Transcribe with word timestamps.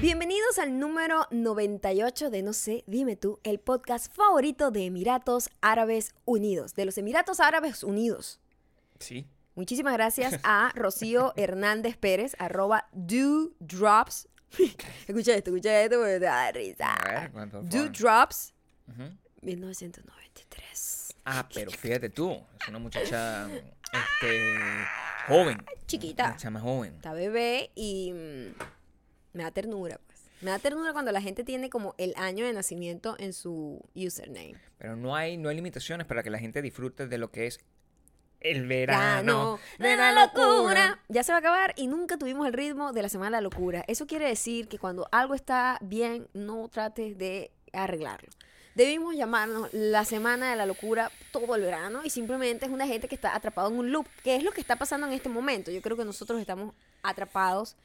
Bienvenidos 0.00 0.58
al 0.58 0.78
número 0.78 1.26
98 1.30 2.30
de 2.30 2.42
No 2.42 2.52
sé, 2.54 2.84
dime 2.86 3.16
tú, 3.16 3.38
el 3.44 3.58
podcast 3.60 4.10
favorito 4.14 4.70
de 4.70 4.86
Emiratos 4.86 5.50
Árabes 5.60 6.14
Unidos, 6.24 6.74
de 6.74 6.86
los 6.86 6.96
Emiratos 6.96 7.38
Árabes 7.40 7.84
Unidos. 7.84 8.40
Sí. 8.98 9.26
Muchísimas 9.54 9.92
gracias 9.92 10.40
a 10.44 10.72
Rocío 10.74 11.34
Hernández 11.36 11.96
Pérez, 11.98 12.34
arroba 12.38 12.88
Drops. 12.92 14.26
escucha 15.06 15.34
esto, 15.34 15.50
escucha 15.50 15.82
esto 15.82 15.96
porque 15.98 16.14
te 16.14 16.20
da 16.20 16.46
A 16.46 16.52
risa. 16.52 16.94
ver, 17.04 17.30
cuánto 17.30 17.62
fue. 17.62 17.88
Drops 17.90 18.54
Ujú. 18.88 19.02
1993. 19.42 21.14
Ah, 21.26 21.46
pero 21.52 21.70
fíjate 21.70 22.08
tú, 22.08 22.32
es 22.58 22.68
una 22.68 22.78
muchacha 22.78 23.48
este, 23.92 24.48
joven. 25.28 25.62
Chiquita. 25.86 26.24
Una 26.28 26.36
chama 26.36 26.60
joven. 26.60 26.94
Está 26.94 27.12
bebé 27.12 27.70
y 27.74 28.12
mm, 28.12 28.54
me 29.32 29.42
da 29.42 29.50
ternura, 29.50 30.00
pues. 30.06 30.20
Me 30.40 30.50
da 30.50 30.58
ternura 30.58 30.92
cuando 30.92 31.12
la 31.12 31.20
gente 31.20 31.44
tiene 31.44 31.68
como 31.68 31.94
el 31.98 32.14
año 32.16 32.46
de 32.46 32.52
nacimiento 32.54 33.14
en 33.18 33.34
su 33.34 33.82
username. 33.94 34.56
Pero 34.78 34.96
no 34.96 35.14
hay, 35.14 35.36
no 35.36 35.50
hay 35.50 35.56
limitaciones 35.56 36.06
para 36.06 36.22
que 36.22 36.30
la 36.30 36.38
gente 36.38 36.62
disfrute 36.62 37.06
de 37.06 37.18
lo 37.18 37.30
que 37.30 37.46
es 37.46 37.60
el 38.40 38.66
Verano 38.66 39.58
verano 39.78 39.78
de 39.78 39.96
la 39.96 40.12
locura. 40.12 40.98
Ya 41.08 41.22
se 41.22 41.32
va 41.32 41.36
a 41.36 41.40
acabar 41.40 41.74
y 41.76 41.86
nunca 41.88 42.16
tuvimos 42.16 42.46
el 42.46 42.54
ritmo 42.54 42.92
de 42.92 43.02
la 43.02 43.10
semana 43.10 43.36
de 43.36 43.42
la 43.42 43.50
locura. 43.50 43.84
Eso 43.86 44.06
quiere 44.06 44.26
decir 44.26 44.66
que 44.68 44.78
cuando 44.78 45.08
algo 45.12 45.34
está 45.34 45.78
bien, 45.82 46.26
no 46.32 46.68
trates 46.68 47.18
de 47.18 47.50
arreglarlo. 47.72 48.30
Debimos 48.74 49.14
llamarnos 49.14 49.68
la 49.72 50.04
semana 50.04 50.50
de 50.50 50.56
la 50.56 50.64
locura 50.64 51.10
todo 51.32 51.54
el 51.54 51.62
verano 51.62 52.00
y 52.04 52.10
simplemente 52.10 52.64
es 52.64 52.72
una 52.72 52.86
gente 52.86 53.08
que 53.08 53.14
está 53.14 53.34
atrapado 53.34 53.68
en 53.68 53.78
un 53.78 53.92
loop, 53.92 54.06
que 54.22 54.36
es 54.36 54.42
lo 54.42 54.52
que 54.52 54.60
está 54.60 54.76
pasando 54.76 55.06
en 55.06 55.12
este 55.12 55.28
momento. 55.28 55.70
Yo 55.70 55.82
creo 55.82 55.96
que 55.96 56.04
nosotros 56.04 56.40
estamos 56.40 56.74
atrapados 57.02 57.76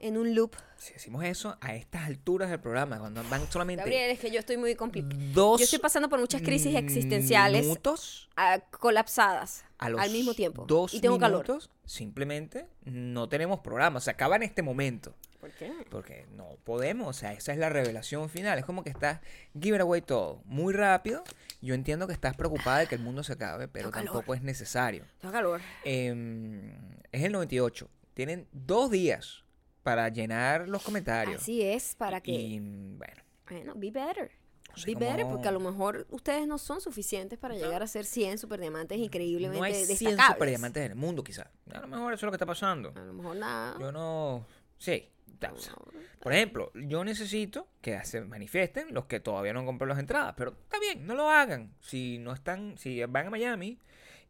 en 0.00 0.16
un 0.16 0.34
loop. 0.34 0.56
Si 0.76 0.94
decimos 0.94 1.24
eso 1.24 1.56
a 1.60 1.74
estas 1.74 2.06
alturas 2.06 2.50
del 2.50 2.58
programa, 2.58 2.98
cuando 2.98 3.22
van 3.24 3.50
solamente 3.50 3.82
Gabriel, 3.82 4.10
es 4.10 4.18
que 4.18 4.30
yo 4.30 4.38
estoy 4.38 4.56
muy 4.56 4.74
complicada. 4.74 5.14
Yo 5.34 5.56
estoy 5.58 5.78
pasando 5.78 6.08
por 6.08 6.18
muchas 6.18 6.42
crisis 6.42 6.74
existenciales 6.74 7.62
minutos 7.62 8.28
ah, 8.36 8.60
colapsadas 8.70 9.64
a 9.78 9.90
los 9.90 10.00
al 10.00 10.10
mismo 10.10 10.34
tiempo. 10.34 10.64
dos 10.66 10.94
y 10.94 11.00
tengo 11.00 11.18
calor. 11.18 11.42
minutos, 11.42 11.70
simplemente 11.84 12.66
no 12.84 13.28
tenemos 13.28 13.60
programa. 13.60 14.00
Se 14.00 14.10
acaba 14.10 14.36
en 14.36 14.42
este 14.42 14.62
momento. 14.62 15.14
¿Por 15.40 15.50
qué? 15.52 15.72
Porque 15.90 16.26
no 16.36 16.58
podemos, 16.64 17.08
o 17.08 17.12
sea, 17.18 17.32
esa 17.32 17.52
es 17.52 17.58
la 17.58 17.70
revelación 17.70 18.28
final. 18.28 18.58
Es 18.58 18.64
como 18.64 18.84
que 18.84 18.90
estás 18.90 19.20
giving 19.58 19.80
away 19.80 20.02
todo 20.02 20.42
muy 20.44 20.74
rápido. 20.74 21.24
Yo 21.62 21.74
entiendo 21.74 22.06
que 22.06 22.12
estás 22.12 22.36
preocupada 22.36 22.80
de 22.80 22.86
que 22.86 22.94
el 22.94 23.00
mundo 23.00 23.22
se 23.22 23.34
acabe, 23.34 23.66
pero 23.68 23.84
Tengo 23.84 23.92
calor. 23.92 24.12
tampoco 24.12 24.34
es 24.34 24.42
necesario. 24.42 25.04
Tengo 25.20 25.32
calor. 25.32 25.60
Em, 25.84 26.72
es 27.10 27.24
el 27.24 27.32
98. 27.32 27.88
Tienen 28.12 28.46
dos 28.52 28.90
días 28.90 29.44
para 29.82 30.08
llenar 30.08 30.68
los 30.68 30.82
comentarios. 30.82 31.42
Así 31.42 31.62
es, 31.62 31.94
para 31.96 32.20
que... 32.20 32.32
Y 32.32 32.58
bueno, 32.60 33.22
Bueno, 33.48 33.72
be 33.76 33.90
better. 33.90 34.30
no 34.70 34.76
sé 34.76 34.86
Be 34.94 34.94
better, 34.94 35.26
porque 35.26 35.48
a 35.48 35.52
lo 35.52 35.60
mejor 35.60 36.06
ustedes 36.10 36.46
no 36.46 36.58
son 36.58 36.80
suficientes 36.80 37.38
para 37.38 37.54
llegar 37.54 37.82
a 37.82 37.86
ser 37.86 38.04
100 38.04 38.38
superdiamantes 38.38 38.98
increíblemente 38.98 39.58
no 39.58 39.64
hay 39.64 39.74
100 39.74 39.88
destacables. 39.88 40.34
superdiamantes 40.34 40.84
en 40.84 40.90
el 40.92 40.96
mundo, 40.98 41.24
quizás. 41.24 41.46
A 41.72 41.80
lo 41.80 41.88
mejor 41.88 42.12
eso 42.12 42.20
es 42.20 42.22
lo 42.26 42.30
que 42.30 42.36
está 42.36 42.46
pasando. 42.46 42.92
A 42.94 43.00
lo 43.00 43.12
mejor 43.12 43.36
nada. 43.36 43.76
Yo 43.80 43.90
no. 43.92 44.46
Sí. 44.78 45.08
ya, 45.40 45.52
o 45.52 45.58
sea, 45.58 45.74
Por 46.20 46.32
ejemplo, 46.32 46.70
yo 46.74 47.02
necesito 47.04 47.68
que 47.80 48.02
se 48.04 48.20
manifiesten 48.22 48.92
los 48.94 49.06
que 49.06 49.20
todavía 49.20 49.52
no 49.52 49.60
han 49.60 49.66
comprado 49.66 49.88
las 49.90 49.98
entradas, 49.98 50.34
pero 50.36 50.50
está 50.52 50.78
bien, 50.78 51.06
no 51.06 51.14
lo 51.14 51.30
hagan. 51.30 51.72
Si 51.80 52.18
no 52.18 52.32
están, 52.32 52.76
si 52.78 53.02
van 53.04 53.26
a 53.26 53.30
Miami 53.30 53.78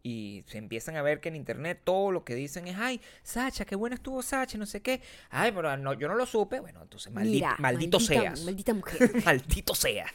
y 0.02 0.42
se 0.46 0.56
empiezan 0.58 0.96
a 0.96 1.02
ver 1.02 1.20
que 1.20 1.28
en 1.28 1.36
internet 1.36 1.82
todo 1.84 2.10
lo 2.10 2.24
que 2.24 2.34
dicen 2.34 2.66
es, 2.68 2.76
ay, 2.78 3.00
Sacha, 3.22 3.64
qué 3.66 3.76
buena 3.76 3.96
estuvo 3.96 4.22
Sacha, 4.22 4.56
no 4.56 4.64
sé 4.64 4.80
qué. 4.80 5.02
Ay, 5.28 5.52
pero 5.52 5.76
no, 5.76 5.92
yo 5.92 6.08
no 6.08 6.14
lo 6.14 6.24
supe. 6.24 6.58
Bueno, 6.60 6.82
entonces 6.82 7.12
maldi- 7.12 7.30
Mira, 7.30 7.56
maldito 7.58 7.98
maldita- 7.98 8.06
seas. 8.22 8.44
Maldita 8.44 8.74
mujer. 8.74 9.12
maldito 9.24 9.74
seas. 9.74 10.10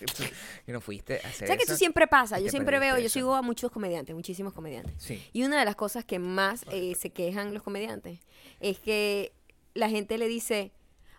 que 0.66 0.72
no 0.72 0.82
fuiste 0.82 1.22
a 1.24 1.28
hacer 1.28 1.48
¿Sabes 1.48 1.58
que 1.66 1.72
eso. 1.72 1.78
siempre 1.78 2.08
pasa? 2.08 2.40
y 2.40 2.46
Yo 2.46 2.50
siempre 2.50 2.80
veo, 2.80 2.98
yo 2.98 3.10
sigo 3.10 3.36
a 3.36 3.42
muchos 3.44 3.70
comediantes, 3.72 4.16
muchísimos 4.16 4.54
comediantes. 4.54 4.94
Sí. 4.98 5.24
Y 5.34 5.44
una 5.44 5.60
de 5.60 5.66
las 5.66 5.76
cosas 5.76 6.04
que 6.04 6.18
más 6.18 6.66
eh, 6.72 6.96
se 6.96 7.12
quejan 7.12 7.54
los 7.54 7.62
comediantes 7.62 8.20
es 8.60 8.80
que 8.80 9.34
la 9.76 9.90
gente 9.90 10.18
le 10.18 10.28
dice, 10.28 10.72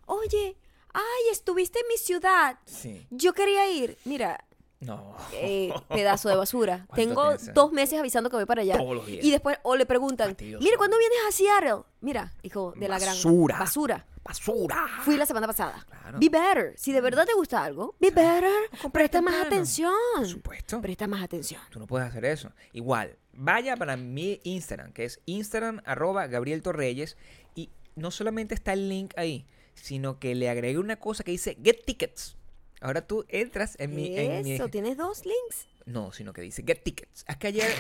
oye, 0.07 0.57
ay, 0.93 1.31
estuviste 1.31 1.79
en 1.79 1.89
mi 1.89 1.99
ciudad. 1.99 2.59
Sí. 2.65 3.07
Yo 3.11 3.33
quería 3.35 3.71
ir. 3.71 3.99
Mira, 4.05 4.45
No. 4.81 5.17
eh, 5.33 5.73
pedazo 5.89 6.29
de 6.29 6.37
basura. 6.37 6.85
¿Cuánto 6.89 6.97
Tengo 6.97 7.37
dos 7.55 7.73
meses 7.73 7.99
avisando 7.99 8.29
que 8.31 8.37
voy 8.37 8.45
para 8.47 8.63
allá. 8.63 8.77
Todos 8.77 8.97
los 8.97 9.07
días. 9.07 9.25
Y 9.25 9.31
después, 9.31 9.59
o 9.63 9.75
le 9.77 9.87
preguntan, 9.87 10.37
mira, 10.39 10.77
¿cuándo 10.77 10.99
vienes 10.99 11.19
a 11.29 11.33
Seattle? 11.33 11.83
Mira, 12.01 12.33
hijo 12.43 12.73
de 12.77 12.89
la 12.89 12.99
gran 12.99 13.15
Basura. 13.15 13.59
basura. 13.59 14.07
Basura. 14.23 14.87
Fui 15.05 15.17
la 15.17 15.25
semana 15.25 15.47
pasada. 15.47 15.87
Claro. 15.89 16.19
Be 16.19 16.29
better. 16.29 16.75
Si 16.77 16.93
de 16.93 17.01
verdad 17.01 17.25
te 17.27 17.35
gusta 17.35 17.63
algo, 17.63 17.95
be 18.01 18.11
better. 18.11 18.51
Presta 18.93 19.23
más 19.23 19.47
atención. 19.47 19.93
Por 20.17 20.27
supuesto. 20.27 20.81
Presta 20.81 21.07
más 21.07 21.23
atención. 21.23 21.61
Tú 21.71 21.79
no 21.79 21.87
puedes 21.87 22.09
hacer 22.09 22.25
eso. 22.25 22.51
Igual, 22.73 23.17
vaya 23.33 23.77
para 23.77 23.97
mi 23.97 24.41
Instagram, 24.43 24.93
que 24.93 25.05
es 25.05 25.21
Instagram 25.27 25.81
arroba 25.85 26.27
Gabriel 26.27 26.61
Torreyes. 26.63 27.17
Y 27.55 27.71
no 27.95 28.11
solamente 28.11 28.55
está 28.55 28.73
el 28.73 28.89
link 28.89 29.15
ahí, 29.17 29.47
sino 29.75 30.19
que 30.19 30.35
le 30.35 30.51
agregué 30.51 30.79
una 30.79 30.97
cosa 30.97 31.23
que 31.23 31.31
dice 31.31 31.57
Get 31.63 31.85
Tickets. 31.85 32.36
Ahora 32.81 33.07
tú 33.07 33.25
entras 33.29 33.77
en 33.79 33.95
mi... 33.95 34.17
en 34.19 34.43
mi- 34.43 34.53
Eso, 34.53 34.69
tienes 34.69 34.97
dos 34.97 35.25
links. 35.25 35.67
No, 35.87 36.13
sino 36.13 36.33
que 36.33 36.43
dice 36.43 36.63
Get 36.67 36.83
Tickets. 36.83 37.25
Es 37.29 37.37
que 37.37 37.47
ayer... 37.49 37.73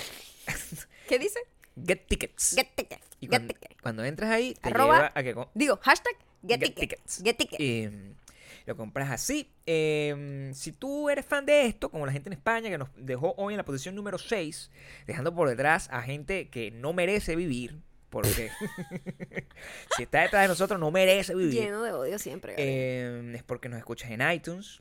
¿Qué 1.08 1.18
dice? 1.18 1.38
Get 1.86 2.06
Tickets. 2.08 2.54
Get 2.54 2.68
tickets. 2.74 3.02
y 3.20 3.26
Get 3.26 3.30
cuando, 3.30 3.48
tickets. 3.54 3.82
cuando 3.82 4.04
entras 4.04 4.30
ahí, 4.30 4.54
te 4.54 4.68
Arroba 4.70 4.94
lleva 4.94 5.12
a 5.14 5.22
que... 5.22 5.34
Digo, 5.54 5.78
hashtag 5.82 6.14
get, 6.46 6.60
Get 6.60 6.74
tickets. 6.74 6.80
tickets. 6.80 7.22
Get 7.22 7.36
tickets. 7.36 7.60
Eh, 7.62 8.12
lo 8.64 8.76
compras 8.76 9.10
así. 9.10 9.52
Eh, 9.66 10.50
si 10.54 10.72
tú 10.72 11.10
eres 11.10 11.26
fan 11.26 11.44
de 11.46 11.66
esto, 11.66 11.90
como 11.90 12.06
la 12.06 12.12
gente 12.12 12.28
en 12.30 12.32
España 12.32 12.70
que 12.70 12.78
nos 12.78 12.88
dejó 12.96 13.34
hoy 13.36 13.52
en 13.54 13.58
la 13.58 13.64
posición 13.64 13.94
número 13.94 14.16
6, 14.18 14.70
dejando 15.06 15.34
por 15.34 15.48
detrás 15.48 15.88
a 15.92 16.00
gente 16.02 16.48
que 16.48 16.70
no 16.70 16.92
merece 16.94 17.36
vivir, 17.36 17.78
porque 18.08 18.50
si 19.96 20.04
está 20.04 20.22
detrás 20.22 20.42
de 20.42 20.48
nosotros 20.48 20.80
no 20.80 20.90
merece 20.90 21.34
vivir, 21.34 21.54
Lleno 21.64 21.82
de 21.82 21.92
odio 21.92 22.18
siempre. 22.18 22.54
Eh, 22.56 23.32
es 23.36 23.42
porque 23.42 23.68
nos 23.68 23.78
escuchas 23.78 24.10
en 24.10 24.22
iTunes, 24.30 24.80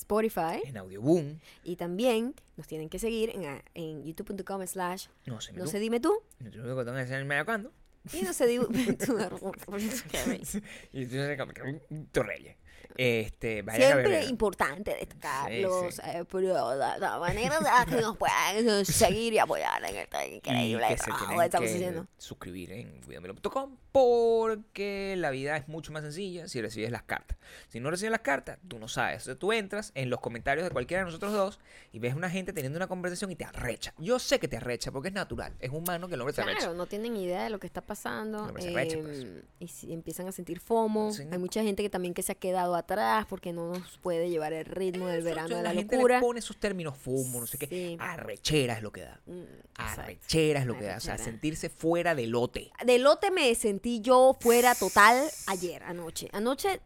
Spotify. 0.00 0.62
en 0.64 0.76
Audioboom, 0.76 1.38
Y 1.64 1.76
también 1.76 2.34
nos 2.56 2.66
tienen 2.66 2.88
que 2.88 2.98
seguir 2.98 3.30
en, 3.30 3.62
en 3.74 4.04
youtube.com 4.04 4.66
slash 4.66 5.06
no 5.26 5.40
sé, 5.40 5.52
no 5.52 5.66
se 5.66 5.78
dime 5.78 6.00
tú. 6.00 6.14
Hacer 6.40 7.20
es 7.20 7.26
medio 7.26 7.44
cuando. 7.44 7.72
Y 8.12 8.22
no 8.22 8.32
se. 8.32 8.48
Y 10.92 11.06
tú 11.06 11.16
que, 11.54 11.80
Torreyes. 12.12 12.56
Este, 12.96 13.64
a 13.66 13.74
Siempre 13.74 14.24
importante 14.24 14.94
destacar 14.94 15.50
Sí, 15.50 15.64
sí. 15.90 16.00
eh, 16.04 16.24
pero 16.30 16.74
la 16.74 17.18
manera 17.18 17.58
de 17.58 17.90
que 17.96 18.00
nos 18.00 18.16
puedan 18.16 18.84
seguir 18.84 19.32
y 19.32 19.38
apoyar 19.38 19.84
en 19.84 19.96
este 19.96 20.34
increíble 20.36 20.84
y 20.86 20.88
que 20.94 20.96
trabajo 20.96 21.42
estamos 21.42 21.70
haciendo. 21.70 22.06
suscribir 22.18 22.72
en 22.72 23.00
cuidamelo.com 23.02 23.76
porque 23.92 25.14
la 25.18 25.30
vida 25.30 25.56
es 25.56 25.68
mucho 25.68 25.92
más 25.92 26.02
sencilla 26.02 26.48
si 26.48 26.60
recibes 26.62 26.90
las 26.90 27.02
cartas. 27.02 27.36
Si 27.68 27.80
no 27.80 27.90
recibes 27.90 28.12
las 28.12 28.20
cartas, 28.20 28.58
tú 28.68 28.78
no 28.78 28.88
sabes. 28.88 29.22
Entonces, 29.22 29.38
tú 29.38 29.52
entras 29.52 29.92
en 29.94 30.10
los 30.10 30.20
comentarios 30.20 30.64
de 30.64 30.70
cualquiera 30.70 31.02
de 31.02 31.06
nosotros 31.06 31.32
dos 31.32 31.60
y 31.92 31.98
ves 31.98 32.14
una 32.14 32.30
gente 32.30 32.52
teniendo 32.52 32.76
una 32.76 32.86
conversación 32.86 33.30
y 33.30 33.36
te 33.36 33.44
arrecha. 33.44 33.92
Yo 33.98 34.18
sé 34.18 34.38
que 34.38 34.48
te 34.48 34.56
arrecha 34.58 34.92
porque 34.92 35.08
es 35.08 35.14
natural, 35.14 35.54
es 35.58 35.70
humano 35.70 36.08
que 36.08 36.14
el 36.14 36.20
hombre 36.20 36.34
se 36.34 36.42
arrecha. 36.42 36.58
Claro, 36.60 36.74
no 36.74 36.86
tienen 36.86 37.16
idea 37.16 37.42
de 37.44 37.50
lo 37.50 37.58
que 37.58 37.66
está 37.66 37.80
pasando. 37.80 38.46
No, 38.46 38.52
pero 38.52 38.62
se 38.62 38.70
arrecha, 38.70 38.96
em, 38.96 39.02
pues. 39.02 39.26
Y 39.58 39.68
si 39.68 39.92
empiezan 39.92 40.28
a 40.28 40.32
sentir 40.32 40.60
FOMO. 40.60 41.12
Sí. 41.12 41.24
Hay 41.30 41.38
mucha 41.38 41.62
gente 41.62 41.82
que 41.82 41.90
también 41.90 42.14
que 42.14 42.22
se 42.22 42.32
ha 42.32 42.36
quedado 42.36 42.74
atrás 42.80 43.26
porque 43.28 43.52
no 43.52 43.72
nos 43.72 43.98
puede 43.98 44.28
llevar 44.28 44.52
el 44.52 44.64
ritmo 44.64 45.06
del 45.06 45.20
Eso, 45.20 45.24
verano 45.24 45.56
de 45.56 45.62
la, 45.62 45.62
la, 45.62 45.72
gente 45.72 45.96
locura. 45.96 46.16
le 46.16 46.20
pone 46.20 46.38
esos 46.40 46.56
términos 46.58 46.96
fumo, 46.96 47.40
no 47.40 47.46
sé 47.46 47.56
qué. 47.58 47.96
Arrechera 47.98 48.74
es 48.74 48.82
lo 48.82 48.92
que 48.92 49.02
da. 49.02 49.20
Mm. 49.26 49.42
Arrechera 49.76 50.60
es 50.60 50.66
lo 50.66 50.76
que 50.76 50.84
da. 50.84 50.96
O 50.96 51.00
sea, 51.00 51.16
sentirse 51.18 51.68
fuera 51.70 52.14
de 52.14 52.26
lote. 52.26 52.70
De 52.84 52.98
lote 52.98 53.30
me 53.30 53.54
sentí 53.54 54.00
yo 54.00 54.36
fuera 54.40 54.74
total 54.74 55.28
ayer, 55.46 55.82
anoche. 55.84 56.28
Anoche 56.32 56.80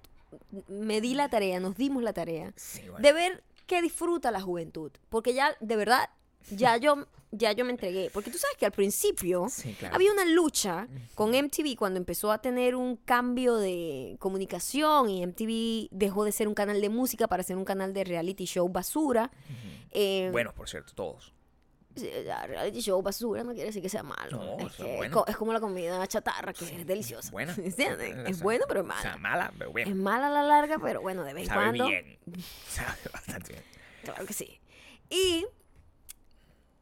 me 0.68 1.00
di 1.00 1.14
la 1.14 1.28
tarea, 1.28 1.60
nos 1.60 1.76
dimos 1.76 2.02
la 2.02 2.12
tarea 2.12 2.52
Sí, 2.56 2.80
bueno. 2.88 2.98
de 2.98 3.12
ver 3.12 3.42
qué 3.66 3.80
disfruta 3.82 4.30
la 4.30 4.40
juventud. 4.40 4.90
Porque 5.08 5.32
ya, 5.34 5.56
de 5.60 5.76
verdad, 5.76 6.10
ya 6.50 6.76
yo, 6.76 7.06
ya 7.30 7.52
yo 7.52 7.64
me 7.64 7.70
entregué. 7.72 8.10
Porque 8.12 8.30
tú 8.30 8.38
sabes 8.38 8.56
que 8.56 8.66
al 8.66 8.72
principio 8.72 9.46
Sí, 9.48 9.74
claro. 9.78 9.94
había 9.94 10.12
una 10.12 10.24
lucha 10.24 10.86
con 11.14 11.30
MTV 11.34 11.76
cuando 11.76 11.98
empezó 11.98 12.30
a 12.32 12.38
tener 12.40 12.74
un 12.76 12.96
cambio 12.96 13.56
de 13.56 14.16
comunicación 14.18 15.08
y 15.10 15.24
MTV 15.26 15.88
dejó 15.90 16.24
de 16.24 16.32
ser 16.32 16.48
un 16.48 16.54
canal 16.54 16.80
de 16.80 16.88
música 16.88 17.26
para 17.28 17.42
ser 17.42 17.56
un 17.56 17.64
canal 17.64 17.92
de 17.94 18.04
reality 18.04 18.44
show 18.44 18.68
basura. 18.68 19.30
Eh, 19.90 20.28
Bueno, 20.32 20.52
por 20.54 20.68
cierto, 20.68 20.92
todos. 20.94 21.32
Reality 21.96 22.80
show 22.80 23.00
basura 23.02 23.44
no 23.44 23.52
quiere 23.52 23.66
decir 23.66 23.80
que 23.80 23.88
sea 23.88 24.02
malo. 24.02 24.38
No, 24.58 24.66
es, 24.66 24.74
que 24.74 24.90
es 24.90 24.96
bueno. 24.96 25.24
es 25.28 25.36
como 25.36 25.52
la 25.52 25.60
comida 25.60 26.04
chatarra, 26.08 26.52
que 26.52 26.64
es 26.64 26.84
deliciosa. 26.86 27.30
Buena. 27.30 27.54
Es 28.26 28.42
bueno, 28.42 28.64
pero 28.66 28.80
es 28.80 28.86
O 28.88 29.00
sea, 29.00 29.16
mala. 29.16 29.44
mala, 29.46 29.52
pero 29.56 29.70
Es 29.70 29.74
bien. 29.86 30.02
mala 30.02 30.26
a 30.26 30.30
la 30.30 30.42
larga, 30.42 30.78
pero 30.80 31.00
bueno, 31.02 31.22
de 31.22 31.34
vez 31.34 31.44
en 31.44 31.48
Sabe 31.50 31.64
cuando. 31.66 31.86
bien. 31.86 32.18
Sabe 32.68 32.88
bastante 33.12 33.52
bien. 33.52 33.64
Claro 34.02 34.26
que 34.26 34.32
sí. 34.32 34.60
Y 35.08 35.46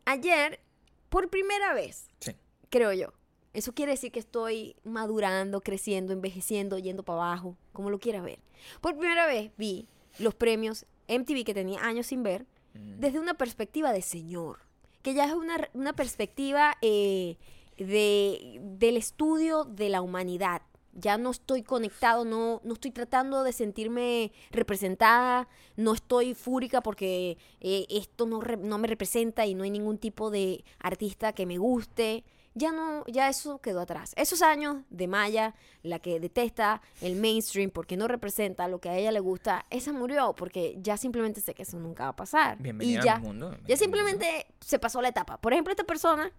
ayer, 0.04 0.60
por 1.08 1.28
primera 1.30 1.74
vez, 1.74 2.08
Sí. 2.20 2.32
creo 2.70 2.92
yo, 2.92 3.12
Eso 3.54 3.74
quiere 3.74 3.92
decir 3.92 4.10
que 4.10 4.18
estoy 4.18 4.76
madurando, 4.82 5.60
creciendo, 5.60 6.14
envejeciendo, 6.14 6.78
yendo 6.78 7.02
para 7.02 7.18
abajo, 7.18 7.58
como 7.74 7.90
lo 7.90 7.98
quieras 7.98 8.24
ver. 8.24 8.38
Por 8.80 8.96
primera 8.96 9.26
vez 9.26 9.52
vi 9.58 9.88
los 10.18 10.34
premios 10.34 10.86
MTV 11.06 11.44
que 11.44 11.52
tenía 11.52 11.84
años 11.84 12.06
sin 12.06 12.22
ver 12.22 12.46
Mm. 12.72 13.00
desde 13.00 13.20
una 13.20 13.34
perspectiva 13.34 13.92
de 13.92 14.00
señor, 14.00 14.60
que 15.02 15.12
ya 15.12 15.26
es 15.26 15.34
una, 15.34 15.68
una 15.74 15.92
perspectiva 15.92 16.78
eh, 16.80 17.36
de, 17.76 18.58
del 18.62 18.96
estudio 18.96 19.64
de 19.64 19.90
la 19.90 20.00
humanidad. 20.00 20.62
Ya 20.94 21.16
no 21.18 21.30
estoy 21.30 21.62
conectado, 21.62 22.24
no, 22.24 22.60
no 22.64 22.74
estoy 22.74 22.90
tratando 22.90 23.42
de 23.44 23.52
sentirme 23.52 24.30
representada, 24.50 25.48
no 25.76 25.94
estoy 25.94 26.34
fúrica 26.34 26.80
porque 26.82 27.38
eh, 27.60 27.86
esto 27.88 28.26
no, 28.26 28.40
re- 28.40 28.56
no 28.56 28.78
me 28.78 28.88
representa 28.88 29.46
y 29.46 29.54
no 29.54 29.64
hay 29.64 29.70
ningún 29.70 29.98
tipo 29.98 30.30
de 30.30 30.64
artista 30.78 31.32
que 31.32 31.46
me 31.46 31.58
guste. 31.58 32.24
Ya 32.54 32.70
no, 32.70 33.02
ya 33.06 33.30
eso 33.30 33.60
quedó 33.62 33.80
atrás. 33.80 34.12
Esos 34.16 34.42
años 34.42 34.82
de 34.90 35.06
Maya, 35.08 35.54
la 35.82 35.98
que 36.00 36.20
detesta 36.20 36.82
el 37.00 37.16
mainstream 37.16 37.70
porque 37.70 37.96
no 37.96 38.08
representa 38.08 38.68
lo 38.68 38.78
que 38.78 38.90
a 38.90 38.98
ella 38.98 39.10
le 39.10 39.20
gusta, 39.20 39.64
esa 39.70 39.92
murió 39.94 40.34
porque 40.34 40.76
ya 40.82 40.98
simplemente 40.98 41.40
sé 41.40 41.54
que 41.54 41.62
eso 41.62 41.78
nunca 41.78 42.04
va 42.04 42.10
a 42.10 42.16
pasar. 42.16 42.58
Bienvenida 42.58 43.00
y 43.00 43.04
ya, 43.04 43.14
al 43.14 43.22
mundo. 43.22 43.50
ya 43.52 43.56
mundo. 43.56 43.76
simplemente 43.76 44.46
se 44.60 44.78
pasó 44.78 45.00
la 45.00 45.08
etapa. 45.08 45.38
Por 45.40 45.54
ejemplo, 45.54 45.70
esta 45.72 45.84
persona, 45.84 46.30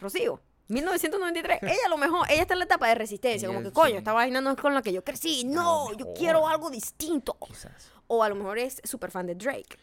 Rocío, 0.00 0.40
1993, 0.70 1.62
ella 1.62 1.72
a 1.86 1.88
lo 1.88 1.96
mejor, 1.98 2.26
ella 2.30 2.42
está 2.42 2.54
en 2.54 2.58
la 2.60 2.64
etapa 2.64 2.88
de 2.88 2.94
resistencia, 2.94 3.48
como 3.48 3.62
que 3.62 3.72
coño, 3.72 3.98
esta 3.98 4.12
vaina 4.12 4.40
no 4.40 4.50
es 4.52 4.56
con 4.56 4.72
la 4.74 4.82
que 4.82 4.92
yo 4.92 5.02
crecí, 5.04 5.44
no, 5.44 5.92
yo 5.96 6.12
quiero 6.14 6.46
algo 6.48 6.70
distinto. 6.70 7.36
Quizás. 7.46 7.90
O 8.06 8.22
a 8.24 8.28
lo 8.28 8.34
mejor 8.34 8.58
es 8.58 8.80
súper 8.84 9.10
fan 9.10 9.26
de 9.26 9.34
Drake. 9.34 9.76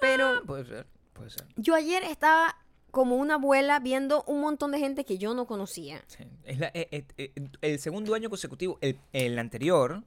Pero 0.00 0.42
Puede 0.44 0.64
ser, 0.66 0.86
puede 1.12 1.30
ser. 1.30 1.46
yo 1.56 1.74
ayer 1.74 2.02
estaba 2.04 2.56
como 2.90 3.16
una 3.16 3.34
abuela 3.34 3.78
viendo 3.78 4.22
un 4.24 4.40
montón 4.40 4.72
de 4.72 4.78
gente 4.78 5.04
que 5.04 5.16
yo 5.16 5.32
no 5.32 5.46
conocía. 5.46 6.02
Sí. 6.08 6.24
Es 6.44 6.58
la- 6.58 6.70
eh, 6.74 6.88
eh, 6.90 7.04
eh, 7.16 7.32
el 7.62 7.78
segundo 7.78 8.14
año 8.14 8.28
consecutivo, 8.28 8.78
el, 8.82 8.98
el 9.14 9.38
anterior, 9.38 10.02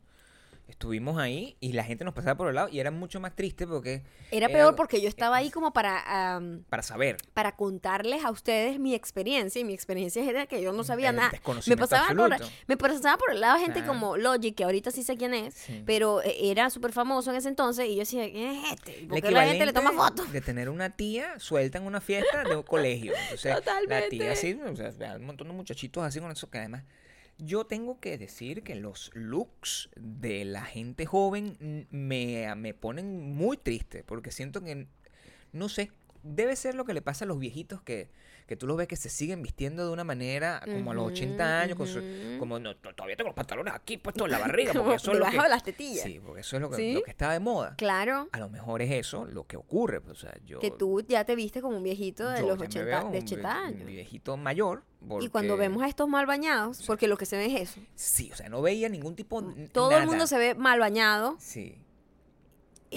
estuvimos 0.68 1.18
ahí 1.20 1.56
y 1.60 1.74
la 1.74 1.84
gente 1.84 2.04
nos 2.04 2.14
pasaba 2.14 2.36
por 2.36 2.48
el 2.50 2.56
lado 2.56 2.70
y 2.70 2.80
era 2.80 2.92
mucho 2.92 3.20
más 3.20 3.36
triste 3.36 3.68
porque... 3.68 4.04
Era 4.32 4.48
peor 4.50 4.76
porque 4.76 5.00
yo 5.02 5.08
estaba 5.08 5.38
ahí 5.38 5.52
como 5.52 5.74
para, 5.74 6.36
am, 6.36 6.64
Para 6.70 6.82
saber. 6.84 7.18
para 7.34 7.56
contarles 7.56 8.26
a 8.26 8.32
ustedes 8.32 8.80
mi 8.80 8.94
experiencia 8.96 9.60
y 9.62 9.64
mi 9.64 9.74
experiencia 9.74 10.24
era 10.28 10.48
que 10.48 10.62
yo 10.62 10.74
no 10.74 10.84
sabía 10.84 11.10
El 11.12 11.18
nada. 11.18 11.32
Me 11.68 11.78
pasaba, 11.78 12.08
por, 12.16 12.36
me 12.68 12.78
pasaba 12.78 13.18
por 13.18 13.32
el 13.32 13.42
lado 13.42 13.60
gente 13.60 13.86
como 13.86 14.18
Logic, 14.18 14.56
que 14.56 14.64
ahorita 14.64 14.92
sí 14.92 15.04
sé 15.04 15.18
quién 15.18 15.34
es, 15.34 15.54
Sí. 15.54 15.84
pero 15.86 16.22
eh, 16.24 16.36
era 16.52 16.70
súper 16.70 16.92
famoso 16.92 17.30
en 17.30 17.38
ese 17.38 17.50
entonces 17.50 17.88
y 17.88 17.94
yo 17.94 18.00
decía, 18.00 18.30
¿quién 18.32 18.52
es 18.56 18.72
este? 18.74 18.92
¿Y 18.92 19.02
El 19.04 19.08
¿Por 19.08 19.22
qué 19.22 19.32
la 19.32 19.46
gente 19.46 19.66
le 19.66 19.74
toma 19.74 19.92
fotos? 19.92 20.32
De 20.32 20.42
tener 20.42 20.70
una 20.70 20.90
tía 20.90 21.40
suelta 21.40 21.78
en 21.78 21.86
una 21.86 22.02
fiesta 22.02 22.44
de 22.44 22.56
un 22.56 22.64
colegio. 22.64 23.14
Entonces, 23.24 23.46
la 23.46 23.56
Totalmente. 23.58 24.10
tía 24.10 24.32
así, 24.32 24.54
o 24.54 24.76
sea, 24.76 25.16
un 25.16 25.26
montón 25.26 25.48
de 25.48 25.54
muchachitos 25.54 26.04
así 26.04 26.20
con 26.20 26.32
eso 26.32 26.50
que 26.50 26.58
además. 26.58 26.84
Yo 27.38 27.66
tengo 27.66 28.00
que 28.00 28.18
decir 28.18 28.64
que 28.64 28.76
los 28.76 29.12
looks 29.14 29.90
de 29.96 30.46
la 30.46 30.64
gente 30.64 31.06
joven 31.06 31.88
me, 31.92 32.54
me 32.56 32.74
ponen 32.74 33.34
muy 33.34 33.58
triste 33.58 34.04
porque 34.04 34.32
siento 34.32 34.64
que, 34.64 34.88
no 35.52 35.68
sé, 35.68 35.92
debe 36.24 36.56
ser 36.56 36.76
lo 36.76 36.86
que 36.86 36.94
le 36.94 37.02
pasa 37.02 37.26
a 37.26 37.28
los 37.28 37.40
viejitos 37.40 37.82
que, 37.82 38.10
que 38.46 38.56
tú 38.56 38.68
los 38.68 38.78
ves 38.78 38.88
que 38.88 38.96
se 38.96 39.10
siguen 39.10 39.42
vistiendo 39.42 39.86
de 39.86 39.92
una 39.92 40.04
manera 40.04 40.62
como 40.66 40.92
a 40.92 40.94
los 40.94 41.08
80 41.12 41.62
años, 41.62 41.78
con 41.78 41.88
su- 41.88 42.02
como 42.40 42.60
no, 42.60 42.76
to- 42.76 42.94
todavía 42.94 43.16
tengo 43.16 43.30
los 43.30 43.36
pantalones 43.36 43.74
aquí 43.74 43.98
puestos 43.98 44.26
en 44.26 44.32
la 44.32 44.40
barriga, 44.48 44.74
porque 44.74 44.96
eso 44.96 45.12
es 45.14 45.20
lo 45.20 45.26
que... 45.26 45.42
de 45.42 45.50
las 45.50 45.64
tetillas. 45.64 46.04
Sí, 46.04 46.20
porque 46.24 46.42
eso 46.42 46.56
es 46.58 46.62
lo 46.62 46.70
que, 46.70 46.76
¿Sí? 46.76 46.94
lo 46.94 47.02
que 47.04 47.12
está 47.12 47.32
de 47.32 47.40
moda. 47.40 47.76
Claro, 47.78 48.28
A 48.32 48.40
lo 48.40 48.50
mejor 48.50 48.82
es 48.82 48.92
eso 48.92 49.26
lo 49.26 49.46
que 49.48 49.58
ocurre. 49.58 50.02
pues, 50.02 50.18
o 50.18 50.22
sea, 50.22 50.34
yo, 50.46 50.60
que 50.60 50.70
tú 50.72 51.02
ya 51.08 51.26
te 51.26 51.36
viste 51.36 51.62
como 51.62 51.78
un 51.78 51.84
viejito 51.84 52.30
de 52.30 52.42
los 52.42 52.52
ya 52.52 52.56
me 52.58 52.66
80, 52.66 52.86
veo 52.86 53.00
de 53.00 53.06
un 53.06 53.12
vie- 53.14 53.24
80 53.24 53.50
un 53.50 53.56
años. 53.56 53.86
viejito 53.88 54.38
mayor. 54.38 54.84
Y 55.22 55.30
cuando 55.30 55.54
porque- 55.54 55.68
vemos 55.68 55.84
a 55.84 55.88
estos 55.88 56.08
mal 56.08 56.26
bañados, 56.26 56.84
porque 56.88 57.08
lo 57.08 57.16
que 57.18 57.26
se 57.28 57.38
ve 57.38 57.46
es 57.48 57.70
eso. 57.70 57.80
Sí, 57.96 58.32
o 58.32 58.36
sea, 58.36 58.50
no 58.50 58.62
veía 58.62 58.90
ningún 58.90 59.16
tipo. 59.16 59.42
Todo 59.72 59.90
nada. 59.92 60.02
el 60.02 60.08
mundo 60.08 60.26
se 60.28 60.38
ve 60.38 60.56
mal 60.56 60.80
bañado. 60.80 61.36
Sí. 61.40 61.78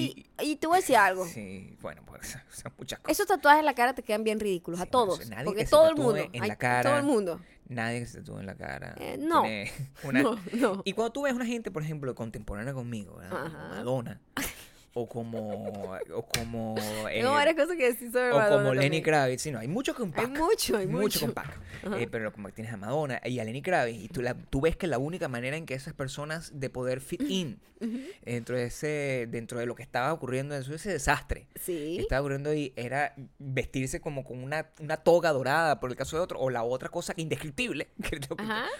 Y, 0.02 0.26
y 0.40 0.56
te 0.56 0.66
voy 0.66 0.76
a 0.76 0.80
decir 0.80 0.96
algo. 0.96 1.26
Sí, 1.26 1.76
bueno, 1.80 2.02
pues 2.06 2.36
son 2.50 2.72
muchas 2.78 2.98
cosas. 3.00 3.12
Esos 3.12 3.26
tatuajes 3.26 3.60
en 3.60 3.66
la 3.66 3.74
cara 3.74 3.94
te 3.94 4.02
quedan 4.02 4.24
bien 4.24 4.40
ridículos, 4.40 4.80
a 4.80 4.86
todos. 4.86 5.28
nadie 5.28 5.44
porque 5.44 5.64
que 5.64 5.70
todo 5.70 5.88
el 5.88 5.96
mundo. 5.96 6.16
en 6.32 6.42
hay- 6.42 6.48
la 6.48 6.56
cara. 6.56 6.90
Todo 6.90 6.98
el 6.98 7.04
mundo. 7.04 7.40
Nadie 7.68 8.00
que 8.00 8.06
se 8.06 8.18
tatúe 8.20 8.38
en 8.40 8.46
la 8.46 8.54
cara. 8.54 8.94
Eh, 8.98 9.16
no. 9.18 9.42
una- 10.04 10.22
No, 10.22 10.38
no. 10.54 10.82
Y 10.84 10.94
cuando 10.94 11.12
tú 11.12 11.22
ves 11.22 11.34
una 11.34 11.44
gente, 11.44 11.70
por 11.70 11.82
ejemplo, 11.82 12.14
contemporánea 12.14 12.72
conmigo. 12.72 13.20
Madonna. 13.30 14.20
O 15.02 15.08
como. 15.08 15.96
O 16.14 16.26
como. 16.26 16.74
eh, 17.10 17.18
Tengo 17.20 17.32
varias 17.32 17.56
cosas 17.56 17.76
que 17.76 17.92
decir 17.92 18.10
sobre 18.12 18.32
o 18.32 18.36
Madonna 18.36 18.56
como 18.62 18.74
Lenny 18.74 18.86
también. 18.86 19.02
Kravitz. 19.04 19.42
Sí, 19.42 19.50
no, 19.50 19.58
hay 19.58 19.68
mucho 19.68 19.94
que 19.94 20.02
un 20.02 20.12
Hay 20.16 20.26
mucho, 20.26 20.76
hay 20.76 20.86
mucho. 20.86 21.20
con 21.20 21.32
pack. 21.32 21.58
Ajá. 21.84 22.00
Eh, 22.00 22.08
pero 22.10 22.32
como 22.32 22.50
tienes 22.50 22.72
a 22.72 22.76
Madonna 22.76 23.20
y 23.24 23.38
a 23.38 23.44
Lenny 23.44 23.62
Kravitz, 23.62 23.98
y 24.04 24.08
tú, 24.08 24.22
la- 24.22 24.34
tú 24.34 24.60
ves 24.60 24.76
que 24.76 24.86
la 24.86 24.98
única 24.98 25.28
manera 25.28 25.56
en 25.56 25.66
que 25.66 25.74
esas 25.74 25.94
personas 25.94 26.50
de 26.60 26.70
poder 26.70 27.00
fit 27.00 27.22
in 27.22 27.60
dentro 28.24 28.56
de 28.56 28.64
ese 28.64 29.28
dentro 29.30 29.60
de 29.60 29.66
lo 29.66 29.74
que 29.76 29.82
estaba 29.84 30.12
ocurriendo, 30.12 30.56
en 30.56 30.62
ese 30.62 30.90
desastre 30.90 31.46
que 31.54 31.60
Sí. 31.60 31.98
estaba 32.00 32.20
ocurriendo 32.22 32.50
ahí, 32.50 32.72
era 32.74 33.14
vestirse 33.38 34.00
como 34.00 34.24
con 34.24 34.42
una, 34.42 34.70
una 34.80 34.96
toga 34.96 35.30
dorada, 35.30 35.78
por 35.78 35.90
el 35.90 35.96
caso 35.96 36.16
de 36.16 36.22
otro, 36.22 36.40
o 36.40 36.50
la 36.50 36.64
otra 36.64 36.88
cosa 36.88 37.14
que 37.14 37.22
indescriptible, 37.22 37.88
que 38.02 38.18
que- 38.18 38.28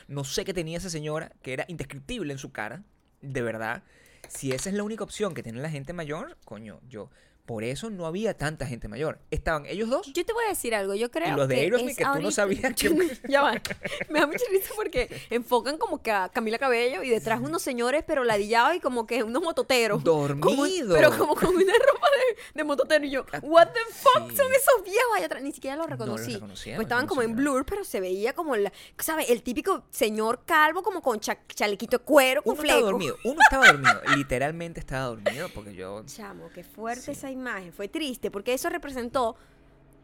no 0.09 0.25
sé 0.25 0.45
qué 0.45 0.53
tenía 0.53 0.79
esa 0.79 0.91
señora, 0.91 1.31
que 1.43 1.53
era 1.53 1.65
indescriptible 1.69 2.33
en 2.33 2.39
su 2.39 2.51
cara, 2.51 2.83
de 3.23 3.43
verdad. 3.43 3.83
Si 4.29 4.53
esa 4.53 4.69
es 4.69 4.75
la 4.75 4.83
única 4.83 5.05
opción 5.05 5.35
que 5.35 5.43
tiene 5.43 5.61
la 5.61 5.71
gente 5.71 5.93
mayor, 5.93 6.37
coño, 6.45 6.81
yo... 6.89 7.11
Por 7.49 7.65
eso 7.65 7.89
no 7.89 8.05
había 8.05 8.35
tanta 8.37 8.67
gente 8.67 8.89
mayor. 8.89 9.19
Estaban 9.31 9.65
ellos 9.65 9.89
dos 9.89 10.07
Yo 10.13 10.25
te 10.27 10.35
voy 10.35 10.45
a 10.45 10.49
decir 10.51 10.75
algo, 10.75 10.95
yo 10.95 11.11
creo 11.11 11.35
los 11.35 11.49
de 11.49 11.55
que 11.55 11.61
Aerosmith 11.63 11.91
es 11.93 11.97
que 11.97 12.05
tú 12.05 12.21
no 12.21 12.31
sabías 12.31 12.75
que- 12.77 13.19
ya 13.27 13.41
va. 13.41 13.53
Me 14.11 14.21
da 14.21 14.27
mucha 14.27 14.45
risa 14.51 14.71
porque 14.77 15.09
enfocan 15.31 15.79
como 15.79 16.03
que 16.03 16.11
a 16.13 16.29
Camila 16.29 16.59
Cabello 16.59 17.03
y 17.03 17.09
detrás 17.09 17.41
unos 17.41 17.63
señores 17.63 18.05
pero 18.07 18.23
ladillados 18.23 18.77
y 18.77 18.81
como 18.81 19.07
que 19.07 19.23
unos 19.23 19.43
mototeros. 19.43 20.03
Como 20.05 20.21
un- 20.23 20.29
Dormido. 20.29 20.95
pero 20.95 21.17
como 21.17 21.35
con 21.35 21.49
una 21.57 21.73
ropa 21.73 22.07
de, 22.11 22.37
de 22.55 22.65
mototero 22.65 23.05
y 23.07 23.11
yo, 23.11 23.25
what 23.43 23.69
the 23.69 23.81
fuck 23.95 24.29
Sí. 24.31 24.37
son 24.37 24.53
esos 24.53 24.85
viejos 24.85 25.17
allá 25.17 25.25
atrás? 25.27 25.43
Ni 25.43 25.53
siquiera 25.53 25.77
los 25.77 25.87
No 25.89 25.97
los 25.97 25.99
reconocí. 26.21 26.37
pues 26.37 26.67
no 26.77 26.83
estaban 26.83 27.07
como 27.07 27.23
en 27.23 27.35
blur, 27.35 27.65
pero 27.65 27.83
se 27.83 27.99
veía 28.01 28.35
como 28.35 28.57
la, 28.57 28.71
¿sabes? 28.99 29.31
El 29.31 29.43
típico 29.43 29.85
señor 29.91 30.43
calvo 30.45 30.83
como 30.83 31.01
con 31.01 31.19
cha- 31.19 31.39
chalequito 31.49 31.97
de 31.99 32.05
cuero 32.05 32.43
con 32.43 32.53
Uno 32.53 32.63
estaba 32.63 32.79
fleco. 32.79 32.91
dormido, 32.93 33.17
uno 33.25 33.39
estaba 33.41 33.67
dormido, 33.69 34.01
literalmente 34.17 34.81
estaba 34.81 35.07
dormido 35.07 35.49
porque 35.55 35.75
yo... 35.75 36.05
Chamo, 36.05 36.51
qué 36.55 36.63
fuerte 36.63 37.01
Sí. 37.03 37.11
esa 37.13 37.31
imagen. 37.31 37.38
Fue 37.73 37.89
triste 37.89 38.31
porque 38.31 38.53
eso 38.55 38.69
representó 38.69 39.37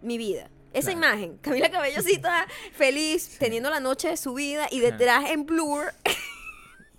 mi 0.02 0.18
vida. 0.18 0.50
Esa 0.72 0.90
Claro. 0.92 1.06
imagen, 1.06 1.38
Camila 1.38 1.70
Cabello 1.70 2.02
toda 2.18 2.46
feliz, 2.72 3.36
teniendo 3.38 3.70
la 3.70 3.78
noche 3.80 4.08
de 4.08 4.16
su 4.16 4.34
vida 4.34 4.66
y 4.70 4.80
detrás 4.80 5.30
en 5.30 5.46
blur, 5.46 5.92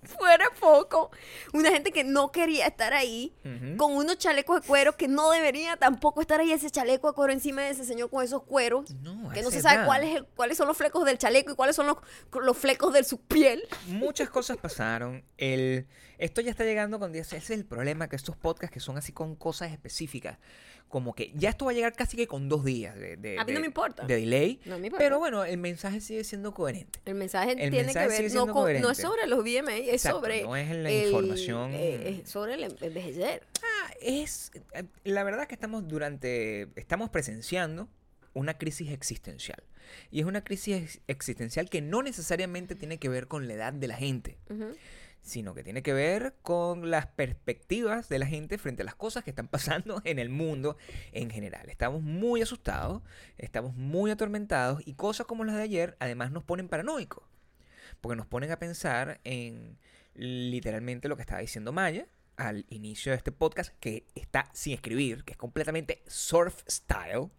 fuera 0.06 0.46
poco, 0.60 1.12
una 1.54 1.72
gente 1.72 1.92
que 1.92 2.04
no 2.04 2.32
quería 2.32 2.68
estar 2.68 2.94
ahí, 2.94 3.34
con 3.78 3.94
unos 3.94 4.18
chalecos 4.18 4.62
de 4.62 4.68
cuero 4.68 4.96
que 4.98 5.08
no 5.08 5.32
debería 5.32 5.78
tampoco 5.78 6.22
estar 6.22 6.40
ahí, 6.40 6.52
ese 6.52 6.70
chaleco 6.70 7.08
de 7.10 7.14
cuero 7.14 7.34
encima 7.34 7.62
de 7.64 7.70
ese 7.72 7.86
señor 7.86 8.10
con 8.10 8.24
esos 8.24 8.44
cueros. 8.44 8.94
No, 8.96 9.30
que 9.32 9.42
no 9.42 9.52
se 9.52 9.62
sabe 9.62 9.86
cuál 9.86 10.04
es 10.04 10.16
el- 10.18 10.26
cuáles 10.26 10.58
son 10.58 10.68
los 10.68 10.78
flecos 10.78 11.06
del 11.06 11.18
chaleco 11.18 11.52
y 11.52 11.56
cuáles 11.56 11.76
son 11.76 11.88
los, 11.88 11.98
los 12.42 12.58
flecos 12.58 12.94
de 12.94 13.04
su 13.04 13.20
piel. 13.22 13.64
Muchas 13.88 14.30
cosas 14.30 14.58
pasaron. 14.58 15.24
El, 15.38 15.88
esto 16.18 16.42
ya 16.42 16.52
está 16.52 16.64
llegando 16.64 17.00
con 17.00 17.12
10. 17.12 17.28
Ese 17.28 17.38
es 17.38 17.50
el 17.50 17.66
problema, 17.66 18.08
que 18.08 18.16
estos 18.16 18.36
podcasts 18.38 18.74
que 18.74 18.80
son 18.80 18.98
así 18.98 19.12
con 19.12 19.36
cosas 19.36 19.72
específicas. 19.72 20.38
Como 20.88 21.14
que 21.14 21.32
ya 21.36 21.50
esto 21.50 21.66
va 21.66 21.72
a 21.72 21.74
llegar 21.74 21.94
casi 21.94 22.16
que 22.16 22.26
con 22.28 22.48
dos 22.48 22.64
días 22.64 22.96
de, 22.96 23.18
de- 23.18 23.38
A 23.40 23.44
mí 23.44 23.52
no 23.52 23.56
de- 23.58 23.62
me 23.62 23.66
importa. 23.68 24.06
de 24.06 24.16
delay. 24.16 24.60
No 24.66 24.78
me 24.80 24.88
importa. 24.88 25.04
Pero 25.04 25.20
bueno, 25.20 25.44
el 25.44 25.58
mensaje 25.58 26.00
sigue 26.00 26.24
siendo 26.24 26.54
coherente. 26.54 27.00
El 27.06 27.16
mensaje 27.16 27.52
El 27.52 27.72
tiene 27.72 27.86
mensaje 27.86 28.08
que 28.16 28.22
ver, 28.24 28.34
no, 28.34 28.48
con- 28.48 28.82
no 28.82 28.92
es 28.92 28.98
sobre 28.98 29.28
los 29.28 29.40
VMA, 29.44 29.76
es 29.76 29.88
Exacto, 29.90 30.20
sobre... 30.20 30.44
no 30.44 30.56
es 30.56 30.70
la 30.70 30.90
el- 30.90 31.06
información- 31.08 31.72
eh, 31.74 32.20
es 32.24 32.30
sobre 32.30 32.54
el 32.54 32.64
envejecer. 32.64 33.42
Ah, 33.62 33.92
es. 34.00 34.52
eh, 34.74 34.84
La 35.04 35.24
verdad 35.24 35.42
es 35.42 35.48
que 35.48 35.56
estamos 35.56 35.88
durante. 35.88 36.70
Estamos 36.80 37.10
presenciando 37.10 37.90
una 38.34 38.58
crisis 38.58 38.92
existencial. 38.92 39.64
Y 40.12 40.20
es 40.22 40.26
una 40.26 40.44
crisis 40.44 40.76
ex- 40.78 41.00
existencial 41.08 41.70
que 41.70 41.82
no 41.82 42.04
necesariamente 42.04 42.76
tiene 42.76 43.00
que 43.00 43.10
ver 43.10 43.28
con 43.28 43.48
la 43.48 43.54
edad 43.54 43.74
de 43.74 43.88
la 43.88 43.96
gente. 43.96 44.38
Ujú. 44.50 44.74
Sino 45.26 45.56
que 45.56 45.64
tiene 45.64 45.82
que 45.82 45.92
ver 45.92 46.36
con 46.44 46.92
las 46.92 47.08
perspectivas 47.08 48.08
de 48.10 48.20
la 48.20 48.28
gente 48.28 48.60
frente 48.60 48.84
a 48.84 48.86
las 48.86 48.96
cosas 48.96 49.24
que 49.24 49.32
están 49.32 49.48
pasando 49.50 50.02
en 50.06 50.20
el 50.20 50.30
mundo 50.30 50.78
en 51.12 51.30
general. 51.32 51.70
Estamos 51.70 52.02
muy 52.04 52.42
asustados, 52.42 53.02
estamos 53.38 53.76
muy 53.76 54.12
atormentados 54.12 54.82
y 54.86 54.94
cosas 54.94 55.26
como 55.26 55.44
las 55.44 55.56
de 55.56 55.64
ayer 55.64 55.98
además 56.00 56.32
nos 56.32 56.44
ponen 56.44 56.70
paranoicos, 56.70 57.24
porque 58.02 58.16
nos 58.16 58.28
ponen 58.28 58.52
a 58.52 58.60
pensar 58.60 59.20
en 59.24 59.78
literalmente 60.14 61.10
lo 61.10 61.16
que 61.16 61.24
estaba 61.24 61.42
diciendo 61.42 61.74
Maya 61.74 62.08
al 62.38 62.66
inicio 62.70 63.12
de 63.12 63.18
este 63.18 63.32
podcast, 63.32 63.74
que 63.80 64.06
está 64.14 64.50
sin 64.54 64.74
escribir, 64.74 65.24
que 65.24 65.32
es 65.32 65.38
completamente 65.38 66.04
surf 66.06 66.62
style 66.70 67.30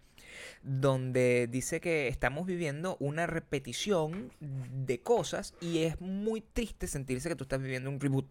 donde 0.62 1.48
dice 1.50 1.80
que 1.80 2.08
estamos 2.08 2.46
viviendo 2.46 2.96
una 3.00 3.26
repetición 3.26 4.30
de 4.40 5.00
cosas 5.00 5.54
y 5.60 5.84
es 5.84 6.00
muy 6.00 6.40
triste 6.40 6.86
sentirse 6.86 7.28
que 7.28 7.36
tú 7.36 7.44
estás 7.44 7.60
viviendo 7.60 7.90
un 7.90 8.00
reboot, 8.00 8.26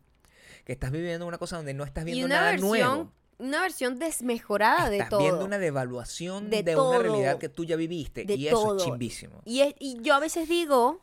que 0.66 0.74
estás 0.74 0.92
viviendo 0.92 1.26
una 1.26 1.38
cosa 1.38 1.58
donde 1.58 1.74
no 1.74 1.84
estás 1.84 2.04
Y 2.04 2.12
viendo 2.12 2.26
una 2.28 2.36
nada 2.36 2.52
versión, 2.52 2.70
nuevo. 2.70 3.12
una 3.38 3.62
versión 3.62 4.00
desmejorada 4.00 4.90
de 4.90 4.98
Estás 4.98 5.10
todo. 5.10 5.20
viendo 5.22 5.46
una 5.46 5.58
devaluación 5.58 6.50
de, 6.50 6.64
De 6.64 6.76
una 6.76 7.00
realidad 7.00 7.38
que 7.38 7.50
tú 7.50 7.66
ya 7.66 7.76
viviste 7.76 8.24
De 8.26 8.36
y 8.36 8.48
eso 8.48 8.78
es 8.78 8.84
chimbísimo. 8.84 9.42
Y, 9.46 9.62
es- 9.62 9.76
y 9.80 10.02
yo 10.02 10.14
a 10.16 10.20
veces 10.20 10.48
digo, 10.50 11.02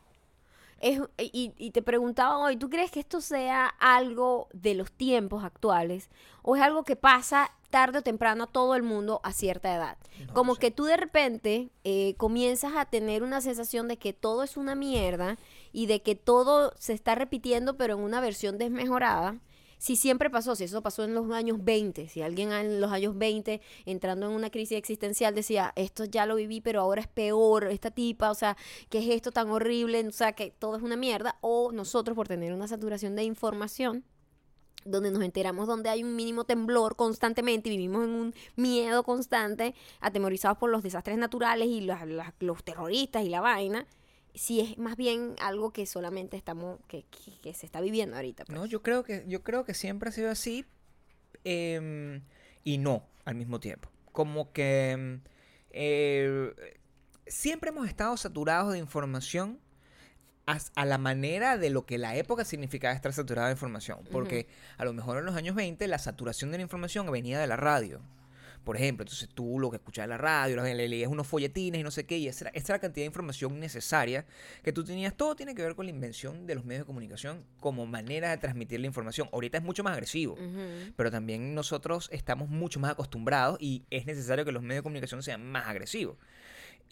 es, 0.83 1.01
y, 1.19 1.55
y 1.57 1.71
te 1.71 1.83
preguntaba 1.83 2.39
hoy, 2.39 2.57
¿tú 2.57 2.69
crees 2.69 2.91
que 2.91 3.01
esto 3.01 3.21
sea 3.23 3.67
algo 3.79 4.49
de 4.53 4.75
los 4.75 4.93
tiempos 4.93 5.45
actuales 5.45 6.11
o 6.43 6.57
es 6.57 6.63
algo 6.63 6.85
que 6.85 6.97
pasa 6.97 7.51
tarde 7.71 8.01
o 8.01 8.03
temprano 8.03 8.45
a 8.45 8.47
todo 8.49 8.75
el 8.77 8.83
mundo 8.83 9.21
a 9.25 9.33
cierta 9.33 9.75
edad? 9.75 9.97
No 10.17 10.35
Como 10.35 10.55
sé. 10.55 10.61
que 10.61 10.71
tú 10.71 10.85
de 10.85 10.97
repente 10.99 11.71
eh, 11.85 12.15
comienzas 12.19 12.75
a 12.77 12.85
tener 12.87 13.23
una 13.23 13.41
sensación 13.41 13.89
de 13.89 13.97
que 13.99 14.13
todo 14.13 14.43
es 14.43 14.57
una 14.57 14.75
mierda 14.75 15.39
y 15.73 15.87
de 15.87 16.03
que 16.03 16.15
todo 16.17 16.75
se 16.79 16.93
está 16.93 17.15
repitiendo 17.15 17.77
pero 17.77 17.95
en 17.95 18.01
una 18.01 18.21
versión 18.21 18.59
desmejorada. 18.59 19.37
Si 19.83 19.97
siempre 19.97 20.31
pasó, 20.31 20.55
si 20.55 20.63
eso 20.63 20.81
pasó 20.81 21.03
en 21.03 21.13
los 21.13 21.29
años 21.33 21.65
20, 21.65 22.09
si 22.09 22.23
alguien 22.23 22.53
en 22.53 22.81
los 22.81 22.93
años 22.93 23.19
20 23.19 23.61
entrando 23.85 24.27
en 24.27 24.33
una 24.33 24.49
crisis 24.49 24.79
existencial 24.79 25.35
decía, 25.35 25.73
esto 25.75 26.05
ya 26.05 26.25
lo 26.25 26.37
viví, 26.37 26.61
pero 26.61 26.83
ahora 26.83 27.01
es 27.01 27.09
peor, 27.09 27.65
esta 27.65 27.91
tipa, 27.91 28.31
o 28.31 28.35
sea, 28.37 28.57
¿qué 28.91 29.01
es 29.01 29.09
esto 29.09 29.33
tan 29.33 29.51
horrible? 29.51 30.07
O 30.07 30.13
sea, 30.13 30.35
que 30.35 30.53
todo 30.53 30.77
es 30.77 30.85
una 30.85 30.95
mierda. 30.95 31.37
O 31.41 31.73
nosotros 31.73 32.15
por 32.15 32.29
tener 32.29 32.53
una 32.53 32.69
saturación 32.69 33.17
de 33.17 33.25
información, 33.25 34.05
donde 34.85 35.11
nos 35.11 35.25
enteramos 35.25 35.67
donde 35.67 35.89
hay 35.89 36.05
un 36.05 36.15
mínimo 36.15 36.45
temblor 36.45 36.95
constantemente 36.95 37.69
y 37.69 37.77
vivimos 37.77 38.05
en 38.05 38.11
un 38.11 38.35
miedo 38.55 39.03
constante, 39.03 39.75
atemorizados 39.99 40.59
por 40.59 40.71
los 40.71 40.85
desastres 40.85 41.19
naturales 41.19 41.67
y 41.67 41.81
los, 41.81 41.99
los 42.39 42.63
terroristas 42.63 43.25
y 43.25 43.31
la 43.31 43.41
vaina, 43.41 43.89
si 44.35 44.61
es 44.61 44.79
más 44.79 44.97
bien 44.97 45.35
algo 45.41 45.73
que 45.73 45.85
solamente 45.87 46.37
estamos, 46.37 46.79
que, 46.89 47.05
que- 47.05 47.39
que 47.41 47.55
se 47.55 47.67
está 47.67 47.81
viviendo 47.81 48.17
ahorita. 48.17 48.45
pues. 48.45 48.59
No, 48.59 48.65
yo 48.67 48.83
creo 48.83 49.03
que, 49.05 49.25
yo 49.29 49.43
creo 49.43 49.65
que 49.65 49.75
siempre 49.75 50.09
ha 50.09 50.13
sido 50.13 50.31
así 50.31 50.65
em, 51.45 52.23
y 52.65 52.79
no 52.79 53.05
al 53.25 53.35
mismo 53.35 53.61
tiempo. 53.61 53.89
Como 54.13 54.53
que 54.53 54.91
em, 54.91 55.21
eh, 55.71 56.55
siempre 57.27 57.71
hemos 57.71 57.89
estado 57.89 58.17
saturados 58.17 58.73
de 58.73 58.79
información 58.79 59.59
as- 60.47 60.73
a 60.75 60.85
la 60.85 60.99
manera 60.99 61.57
de 61.57 61.71
lo 61.71 61.87
que 61.87 61.99
la 61.99 62.17
época 62.17 62.45
significaba 62.45 62.95
estar 62.95 63.13
saturado 63.13 63.49
de 63.49 63.53
información. 63.55 64.01
Porque 64.11 64.47
a 64.77 64.85
lo 64.85 64.93
mejor 64.93 65.19
en 65.19 65.25
los 65.25 65.37
años 65.37 65.55
20 65.55 65.87
la 65.89 65.99
saturación 65.99 66.51
de 66.51 66.59
la 66.59 66.63
información 66.63 67.11
venía 67.11 67.39
de 67.39 67.47
la 67.47 67.57
radio. 67.57 68.01
Por 68.65 68.77
ejemplo, 68.77 69.03
entonces 69.03 69.29
tú 69.29 69.59
lo 69.59 69.71
que 69.71 69.77
escuchabas 69.77 70.07
en 70.07 70.11
la 70.11 70.19
radio, 70.19 70.63
le 70.63 70.89
leías 70.89 71.11
unos 71.11 71.27
folletines 71.27 71.81
y 71.81 71.85
no 71.85 71.91
sé 71.91 72.07
qué, 72.07 72.19
y 72.19 72.29
esa 72.29 72.45
era, 72.45 72.51
esa 72.51 72.73
era 72.73 72.77
la 72.77 72.81
cantidad 72.81 73.03
de 73.03 73.07
información 73.07 73.59
necesaria 73.59 74.25
que 74.63 74.73
tú 74.73 74.85
tenías. 74.85 75.17
Todo 75.17 75.35
tiene 75.35 75.55
que 75.55 75.63
ver 75.63 75.75
con 75.75 75.87
la 75.87 75.91
invención 75.91 76.47
de 76.47 76.55
los 76.55 76.65
medios 76.65 76.83
de 76.83 76.87
comunicación 76.87 77.45
como 77.61 77.87
manera 77.87 78.31
de 78.31 78.39
transmitir 78.39 78.81
la 78.81 78.87
información. 78.87 79.29
Ahorita 79.33 79.59
es 79.59 79.65
mucho 79.65 79.83
más 79.83 79.95
agresivo, 79.95 80.37
pero 80.97 81.11
también 81.11 81.55
nosotros 81.55 82.09
estamos 82.13 82.49
mucho 82.49 82.81
más 82.81 82.93
acostumbrados 82.93 83.59
y 83.61 83.85
es 83.91 84.07
necesario 84.07 84.45
que 84.45 84.53
los 84.53 84.63
medios 84.63 84.79
de 84.79 84.83
comunicación 84.83 85.23
sean 85.23 85.45
más 85.51 85.67
agresivos. 85.67 86.17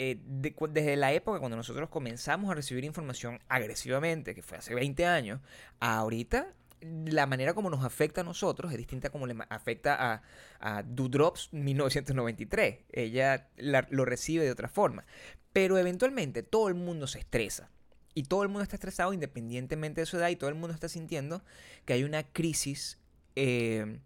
Eh, 0.03 0.19
de 0.25 0.55
desde 0.71 0.97
la 0.97 1.12
época 1.12 1.41
cuando 1.41 1.59
nosotros 1.59 1.91
comenzamos 1.91 2.50
a 2.50 2.55
recibir 2.55 2.85
información 2.85 3.39
agresivamente, 3.49 4.35
que 4.35 4.43
fue 4.43 4.57
hace 4.57 4.75
20 4.75 5.05
años, 5.05 5.41
ahorita 5.79 6.55
la 6.81 7.27
manera 7.27 7.55
como 7.55 7.71
nos 7.71 7.85
afecta 7.85 8.23
a 8.23 8.25
nosotros 8.25 8.73
es 8.73 8.79
distinta 8.79 9.09
a 9.09 9.11
como 9.11 9.27
le 9.27 9.35
afecta 9.51 9.97
a, 10.15 10.23
a 10.61 10.83
Dudrops 10.83 11.53
1993. 11.53 12.79
Ella 12.93 13.49
la- 13.57 13.87
lo 13.91 14.05
recibe 14.05 14.45
de 14.45 14.51
otra 14.51 14.69
forma. 14.69 15.05
Pero 15.53 15.79
eventualmente 15.79 16.43
todo 16.43 16.69
el 16.69 16.75
mundo 16.75 17.07
se 17.07 17.19
estresa. 17.19 17.71
Y 18.15 18.25
todo 18.25 18.43
el 18.43 18.49
mundo 18.49 18.63
está 18.63 18.77
estresado 18.77 19.13
independientemente 19.13 20.01
de 20.01 20.07
su 20.07 20.17
edad 20.17 20.29
y 20.31 20.37
todo 20.37 20.51
el 20.51 20.57
mundo 20.57 20.75
está 20.75 20.89
sintiendo 20.89 21.45
que 21.85 21.93
hay 21.93 22.03
una 22.05 22.25
crisis 22.25 22.99
eh, 23.37 23.99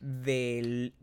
del 0.00 0.94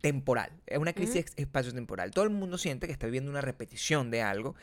temporal. 0.00 0.50
Es 0.66 0.78
una 0.78 0.92
crisis 0.94 1.26
Ujú. 1.32 1.42
espacio-temporal. 1.42 2.10
Todo 2.12 2.24
el 2.24 2.30
mundo 2.30 2.56
siente 2.58 2.86
que 2.86 2.92
está 2.92 3.06
viviendo 3.06 3.30
una 3.30 3.40
repetición 3.42 4.10
de 4.10 4.22
algo 4.22 4.54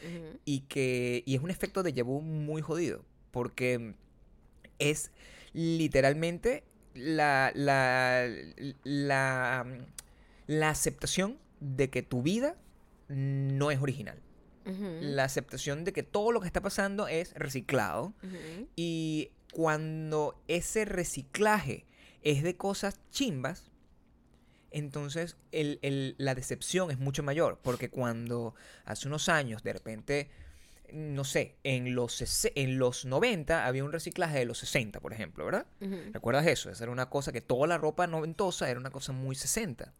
y 0.46 0.62
que 0.62 1.24
y 1.26 1.36
es 1.36 1.42
un 1.42 1.50
efecto 1.52 1.84
de 1.84 2.02
vu 2.02 2.22
muy 2.22 2.62
jodido 2.62 3.06
porque 3.32 3.94
es 4.80 5.12
literalmente 5.54 6.64
la, 6.94 7.52
la, 7.56 8.28
la, 8.84 9.66
la 10.48 10.70
aceptación 10.70 11.38
de 11.60 11.90
que 11.90 12.02
tu 12.04 12.22
vida 12.22 12.56
no 13.08 13.72
es 13.72 13.80
original. 13.82 14.20
La 15.02 15.26
aceptación 15.26 15.84
de 15.84 15.92
que 15.92 16.04
todo 16.04 16.32
lo 16.32 16.40
que 16.40 16.48
está 16.48 16.62
pasando 16.62 17.08
es 17.08 17.34
reciclado 17.34 18.14
y 18.76 19.32
cuando 19.52 20.42
ese 20.48 20.86
reciclaje 20.86 21.86
es 22.22 22.44
de 22.44 22.56
cosas 22.56 23.00
chimbas, 23.12 23.72
entonces 24.72 25.36
el- 25.52 25.80
el- 25.82 26.16
la 26.18 26.34
decepción 26.34 26.90
es 26.92 26.98
mucho 26.98 27.22
mayor. 27.24 27.60
Porque 27.62 27.90
cuando 27.90 28.56
hace 28.86 29.08
unos 29.08 29.30
años, 29.30 29.64
de 29.64 29.74
repente, 29.74 30.30
no 30.94 31.24
sé, 31.24 31.58
en 31.64 31.96
los, 31.96 32.46
en 32.56 32.78
los 32.78 33.06
90 33.06 33.66
había 33.66 33.84
un 33.84 33.92
reciclaje 33.92 34.40
de 34.40 34.46
los 34.46 34.60
60, 34.60 35.00
por 35.00 35.12
ejemplo, 35.12 35.44
¿verdad? 35.46 35.66
¿Recuerdas 36.14 36.46
eso? 36.48 36.70
Esa 36.70 36.84
era 36.84 36.92
una 36.92 37.10
cosa 37.10 37.32
que 37.32 37.42
toda 37.42 37.68
la 37.68 37.78
ropa 37.78 38.06
noventosa 38.08 38.70
era 38.70 38.80
una 38.80 38.92
cosa 38.92 39.12
muy 39.12 39.36
60. 39.36 39.94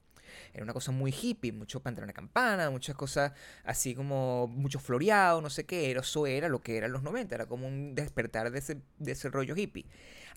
Era 0.54 0.64
una 0.64 0.74
cosa 0.74 0.92
muy 0.92 1.12
hippie, 1.12 1.52
mucho 1.52 1.82
pantalón 1.82 2.08
de 2.08 2.14
campana, 2.14 2.70
muchas 2.70 2.96
cosas 2.96 3.34
así 3.64 3.96
como 3.96 4.48
mucho 4.48 4.80
floreado, 4.80 5.42
no 5.42 5.50
sé 5.50 5.66
qué. 5.66 5.90
Era, 5.90 6.02
eso 6.02 6.28
era 6.28 6.48
lo 6.48 6.62
que 6.62 6.78
eran 6.78 6.92
los 6.92 7.02
90, 7.04 7.34
era 7.34 7.46
como 7.48 7.68
un 7.68 7.96
despertar 7.96 8.52
de 8.52 8.60
ese, 8.60 8.78
de 9.00 9.12
ese 9.12 9.30
rollo 9.30 9.56
hippie. 9.56 9.86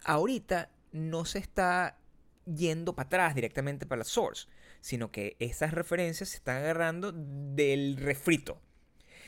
Ahorita 0.05 0.71
no 0.93 1.25
se 1.25 1.39
está 1.39 1.99
yendo 2.47 2.95
para 2.95 3.07
atrás 3.07 3.35
directamente 3.35 3.87
para 3.87 3.99
la 4.01 4.05
source, 4.05 4.49
sino 4.81 5.11
que 5.11 5.37
esas 5.39 5.73
referencias 5.73 6.31
se 6.31 6.37
están 6.37 6.59
agarrando 6.59 7.13
del 7.13 7.97
refrito. 7.97 8.61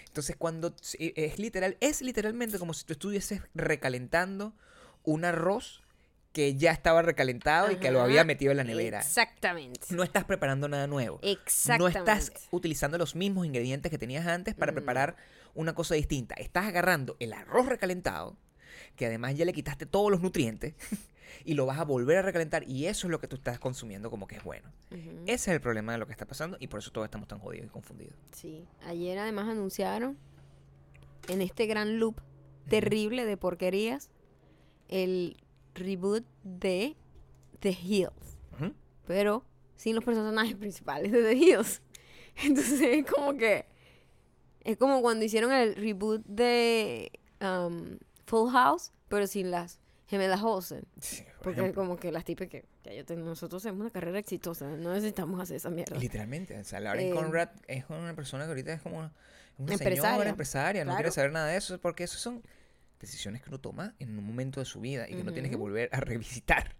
Entonces 0.09 0.37
cuando 0.37 0.75
s- 0.81 0.97
es 1.17 1.39
literal, 1.39 1.77
es 1.81 2.03
literalmente 2.03 2.59
como 2.59 2.75
si 2.75 2.85
tú 2.85 2.93
estuvieses 2.95 3.41
recalentando 3.55 4.53
un 5.05 5.25
arroz 5.25 5.83
que 6.33 6.55
ya 6.57 6.73
estaba 6.73 7.03
recalentado 7.03 7.71
y 7.73 7.77
que 7.77 7.91
lo 7.91 8.01
había 8.03 8.23
metido 8.23 8.51
en 8.51 8.59
la 8.59 8.65
nevera. 8.65 8.99
Exactamente. 9.01 9.81
No 9.91 10.03
estás 10.03 10.25
preparando 10.25 10.69
nada 10.69 10.87
nuevo. 10.87 11.19
No 11.23 11.29
Exactamente. 11.29 11.99
estás 11.99 12.33
utilizando 12.51 12.99
los 12.99 13.15
mismos 13.17 13.47
ingredientes 13.47 13.91
que 13.91 13.99
tenías 13.99 14.27
antes 14.27 14.55
para 14.55 14.73
Mm. 14.73 14.75
preparar 14.77 15.17
una 15.55 15.75
cosa 15.75 15.95
distinta. 15.95 16.35
Estás 16.37 16.67
agarrando 16.67 17.17
el 17.19 17.33
arroz 17.33 17.67
recalentado, 17.67 18.37
que 18.99 19.07
además 19.07 19.37
ya 19.37 19.47
le 19.47 19.55
quitaste 19.55 19.87
todos 19.87 20.11
los 20.11 20.21
nutrientes, 20.21 20.75
y 21.45 21.55
lo 21.55 21.65
vas 21.65 21.79
a 21.79 21.85
volver 21.85 22.19
a 22.19 22.23
recalentar. 22.23 22.69
Y 22.69 22.87
eso 22.87 23.07
es 23.07 23.11
lo 23.11 23.21
que 23.21 23.29
tú 23.29 23.37
estás 23.37 23.59
consumiendo 23.59 24.11
como 24.11 24.27
que 24.27 24.37
es 24.37 24.45
bueno. 24.45 24.71
Ese 25.25 25.33
es 25.33 25.49
el 25.49 25.61
problema 25.61 25.93
de 25.93 25.99
lo 25.99 26.07
que 26.07 26.13
está 26.13 26.27
pasando 26.27 26.57
y 26.61 26.67
por 26.67 26.81
eso 26.81 26.91
todos 26.91 27.07
estamos 27.07 27.29
tan 27.29 27.39
jodidos 27.39 27.67
y 27.67 27.71
confundidos. 27.71 28.15
Sí, 28.33 28.67
ayer 28.85 29.19
además 29.19 29.49
anunciaron 29.49 30.19
en 31.29 31.41
este 31.41 31.67
gran 31.67 31.99
loop 31.99 32.17
terrible 32.69 33.25
de 33.25 33.37
porquerías 33.37 34.11
el 34.89 35.37
reboot 35.75 36.25
de 36.43 36.97
The 37.61 37.71
Hills, 37.71 38.39
pero 39.07 39.45
sin 39.77 39.95
los 39.95 40.05
personajes 40.05 40.55
principales 40.57 41.13
de 41.13 41.23
The 41.23 41.35
Hills. 41.35 41.83
Entonces 42.45 42.81
es 42.81 43.07
como 43.07 43.37
que 43.37 43.67
es 44.61 44.77
como 44.77 45.01
cuando 45.01 45.25
hicieron 45.25 45.53
el 45.53 45.77
reboot 45.77 46.25
de 46.27 47.11
um, 47.41 47.97
Full 48.29 48.51
House, 48.53 48.93
pero 49.09 49.27
sin 49.27 49.51
las 49.51 49.79
gemelas 50.07 50.43
Olsen. 50.43 50.85
Sí, 51.01 51.23
por 51.23 51.45
Porque 51.45 51.61
ejemplo. 51.61 51.83
como 51.83 51.97
que 51.99 52.11
las 52.13 52.25
tipas 52.25 52.49
que, 52.49 52.65
que 52.83 52.97
yo 52.97 53.05
tengo- 53.05 53.27
nosotros 53.27 53.63
tenemos 53.63 53.83
una 53.83 53.91
carrera 53.91 54.19
exitosa, 54.19 54.67
no 54.69 54.93
necesitamos 54.95 55.41
hacer 55.41 55.57
esa 55.57 55.69
mierda. 55.71 55.97
Literalmente, 55.99 56.59
o 56.59 56.65
sea, 56.65 56.81
Lauren 56.81 57.09
Eh, 57.09 57.11
Conrad 57.11 57.49
es 57.67 57.85
una 57.91 58.15
persona 58.15 58.45
que 58.45 58.49
ahorita 58.51 58.73
es 58.73 58.81
como 58.83 58.99
una, 58.99 59.13
una 59.59 59.73
Empresaria, 59.75 60.11
señora 60.13 60.31
empresaria, 60.31 60.85
no 60.85 60.95
quiere 60.95 61.11
saber 61.11 61.33
nada 61.33 61.49
de 61.49 61.57
eso, 61.57 61.79
porque 61.81 62.05
eso 62.05 62.19
son 62.19 62.43
decisiones 63.01 63.43
que 63.43 63.49
uno 63.51 63.59
toma 63.61 63.95
en 63.99 64.17
un 64.19 64.25
momento 64.25 64.61
de 64.61 64.67
su 64.67 64.81
vida 64.81 65.09
y 65.09 65.15
que 65.15 65.25
no 65.25 65.33
tienes 65.33 65.51
que 65.51 65.57
volver 65.57 65.89
a 65.93 66.01
revisitar 66.01 66.75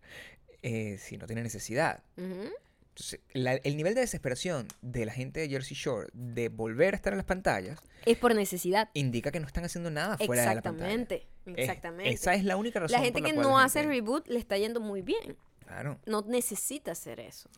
eh, 0.63 0.97
si 0.99 1.17
no 1.19 1.27
tiene 1.27 1.43
necesidad. 1.43 2.03
Entonces, 2.17 3.21
la- 3.33 3.55
el 3.55 3.77
nivel 3.77 3.95
de 3.95 4.01
desesperación 4.01 4.67
de 4.83 5.05
la 5.07 5.13
gente 5.13 5.39
de 5.41 5.49
Jersey 5.49 5.77
Shore 5.77 6.09
de 6.13 6.49
volver 6.49 6.95
a 6.95 6.97
estar 6.97 7.13
en 7.13 7.19
las 7.19 7.27
pantallas 7.27 7.79
Es 8.07 8.17
por 8.19 8.35
necesidad. 8.35 8.89
indica 8.95 9.31
que 9.31 9.39
no 9.39 9.47
están 9.47 9.65
haciendo 9.65 9.91
nada 9.91 10.17
fuera 10.19 10.43
de 10.49 10.55
la 10.57 10.63
pantalla. 10.63 10.93
Exactamente, 10.93 11.29
Es- 11.57 11.69
exactamente. 11.69 12.11
esa 12.13 12.35
es 12.35 12.45
la 12.45 12.57
única 12.57 12.81
razón 12.81 12.93
la 12.93 13.05
gente 13.05 13.21
por 13.21 13.29
que 13.29 13.35
cual 13.35 13.47
no 13.49 13.59
la 13.59 13.65
hace 13.65 13.81
gente- 13.81 13.95
reboot 13.95 14.29
le 14.29 14.39
está 14.39 14.57
yendo 14.59 14.81
muy 14.81 15.03
bien. 15.03 15.37
Claro. 15.61 15.99
No 16.07 16.23
necesita 16.23 16.93
hacer 16.93 17.21
eso. 17.21 17.49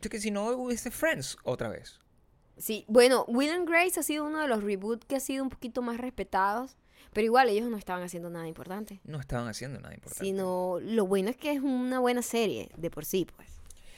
Es 0.00 0.08
que 0.08 0.20
si 0.20 0.30
no 0.30 0.46
hubiese 0.50 0.90
Friends 0.90 1.36
otra 1.44 1.68
vez. 1.68 1.98
Sí, 2.56 2.84
bueno, 2.88 3.24
Will 3.28 3.50
and 3.50 3.68
Grace 3.68 3.98
ha 4.00 4.02
sido 4.02 4.24
uno 4.24 4.40
de 4.40 4.48
los 4.48 4.62
reboots 4.62 5.04
que 5.06 5.16
ha 5.16 5.20
sido 5.20 5.42
un 5.44 5.48
poquito 5.50 5.80
más 5.82 5.98
respetados, 5.98 6.76
pero 7.12 7.24
igual 7.24 7.48
ellos 7.48 7.68
no 7.70 7.76
estaban 7.76 8.02
haciendo 8.02 8.30
nada 8.30 8.46
importante. 8.48 9.00
No 9.04 9.18
estaban 9.20 9.48
haciendo 9.48 9.80
nada 9.80 9.94
importante. 9.94 10.24
Sino 10.24 10.78
lo 10.80 11.06
bueno 11.06 11.30
es 11.30 11.36
que 11.36 11.52
es 11.52 11.60
una 11.62 12.00
buena 12.00 12.22
serie 12.22 12.70
de 12.76 12.90
por 12.90 13.04
sí, 13.04 13.26
pues. 13.36 13.48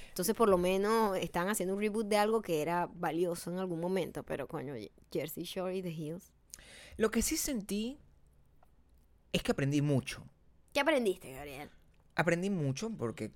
Entonces, 0.08 0.34
por 0.34 0.48
lo 0.48 0.58
menos 0.58 1.16
están 1.18 1.48
haciendo 1.48 1.74
un 1.74 1.80
reboot 1.80 2.06
de 2.06 2.16
algo 2.18 2.42
que 2.42 2.60
era 2.62 2.88
valioso 2.94 3.50
en 3.50 3.58
algún 3.58 3.80
momento, 3.80 4.22
pero 4.24 4.46
coño, 4.48 4.74
Jersey 5.12 5.44
Shore 5.44 5.76
y 5.76 5.82
The 5.82 5.90
Hills. 5.90 6.32
Lo 6.98 7.10
que 7.10 7.22
sí 7.22 7.36
sentí 7.36 7.98
es 9.32 9.42
que 9.42 9.52
aprendí 9.52 9.82
mucho. 9.82 10.24
¿Qué 10.72 10.80
aprendiste, 10.80 11.32
Gabriel? 11.32 11.70
Aprendí 12.14 12.50
mucho 12.50 12.90
porque 12.90 13.32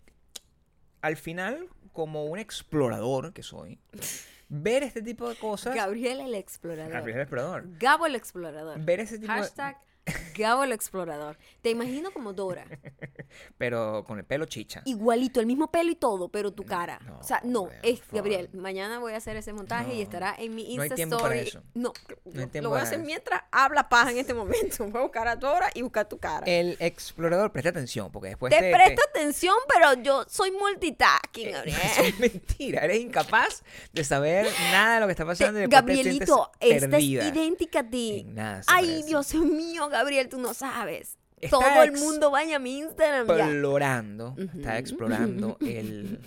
al 1.00 1.16
final, 1.16 1.68
como 1.92 2.24
un 2.24 2.38
explorador 2.38 3.32
que 3.32 3.42
soy, 3.42 3.78
ver 4.48 4.82
este 4.82 5.02
tipo 5.02 5.28
de 5.28 5.36
cosas... 5.36 5.74
Gabriel 5.74 6.20
el 6.20 6.34
explorador. 6.34 6.92
Gabriel 6.92 7.16
el 7.18 7.22
explorador. 7.22 7.78
Gabo 7.78 8.06
el 8.06 8.14
explorador. 8.14 8.80
Ver 8.80 9.00
ese 9.00 9.18
tipo 9.18 9.32
de- 9.32 9.38
Hashtag 9.40 9.78
Gabo 10.36 10.64
el 10.64 10.72
explorador. 10.72 11.38
Te 11.62 11.70
imagino 11.70 12.10
como 12.12 12.32
Dora. 12.32 12.66
Pero 13.58 14.04
con 14.06 14.18
el 14.18 14.24
pelo 14.24 14.46
chicha. 14.46 14.82
Igualito, 14.84 15.40
el 15.40 15.46
mismo 15.46 15.70
pelo 15.70 15.90
y 15.90 15.94
todo, 15.96 16.28
pero 16.28 16.52
tu 16.52 16.64
cara. 16.64 17.00
no, 17.04 17.18
o 17.18 17.22
sea, 17.22 17.40
no, 17.44 17.64
Gabriel, 17.64 17.80
es. 17.84 18.02
Gabriel. 18.12 18.50
Mañana 18.52 18.98
voy 18.98 19.12
a 19.12 19.16
hacer 19.16 19.36
ese 19.36 19.52
montaje 19.52 19.92
y 19.94 19.96
No, 19.98 20.02
estará 20.02 20.34
en 20.38 20.54
mi 20.54 20.62
no 20.76 20.82
hay 20.82 20.88
Insta 20.88 20.94
tiempo 20.96 21.16
Story. 21.16 21.34
para 21.38 21.40
eso. 21.48 21.62
No, 21.74 21.92
No 22.24 22.32
hay 22.32 22.32
lo- 22.40 22.48
tiempo 22.48 22.60
lo 22.64 22.70
voy 22.70 22.78
a 22.80 22.82
hacer 22.82 22.98
eso. 22.98 23.06
mientras 23.06 23.42
habla 23.50 23.88
paja 23.88 24.10
en 24.10 24.18
este 24.18 24.34
momento. 24.34 24.84
Voy 24.94 24.98
a 25.00 25.02
buscar 25.02 25.26
a 25.28 25.36
Dora 25.36 25.70
y 25.74 25.82
buscar 25.82 26.08
tu 26.08 26.18
cara. 26.18 26.44
El 26.46 26.76
explorador, 26.80 27.50
presta 27.52 27.70
atención, 27.70 28.10
porque 28.12 28.28
después 28.30 28.52
te 28.54 28.60
te... 28.60 28.72
presto 28.72 29.02
atención, 29.10 29.54
pero 29.72 29.94
yo 30.02 30.24
soy 30.28 30.50
multitasking, 30.52 31.44
te- 31.46 31.50
Gabriel. 31.52 31.78
Eso 31.84 32.02
es 32.02 32.18
mentira, 32.20 32.80
eres 32.84 33.00
incapaz 33.00 33.62
de 33.92 34.04
saber 34.04 34.46
nada 34.70 34.94
de 34.96 35.00
lo 35.00 35.06
que 35.06 35.12
está 35.12 35.24
pasando. 35.26 35.60
y 35.60 35.64
Te- 35.64 35.70
sientes 35.70 35.80
Gabrielito, 35.80 36.52
esta 36.60 36.96
es 36.98 37.04
idéntica 37.04 37.80
a 37.80 37.90
ti. 37.90 38.24
Nada 38.28 38.62
Ay, 38.66 38.86
parece. 38.86 39.08
Dios 39.08 39.34
mío, 39.34 39.88
Gabriel, 39.88 40.23
tú 40.28 40.38
no 40.38 40.54
sabes. 40.54 41.18
Está 41.40 41.58
Todo 41.58 41.82
el 41.82 41.92
mundo 41.92 42.30
vaya 42.30 42.56
a 42.56 42.58
mi 42.58 42.78
Instagram 42.78 43.26
ya. 43.26 43.46
explorando, 43.46 44.34
está 44.38 44.70
Ujú. 44.70 44.78
explorando 44.78 45.56
el, 45.60 46.20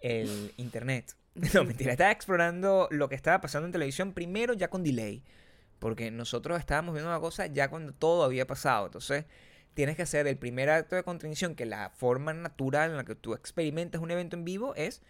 el 0.00 0.52
internet. 0.56 1.14
No, 1.54 1.62
mentira, 1.62 1.92
estaba 1.92 2.10
explorando 2.10 2.88
lo 2.90 3.08
que 3.08 3.14
estaba 3.14 3.40
pasando 3.40 3.66
en 3.66 3.72
televisión 3.72 4.12
primero 4.12 4.54
ya 4.54 4.68
con 4.68 4.82
delay. 4.82 5.22
Porque 5.78 6.10
nosotros 6.10 6.58
estábamos 6.58 6.94
viendo 6.94 7.08
una 7.08 7.20
cosa 7.20 7.46
ya 7.46 7.70
cuando 7.70 7.92
todo 7.94 8.24
había 8.24 8.44
pasado. 8.44 8.86
Entonces, 8.86 9.24
tienes 9.74 9.94
que 9.94 10.02
hacer 10.02 10.26
el 10.26 10.36
primer 10.36 10.68
acto 10.68 10.96
de 10.96 11.04
contención, 11.04 11.54
que 11.54 11.64
la 11.64 11.90
forma 11.90 12.32
natural 12.34 12.90
en 12.90 12.96
la 12.96 13.04
que 13.04 13.14
tú 13.14 13.34
experimentas 13.34 14.00
un 14.02 14.10
evento 14.10 14.34
en 14.34 14.44
vivo 14.44 14.74
es 14.74 15.00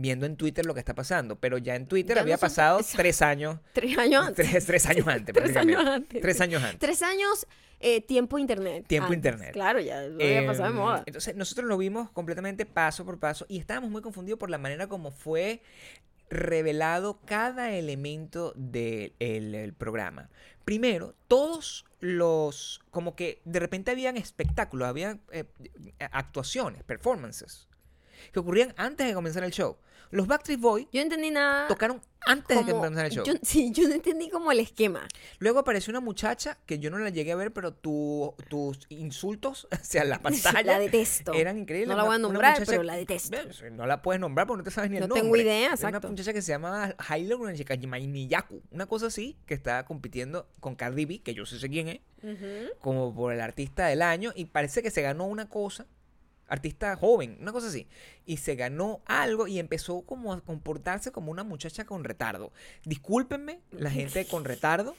viendo 0.00 0.26
en 0.26 0.36
Twitter 0.36 0.64
lo 0.64 0.74
que 0.74 0.80
está 0.80 0.94
pasando. 0.94 1.36
Pero 1.36 1.58
ya 1.58 1.74
en 1.76 1.86
Twitter 1.86 2.16
Ya 2.16 2.22
había 2.22 2.38
pasado 2.38 2.80
tres 2.96 3.20
años. 3.22 3.58
Tres 3.72 3.96
años 3.98 4.26
antes. 4.28 4.48
Tres, 4.50 4.66
tres 4.66 4.86
años 4.86 5.06
antes. 5.06 5.34
Tres 5.34 5.56
años 5.56 5.76
prácticamente. 5.76 5.90
antes. 5.94 6.22
Tres 6.22 6.40
años 6.40 6.62
antes. 6.62 6.78
Tres 6.80 7.02
años, 7.02 7.46
eh, 7.80 8.00
tiempo 8.00 8.38
internet. 8.38 8.84
Tiempo 8.86 9.06
antes. 9.12 9.16
internet. 9.16 9.52
Claro, 9.52 9.80
ya 9.80 10.02
lo 10.02 10.14
había 10.14 10.46
pasado 10.46 10.64
de 10.64 10.70
Em, 10.70 10.76
moda. 10.76 11.02
Entonces, 11.06 11.34
nosotros 11.36 11.66
lo 11.68 11.76
vimos 11.76 12.10
completamente 12.10 12.64
paso 12.66 13.04
por 13.04 13.18
paso 13.18 13.44
y 13.48 13.58
estábamos 13.58 13.90
muy 13.90 14.02
confundidos 14.02 14.38
por 14.38 14.50
la 14.50 14.58
manera 14.58 14.86
como 14.88 15.10
fue 15.10 15.62
revelado 16.30 17.20
cada 17.24 17.72
elemento 17.72 18.52
del 18.56 19.14
el- 19.18 19.54
el 19.54 19.72
programa. 19.72 20.28
Primero, 20.64 21.14
todos 21.28 21.86
los, 22.00 22.80
como 22.90 23.16
que 23.16 23.40
de 23.46 23.58
repente 23.58 23.90
habían 23.90 24.18
espectáculos, 24.18 24.86
había 24.86 25.18
eh, 25.32 25.44
actuaciones, 26.12 26.82
performances, 26.84 27.66
que 28.32 28.38
ocurrían 28.40 28.74
antes 28.76 29.06
de 29.06 29.14
comenzar 29.14 29.44
el 29.44 29.50
show. 29.52 29.76
Los 30.10 30.26
Backstreet 30.26 30.58
Boys 30.58 30.86
Yo 30.90 31.00
no 31.00 31.02
entendí 31.02 31.30
nada. 31.30 31.68
tocaron 31.68 32.00
antes 32.26 32.56
de 32.58 32.64
que 32.64 32.72
comenzara 32.72 33.08
el 33.08 33.12
show. 33.12 33.24
yo, 33.26 33.34
sí, 33.42 33.72
yo 33.72 33.86
no 33.88 33.94
entendí 33.94 34.30
como 34.30 34.50
el 34.50 34.58
esquema. 34.60 35.06
Luego 35.38 35.58
apareció 35.58 35.90
una 35.90 36.00
muchacha 36.00 36.56
que 36.64 36.78
yo 36.78 36.90
no 36.90 36.96
la 36.98 37.10
llegué 37.10 37.32
a 37.32 37.36
ver, 37.36 37.52
pero 37.52 37.74
tu- 37.74 38.34
tus 38.48 38.86
insultos 38.88 39.68
hacia 39.70 40.04
la 40.04 40.18
pantalla 40.22 40.62
La 40.62 40.78
detesto. 40.78 41.34
eran 41.34 41.58
increíbles. 41.58 41.88
No 41.90 41.96
la 41.96 42.04
voy 42.04 42.14
a 42.14 42.18
nombrar, 42.18 42.54
muchacha- 42.54 42.70
pero 42.70 42.84
la 42.84 42.96
detesto. 42.96 43.36
No 43.72 43.84
la 43.86 44.00
puedes 44.00 44.18
nombrar 44.18 44.46
porque 44.46 44.58
no 44.60 44.64
te 44.64 44.70
sabes 44.70 44.90
ni 44.90 44.96
el 44.96 45.02
No 45.02 45.08
nombre. 45.08 45.20
tengo 45.22 45.36
idea, 45.36 45.66
Era 45.66 45.74
exacto. 45.74 45.98
Una 45.98 46.08
muchacha 46.08 46.32
que 46.32 46.40
se 46.40 46.52
llama 46.52 46.94
Hailey 47.06 47.36
Miyaku, 48.08 48.62
una 48.70 48.86
cosa 48.86 49.06
así, 49.08 49.36
que 49.44 49.52
está 49.52 49.84
compitiendo 49.84 50.48
con 50.60 50.74
Cardi 50.74 51.04
B, 51.04 51.20
que 51.20 51.34
yo 51.34 51.44
sí 51.44 51.58
sé 51.58 51.68
quién 51.68 51.88
es, 51.88 52.00
como 52.80 53.14
por 53.14 53.32
el 53.34 53.40
artista 53.42 53.86
del 53.88 54.00
año, 54.02 54.32
y 54.34 54.46
parece 54.46 54.82
que 54.82 54.90
se 54.90 55.02
ganó 55.02 55.26
una 55.26 55.48
cosa, 55.50 55.86
artista 56.48 56.96
joven, 56.96 57.36
una 57.40 57.52
cosa 57.52 57.68
así, 57.68 57.86
y 58.26 58.38
se 58.38 58.56
ganó 58.56 59.00
algo 59.06 59.46
y 59.46 59.58
empezó 59.58 60.02
como 60.02 60.32
a 60.32 60.40
comportarse 60.40 61.12
como 61.12 61.30
una 61.30 61.44
muchacha 61.44 61.84
con 61.84 62.04
retardo. 62.04 62.52
Discúlpenme, 62.84 63.60
la 63.70 63.90
gente 63.90 64.26
con 64.26 64.44
retardo. 64.44 64.96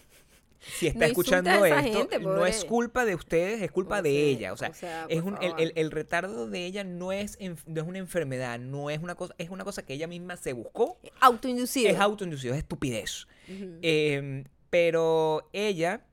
Si 0.62 0.88
está 0.88 1.00
No 1.00 1.06
escuchando 1.06 1.64
esto, 1.64 1.82
gente, 1.90 2.20
no 2.20 2.46
es 2.46 2.66
culpa 2.66 3.06
de 3.06 3.16
ustedes, 3.16 3.62
es 3.62 3.72
culpa 3.72 4.00
O 4.00 4.02
de 4.02 4.10
sea, 4.10 4.20
ella. 4.20 4.54
O 4.54 4.58
sea, 4.58 4.70
o 4.70 4.74
sea, 4.74 5.06
es 5.08 5.22
un, 5.22 5.38
el, 5.42 5.54
el- 5.58 5.72
el 5.76 5.90
retardo 5.90 6.50
de 6.50 6.66
ella 6.66 6.84
no 6.84 7.14
es, 7.14 7.38
no 7.66 7.82
es 7.82 7.88
una 7.88 7.98
enfermedad, 7.98 8.60
no 8.60 8.90
es 8.90 9.00
una 9.00 9.16
cosa, 9.16 9.34
es 9.38 9.50
una 9.50 9.64
cosa 9.64 9.84
que 9.86 9.94
ella 9.94 10.08
misma 10.08 10.36
se 10.36 10.52
buscó 10.52 11.00
Autoinducido. 11.22 11.90
es 11.90 11.98
autoinducido, 11.98 12.54
es 12.56 12.60
estupidez. 12.60 13.26
Eh, 13.48 14.44
pero 14.70 15.50
ella, 15.54 16.06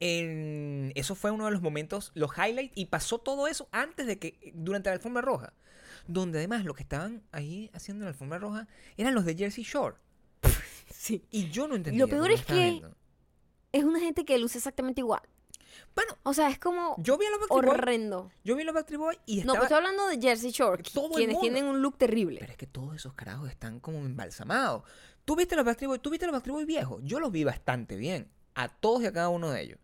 en- 0.00 0.92
eso 0.94 1.14
fue 1.14 1.30
uno 1.30 1.44
de 1.44 1.50
los 1.52 1.62
momentos, 1.62 2.10
los 2.14 2.30
highlights, 2.36 2.72
y 2.74 2.86
pasó 2.86 3.18
todo 3.18 3.46
eso 3.46 3.68
antes 3.70 4.06
de 4.06 4.18
que, 4.18 4.52
durante 4.54 4.88
la 4.90 4.94
alfombra 4.94 5.22
roja. 5.22 5.52
Donde 6.06 6.38
además 6.38 6.64
lo 6.64 6.74
que 6.74 6.82
estaban 6.82 7.22
ahí 7.30 7.70
haciendo 7.74 8.02
en 8.02 8.06
la 8.06 8.10
alfombra 8.10 8.38
roja 8.38 8.66
eran 8.96 9.14
los 9.14 9.24
de 9.24 9.36
Jersey 9.36 9.64
Shore. 9.64 9.96
Sí. 10.92 11.24
Y 11.30 11.48
yo 11.50 11.66
no 11.66 11.76
entendía. 11.76 12.04
Lo 12.04 12.08
peor 12.10 12.30
es 12.30 12.44
que- 12.44 12.52
viendo. 12.52 12.94
Es 13.72 13.84
una 13.84 14.00
gente 14.00 14.24
que 14.24 14.36
luce 14.38 14.58
exactamente 14.58 15.00
igual. 15.00 15.22
Bueno, 15.94 16.16
O 16.24 16.34
sea, 16.34 16.50
es 16.50 16.58
como 16.58 16.96
yo 16.98 17.16
vi 17.16 17.24
a 17.26 17.30
los 17.30 17.40
horrendo. 17.48 18.30
Yo 18.44 18.54
vi 18.56 18.62
a 18.62 18.64
los 18.66 18.74
Backstreet 18.74 18.98
Boys 19.00 19.18
y 19.24 19.36
No, 19.36 19.40
estaba... 19.40 19.54
pero 19.54 19.62
estoy 19.64 19.76
hablando 19.78 20.08
de 20.08 20.20
Jersey 20.20 20.50
Shore, 20.50 20.82
Todo 20.82 21.10
quienes 21.14 21.38
tienen 21.40 21.64
un 21.66 21.80
look 21.80 21.96
terrible. 21.96 22.40
Pero 22.40 22.52
es 22.52 22.58
que 22.58 22.66
todos 22.66 22.96
esos 22.96 23.14
carajos 23.14 23.48
están 23.48 23.80
como 23.80 23.98
embalsamados. 23.98 24.82
¿Tú 25.24 25.36
viste 25.36 25.54
los 25.56 25.64
Backstreet 25.64 25.88
Boys? 25.88 26.02
¿Tú 26.02 26.10
viste 26.10 26.26
los 26.26 26.32
Backstreet 26.32 26.54
Boys 26.54 26.66
viejos? 26.66 27.00
Yo 27.04 27.20
los 27.20 27.30
vi 27.32 27.44
bastante 27.44 27.96
bien. 27.96 28.28
A 28.54 28.68
todos 28.68 29.02
y 29.02 29.06
a 29.06 29.12
cada 29.12 29.28
uno 29.30 29.50
de 29.50 29.62
ellos. 29.62 29.78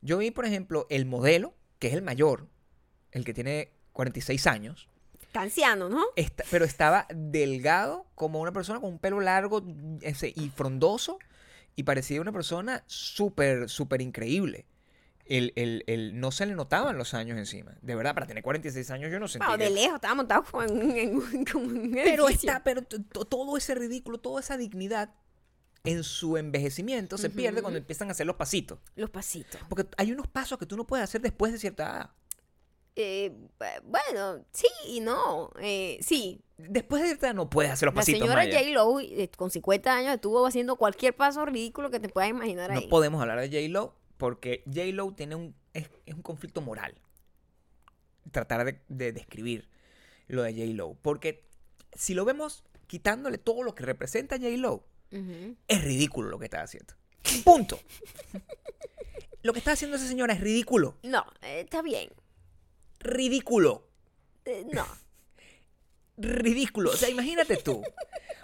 Yo 0.00 0.18
vi, 0.18 0.30
por 0.30 0.44
ejemplo, 0.44 0.86
el 0.90 1.06
modelo, 1.06 1.54
que 1.78 1.88
es 1.88 1.94
el 1.94 2.02
mayor, 2.02 2.48
el 3.12 3.24
que 3.24 3.34
tiene 3.34 3.72
46 3.92 4.46
años, 4.46 4.88
Está 5.22 5.42
anciano, 5.42 5.88
¿no? 5.90 6.04
pero 6.50 6.64
estaba 6.64 7.06
delgado 7.14 8.06
como 8.14 8.40
una 8.40 8.52
persona 8.52 8.80
con 8.80 8.90
un 8.92 8.98
pelo 8.98 9.20
largo 9.20 9.62
ese, 10.00 10.32
y 10.34 10.48
frondoso 10.50 11.18
y 11.74 11.82
parecía 11.82 12.20
una 12.22 12.32
persona 12.32 12.84
súper, 12.86 13.68
súper 13.68 14.00
increíble. 14.00 14.64
El, 15.26 15.52
el- 15.56 15.82
el- 15.88 16.18
no 16.20 16.30
se 16.30 16.46
le 16.46 16.54
notaban 16.54 16.96
los 16.96 17.12
años 17.12 17.36
encima. 17.36 17.76
De 17.82 17.94
verdad, 17.96 18.14
para 18.14 18.26
tener 18.26 18.42
46 18.44 18.90
años 18.92 19.10
yo 19.10 19.18
no 19.18 19.26
sentí 19.28 19.44
Bueno, 19.46 19.58
que- 19.58 19.64
de 19.64 19.70
lejos, 19.70 19.96
estaba 19.96 20.14
montado 20.14 20.44
como 20.44 20.62
en, 20.62 20.70
un- 20.78 20.96
en 20.96 21.16
un- 21.16 21.44
como 21.44 21.64
en 21.66 21.76
un 21.78 21.92
pero 21.92 22.28
está, 22.28 22.62
todo 23.28 23.56
ese 23.58 23.74
ridículo, 23.74 24.18
toda 24.18 24.40
esa 24.40 24.56
dignidad 24.56 25.10
en 25.86 26.04
su 26.04 26.36
envejecimiento 26.36 27.16
se 27.18 27.30
pierde 27.30 27.62
cuando 27.62 27.78
empiezan 27.78 28.08
a 28.08 28.12
hacer 28.12 28.26
los 28.26 28.36
pasitos. 28.36 28.78
Los 28.96 29.10
pasitos. 29.10 29.60
Porque 29.68 29.86
hay 29.96 30.12
unos 30.12 30.26
pasos 30.28 30.58
que 30.58 30.66
tú 30.66 30.76
no 30.76 30.86
puedes 30.86 31.04
hacer 31.04 31.20
después 31.20 31.52
de 31.52 31.58
cierta 31.58 31.84
edad. 31.84 32.10
Eh, 32.98 33.30
bu- 33.58 33.82
bueno, 33.84 34.44
sí 34.52 34.66
y 34.88 35.00
no. 35.00 35.50
Eh, 35.60 35.98
sí, 36.02 36.40
Después 36.58 37.02
de 37.02 37.08
cierta 37.08 37.26
edad 37.26 37.34
no 37.34 37.50
puedes 37.50 37.70
hacer 37.70 37.84
los 37.86 37.94
la 37.94 38.00
pasitos. 38.00 38.20
señora 38.22 38.42
Maya. 38.44 38.58
J. 38.60 38.70
Lo 38.70 38.98
eh, 39.00 39.30
con 39.36 39.50
50 39.50 39.94
años 39.94 40.14
estuvo 40.14 40.46
haciendo 40.46 40.76
cualquier 40.76 41.14
paso 41.14 41.44
ridículo 41.44 41.90
que 41.90 42.00
te 42.00 42.08
puedas 42.08 42.30
imaginar 42.30 42.70
No 42.72 42.78
ahí. 42.78 42.88
podemos 42.88 43.20
hablar 43.20 43.38
de 43.40 43.48
J-Lo 43.48 43.94
porque 44.16 44.62
J-Lo 44.64 45.12
tiene 45.12 45.34
un, 45.34 45.54
es, 45.74 45.90
es 46.06 46.14
un 46.14 46.22
conflicto 46.22 46.62
moral. 46.62 46.94
Tratar 48.32 48.64
de, 48.64 48.80
de 48.88 49.12
describir 49.12 49.68
lo 50.28 50.42
de 50.42 50.52
J-Lo. 50.54 50.94
Porque 51.02 51.44
si 51.92 52.14
lo 52.14 52.24
vemos 52.24 52.64
quitándole 52.86 53.36
todo 53.38 53.62
lo 53.62 53.74
que 53.74 53.84
representa 53.84 54.36
Es 55.10 55.82
ridículo 55.84 56.28
lo 56.30 56.38
que 56.38 56.44
está 56.46 56.62
haciendo. 56.62 56.94
Punto. 57.44 57.78
lo 59.42 59.52
que 59.52 59.58
está 59.60 59.72
haciendo 59.72 59.96
esa 59.96 60.06
señora 60.08 60.32
es 60.34 60.40
ridículo. 60.40 60.96
No, 61.02 61.24
eh, 61.42 61.60
está 61.60 61.82
bien. 61.82 62.10
Ridículo. 63.00 63.86
Eh, 64.44 64.66
no. 64.72 64.86
Ridículo. 66.16 66.90
O 66.90 66.96
sea, 66.96 67.08
imagínate 67.10 67.56
tú. 67.58 67.82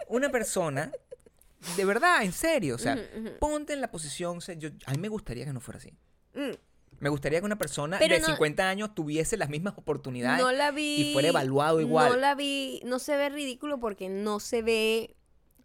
Una 0.08 0.30
persona, 0.30 0.92
de 1.76 1.84
verdad, 1.84 2.22
en 2.22 2.32
serio. 2.32 2.74
O 2.74 2.78
sea, 2.78 2.98
ponte 3.40 3.72
en 3.72 3.80
la 3.80 3.90
posición. 3.90 4.38
o 4.38 4.40
sea, 4.40 4.54
yo- 4.54 4.70
a 4.86 4.92
mí 4.92 4.98
me 4.98 5.08
gustaría 5.08 5.44
que 5.44 5.52
no 5.52 5.60
fuera 5.60 5.78
así. 5.78 5.92
Mm, 6.34 6.52
Me 7.00 7.08
gustaría 7.08 7.40
que 7.40 7.46
una 7.46 7.58
persona 7.58 7.98
Pero 7.98 8.14
de 8.14 8.20
no- 8.20 8.26
50 8.28 8.68
años 8.68 8.94
tuviese 8.94 9.36
las 9.36 9.48
mismas 9.48 9.74
oportunidades 9.76 10.40
No 10.40 10.52
la 10.52 10.70
vi. 10.70 11.10
y 11.10 11.12
fuera 11.12 11.28
evaluado 11.28 11.80
igual. 11.80 12.10
No 12.10 12.16
la 12.16 12.36
vi. 12.36 12.80
No 12.84 13.00
se 13.00 13.16
ve 13.16 13.28
ridículo 13.28 13.80
porque 13.80 14.08
no 14.08 14.38
se 14.38 14.62
ve 14.62 15.16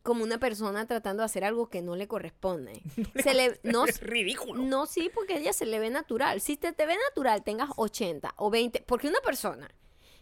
como 0.07 0.23
una 0.23 0.39
persona 0.39 0.87
tratando 0.87 1.21
de 1.21 1.25
hacer 1.25 1.43
algo 1.43 1.69
que 1.69 1.81
no 1.81 1.95
le 1.97 2.07
corresponde. 2.07 2.81
se 3.23 3.33
le, 3.33 3.59
no, 3.63 3.85
es 3.87 4.01
ridículo. 4.01 4.63
no, 4.63 4.85
sí, 4.85 5.11
porque 5.13 5.33
a 5.33 5.37
ella 5.37 5.51
se 5.53 5.65
le 5.65 5.79
ve 5.79 5.89
natural. 5.89 6.39
Si 6.41 6.55
te, 6.55 6.71
te 6.71 6.85
ve 6.85 6.95
natural, 7.09 7.43
tengas 7.43 7.69
80 7.75 8.33
o 8.37 8.49
20. 8.49 8.83
Porque 8.87 9.07
una 9.09 9.19
persona 9.19 9.69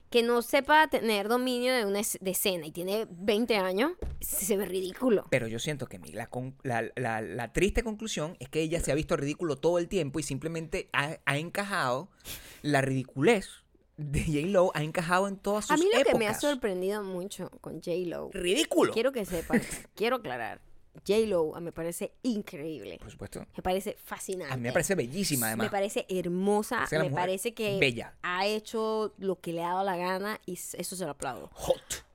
que 0.10 0.24
no 0.24 0.42
sepa 0.42 0.88
tener 0.88 1.28
dominio 1.28 1.74
de 1.74 1.86
una 1.86 2.00
es- 2.00 2.18
de 2.22 2.32
escena 2.32 2.66
y 2.68 2.72
tiene 2.72 3.08
20 3.10 3.58
años, 3.58 3.92
se 4.22 4.56
ve 4.58 4.66
ridículo. 4.66 5.26
Pero 5.30 5.48
yo 5.48 5.60
siento 5.60 5.88
que 5.88 6.00
mi- 6.00 6.12
la, 6.14 6.28
con- 6.28 6.56
la- 6.64 6.90
la- 6.96 7.22
la 7.22 7.54
triste 7.54 7.84
conclusión 7.84 8.38
es 8.40 8.50
que 8.50 8.62
ella 8.62 8.80
se 8.80 8.92
ha 8.92 8.96
visto 8.96 9.16
ridículo 9.18 9.56
todo 9.58 9.78
el 9.80 9.88
tiempo 9.88 10.20
y 10.20 10.24
simplemente 10.24 10.90
ha, 10.94 11.18
ha 11.26 11.38
encajado 11.38 12.10
la 12.62 12.82
ridiculez 12.82 13.50
de 13.98 14.22
J-Lo, 14.24 14.72
ha 14.74 14.84
encajado 14.84 15.28
en 15.28 15.38
todas 15.38 15.66
sus 15.66 15.72
A 15.72 15.78
mí 15.78 15.90
lo 15.94 16.04
que 16.04 16.16
me 16.16 16.28
ha 16.28 16.34
sorprendido 16.34 17.02
mucho 17.04 17.50
con 17.62 17.76
J-Lo, 17.82 18.30
Ridículo. 18.34 18.92
quiero 18.94 19.12
que 19.12 19.26
sepan, 19.26 19.62
quiero 19.96 20.18
aclarar, 20.18 20.60
J-Lo 21.08 21.52
me 21.62 21.72
parece 21.72 22.14
increíble. 22.24 22.98
Por 23.00 23.12
supuesto. 23.12 23.46
Me 23.56 23.62
parece 23.64 23.98
fascinante. 24.04 24.54
A 24.54 24.58
mí 24.58 24.64
me 24.64 24.72
parece 24.72 24.96
bellísima, 24.96 25.48
además. 25.48 25.66
Me 25.68 25.72
parece 25.72 26.06
hermosa. 26.10 26.84
Es 26.86 26.92
Me 26.92 27.10
parece 27.10 27.54
que 27.54 27.78
bella. 27.80 28.16
ha 28.22 28.46
hecho 28.46 29.14
lo 29.18 29.40
que 29.42 29.52
le 29.54 29.62
ha 29.64 29.70
dado 29.70 29.84
la 29.84 29.98
gana 29.98 30.40
y 30.46 30.54
eso 30.54 30.96
se 30.96 31.04
lo 31.06 31.12
aplaudo. 31.12 31.50
Hot. 31.54 32.06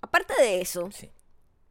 Aparte 0.00 0.34
de 0.40 0.60
eso, 0.60 0.90
Sí. 0.92 1.10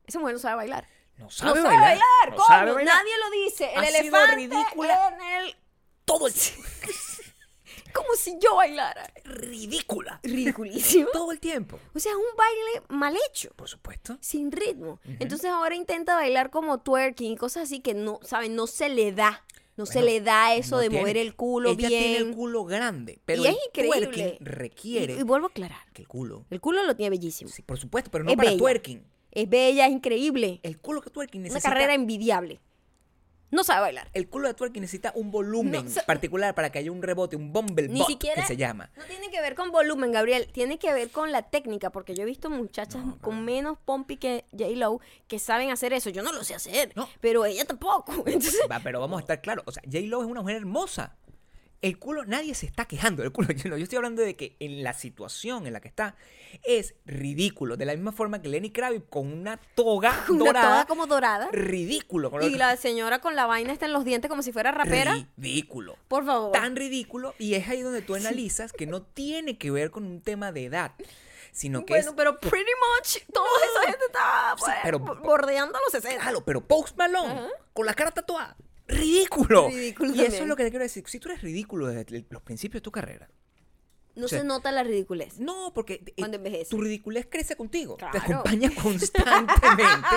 esa 0.06 0.20
mujer 0.20 0.36
no 0.36 0.40
sabe 0.40 0.56
bailar. 0.56 0.88
No 1.18 1.26
no 1.26 1.30
sabe 1.32 1.52
sabe 1.52 1.64
bailar. 1.64 1.82
bailar. 1.82 2.30
No 2.30 2.36
¿cómo? 2.36 2.48
sabe 2.48 2.72
bailar. 2.74 2.96
Nadie 2.96 3.12
lo 3.18 3.30
dice. 3.46 3.72
El 3.74 3.80
Ha 3.80 3.86
sido 3.88 4.00
elefante 4.00 4.36
ridícula. 4.36 5.08
en 5.10 5.46
el 5.46 5.56
todo 6.06 6.28
el. 6.28 6.34
Como 8.08 8.18
si 8.18 8.38
yo 8.42 8.56
bailara. 8.56 9.12
Ridícula. 9.26 10.20
Ridiculísimo. 10.24 11.10
Todo 11.14 11.32
el 11.32 11.40
tiempo. 11.40 11.80
O 11.94 12.00
sea, 12.00 12.12
es 12.12 12.18
un 12.18 12.24
baile 12.38 12.86
mal 12.90 13.16
hecho. 13.30 13.52
Por 13.56 13.68
supuesto. 13.68 14.18
sin 14.22 14.52
ritmo. 14.52 15.00
Entonces 15.20 15.50
ahora 15.50 15.76
intenta 15.76 16.16
bailar 16.16 16.50
como 16.50 16.80
twerking 16.80 17.34
y 17.34 17.36
cosas 17.38 17.64
así 17.64 17.80
que 17.82 17.94
no, 17.94 18.20
¿saben? 18.24 18.56
No 18.56 18.68
se 18.68 18.90
le 18.90 19.12
da. 19.12 19.44
No 19.76 19.86
se 19.86 20.02
le 20.02 20.22
da 20.22 20.56
eso 20.56 20.78
no 20.78 20.82
de 20.82 20.90
tiene- 20.90 21.02
mover 21.04 21.18
el 21.18 21.36
culo 21.36 21.70
Ella 21.70 21.88
bien. 21.90 22.02
tiene 22.04 22.18
el 22.18 22.34
culo 22.36 22.64
grande, 22.66 23.20
pero 23.26 23.44
y 23.44 23.48
el 23.48 23.54
es 23.54 23.60
increíble. 23.68 24.08
twerking 24.08 24.38
requiere 24.40 25.14
Y, 25.14 25.20
y 25.20 25.24
vuelvo 25.24 25.46
a 25.46 25.50
aclarar. 25.52 25.92
que 25.94 26.02
el 26.02 26.08
culo. 26.08 26.48
El 26.50 26.60
culo 26.62 26.82
lo 26.84 26.96
tiene 26.96 27.12
bellísimo. 27.12 27.52
Sí, 27.52 27.62
por 27.62 27.78
supuesto, 27.78 28.10
pero 28.10 28.24
no 28.24 28.32
Es 28.32 28.38
para 28.38 28.50
bella. 28.50 28.58
twerking. 28.60 29.06
Es 29.32 29.48
bella, 29.48 29.86
es 29.86 29.92
increíble. 29.92 30.60
El 30.64 30.80
culo 30.80 31.02
que 31.02 31.12
twerking 31.12 31.42
Una 31.42 31.50
necesita 31.50 31.70
carrera 31.70 31.94
envidiable. 31.94 32.60
No 33.50 33.64
sabe 33.64 33.82
bailar. 33.82 34.10
el 34.14 34.28
culo 34.28 34.48
de 34.50 34.54
twerking 34.54 34.82
necesita 34.82 35.12
un 35.16 35.32
volumen 35.32 35.86
No, 35.86 36.02
particular 36.06 36.54
para 36.54 36.70
que 36.70 36.80
haya 36.80 36.92
un 36.92 37.02
rebote, 37.02 37.36
un 37.38 37.54
bumble 37.54 37.88
Ni 37.88 38.04
siquiera. 38.04 38.42
que 38.42 38.48
se 38.48 38.58
llama. 38.58 38.90
No 38.98 39.06
tiene 39.06 39.30
que 39.30 39.40
ver 39.40 39.56
con 39.56 39.72
volumen, 39.72 40.12
Gabriel. 40.12 40.50
Tiene 40.52 40.78
que 40.78 40.94
ver 40.94 41.10
con 41.12 41.32
la 41.32 41.44
técnica. 41.44 41.90
Porque 41.90 42.14
yo 42.14 42.24
he 42.24 42.26
visto 42.26 42.50
muchachas 42.50 43.02
con 43.22 43.46
menos 43.46 43.78
pompi 43.86 44.18
que 44.18 44.46
J-Lo 44.52 45.00
que 45.28 45.40
saben 45.40 45.72
hacer 45.72 45.94
eso. 45.94 46.10
Yo 46.10 46.24
no 46.24 46.34
lo 46.34 46.44
sé 46.44 46.56
hacer. 46.56 46.92
No. 46.96 47.08
Pero 47.22 47.46
ella 47.46 47.64
tampoco. 47.66 48.12
Entonces. 48.26 48.60
Va, 48.70 48.80
pero 48.80 49.00
vamos 49.00 49.18
a 49.18 49.22
estar 49.22 49.42
claros, 49.42 49.64
o 49.66 49.72
sea, 49.72 49.82
J-Lo 49.86 50.22
es 50.24 50.28
una 50.28 50.42
mujer 50.42 50.58
hermosa. 50.58 51.16
El 51.82 52.00
culo, 52.00 52.26
nadie 52.26 52.56
se 52.56 52.66
está 52.66 52.86
quejando 52.86 53.22
del 53.22 53.32
culo. 53.32 53.50
Yo, 53.54 53.70
no, 53.70 53.78
yo 53.78 53.84
estoy 53.84 53.98
hablando 53.98 54.22
de 54.24 54.36
que 54.36 54.56
en 54.60 54.84
la 54.84 54.94
situación 54.94 55.68
en 55.68 55.74
la 55.74 55.80
que 55.80 55.88
está 55.88 56.16
es 56.64 56.96
ridículo. 57.06 57.78
De 57.78 57.86
la 57.86 57.94
misma 57.94 58.12
forma 58.12 58.42
que 58.42 58.50
Lenny 58.50 58.72
Kravitz 58.72 59.06
con 59.10 59.32
una 59.32 59.58
toga 59.76 60.26
Una 60.30 60.40
dorada. 60.40 60.70
toda 60.70 60.86
como 60.88 61.06
dorada. 61.06 61.50
Ridículo. 61.52 62.32
con 62.32 62.42
Y 62.44 62.50
la 62.56 62.76
señora 62.78 63.20
con 63.20 63.36
la 63.36 63.46
vaina 63.46 63.72
está 63.74 63.86
en 63.86 63.94
los 63.94 64.06
dientes 64.06 64.28
como 64.30 64.42
si 64.42 64.52
fuera 64.52 64.72
rapera. 64.72 65.28
Ridículo. 65.38 65.98
Por 66.08 66.26
favor. 66.26 66.52
Tan 66.52 66.76
ridículo. 66.76 67.36
Y 67.38 67.54
es 67.54 67.68
ahí 67.68 67.82
donde 67.82 68.02
tú 68.02 68.16
analizas 68.16 68.74
que 68.74 68.88
no 68.88 69.04
tiene 69.04 69.58
que 69.60 69.70
ver 69.70 69.92
con 69.92 70.04
un 70.06 70.22
tema 70.22 70.52
de 70.52 70.66
edad. 70.66 70.94
Sino 71.52 71.86
que 71.86 71.94
bueno, 71.94 72.10
es 72.10 72.16
pero 72.16 72.40
pretty 72.40 72.72
much 73.00 73.18
toda 73.34 73.48
esa 73.72 73.92
gente 73.92 74.06
está 74.06 74.56
Sí, 74.58 74.64
pues, 74.66 74.76
pero- 74.84 75.00
bo- 75.00 75.16
bordeando 75.16 75.74
los 75.80 75.92
60. 75.92 76.22
Claro, 76.22 76.44
pero 76.46 76.62
Post 76.68 76.96
Malone, 76.98 77.50
con 77.74 77.86
la 77.86 77.94
cara 77.96 78.12
tatuada. 78.12 78.56
Ridículo. 78.88 79.68
Ridículo 79.70 80.14
y 80.16 80.22
eso 80.22 80.44
es 80.44 80.48
lo 80.48 80.56
que 80.56 80.64
te 80.64 80.70
quiero 80.70 80.84
decir. 80.84 81.04
Si 81.08 81.20
tú 81.20 81.30
eres 81.30 81.42
ridículo 81.42 81.88
desde 81.88 82.26
los 82.30 82.42
principios 82.42 82.82
de 82.82 82.84
tu 82.84 82.92
carrera. 82.92 83.30
No 84.16 84.26
o 84.26 84.28
sea, 84.28 84.40
se 84.40 84.46
nota 84.46 84.72
la 84.72 84.84
ridiculez. 84.84 85.38
No, 85.40 85.72
porque 85.76 86.02
eh, 86.04 86.14
Cuando 86.18 86.38
envejece. 86.38 86.72
tu 86.72 86.82
ridiculez 86.82 87.28
crece 87.30 87.56
contigo. 87.56 87.98
Te 88.12 88.18
acompaña 88.18 88.72
constantemente 88.82 90.08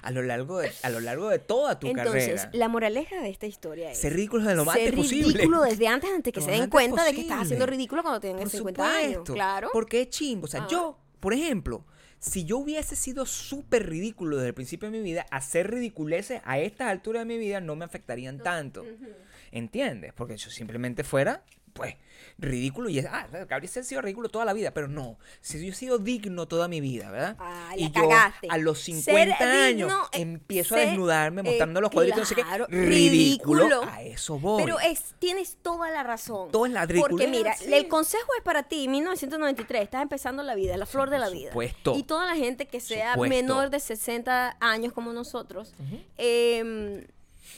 a 0.00 0.10
lo 0.12 0.22
largo 0.22 0.60
de, 0.60 0.72
a 0.82 0.88
lo 0.88 1.00
largo 1.00 1.28
de 1.28 1.40
toda 1.40 1.78
tu 1.78 1.86
Entonces, 1.88 2.40
carrera. 2.40 2.50
la 2.54 2.68
moraleja 2.68 3.20
de 3.20 3.28
esta 3.28 3.46
historia 3.46 3.90
es 3.92 3.98
Ser 3.98 4.14
ridículo 4.14 4.44
de 4.46 4.54
lo 4.54 4.64
más 4.64 4.76
ser 4.76 4.94
posible. 4.94 5.34
ridículo 5.34 5.60
desde 5.60 5.88
antes, 5.88 6.08
antes 6.10 6.32
que 6.32 6.40
Lo 6.40 6.46
se 6.46 6.52
den 6.52 6.70
cuenta 6.70 7.04
de 7.04 7.12
que 7.12 7.20
estás 7.20 7.42
haciendo 7.42 7.66
ridículo 7.66 8.00
cuando 8.02 8.20
tengas 8.20 8.44
Por 8.44 8.50
50 8.50 8.96
años. 8.96 9.22
Claro. 9.30 9.68
Porque 9.74 10.02
es 10.02 10.08
chimbo. 10.08 10.46
O 10.46 10.48
sea, 10.48 10.62
Ah. 10.62 10.68
yo, 10.70 10.98
por 11.20 11.34
ejemplo, 11.34 11.84
si 12.20 12.44
yo 12.44 12.58
hubiese 12.58 12.96
sido 12.96 13.24
súper 13.24 13.88
ridículo 13.88 14.36
desde 14.36 14.48
el 14.48 14.54
principio 14.54 14.90
de 14.90 14.98
mi 14.98 15.02
vida, 15.02 15.26
hacer 15.30 15.70
ridiculeces 15.70 16.42
a 16.44 16.58
estas 16.58 16.88
alturas 16.88 17.22
de 17.22 17.34
mi 17.34 17.38
vida 17.38 17.60
no 17.60 17.76
me 17.76 17.84
afectarían 17.86 18.38
tanto. 18.38 18.84
¿Entiendes? 19.50 20.12
Porque 20.12 20.36
yo 20.36 20.50
simplemente 20.50 21.02
fuera, 21.02 21.42
pues, 21.80 21.96
ridículo 22.38 22.88
y 22.88 22.98
es, 22.98 23.06
ah, 23.06 23.26
Gabriel 23.48 23.68
se 23.68 23.80
ha 23.80 23.82
sido 23.82 24.00
ridículo 24.00 24.28
toda 24.28 24.44
la 24.44 24.52
vida, 24.52 24.72
pero 24.72 24.88
no, 24.88 25.18
si 25.40 25.64
yo 25.64 25.72
he 25.72 25.74
sido 25.74 25.98
digno 25.98 26.46
toda 26.46 26.68
mi 26.68 26.80
vida, 26.80 27.10
¿verdad? 27.10 27.36
Ah, 27.38 27.72
y 27.76 27.90
yo 27.90 27.92
cagaste. 27.92 28.48
a 28.50 28.58
los 28.58 28.80
Ser 28.80 29.02
50 29.02 29.64
años 29.64 29.88
digno, 29.88 30.08
empiezo 30.12 30.74
a 30.74 30.78
desnudarme 30.78 31.40
eh, 31.40 31.44
mostrando 31.44 31.80
los 31.80 31.90
cuadritos, 31.90 32.20
no 32.20 32.26
sé 32.26 32.34
claro, 32.34 32.66
qué, 32.68 32.76
ridículo, 32.76 33.64
ridículo. 33.64 33.90
a 33.90 34.02
eso 34.02 34.38
voy. 34.38 34.62
Pero 34.62 34.80
es, 34.80 35.14
tienes 35.18 35.56
toda 35.62 35.90
la 35.90 36.02
razón. 36.02 36.50
Todo 36.50 36.66
es 36.66 36.72
la 36.72 36.86
Porque 36.86 37.28
mira, 37.28 37.56
sí. 37.56 37.72
el 37.72 37.88
consejo 37.88 38.30
es 38.36 38.42
para 38.42 38.64
ti, 38.64 38.88
1993, 38.88 39.82
estás 39.82 40.02
empezando 40.02 40.42
la 40.42 40.54
vida, 40.54 40.76
la 40.76 40.86
flor 40.86 41.10
de 41.10 41.18
la 41.18 41.28
vida. 41.28 41.50
supuesto. 41.50 41.94
Y 41.96 42.02
toda 42.02 42.26
la 42.26 42.36
gente 42.36 42.66
que 42.66 42.80
sea 42.80 43.14
Supuesto. 43.14 43.36
menor 43.36 43.70
de 43.70 43.80
60 43.80 44.56
años 44.60 44.92
como 44.92 45.12
nosotros, 45.12 45.74
eh, 46.16 47.06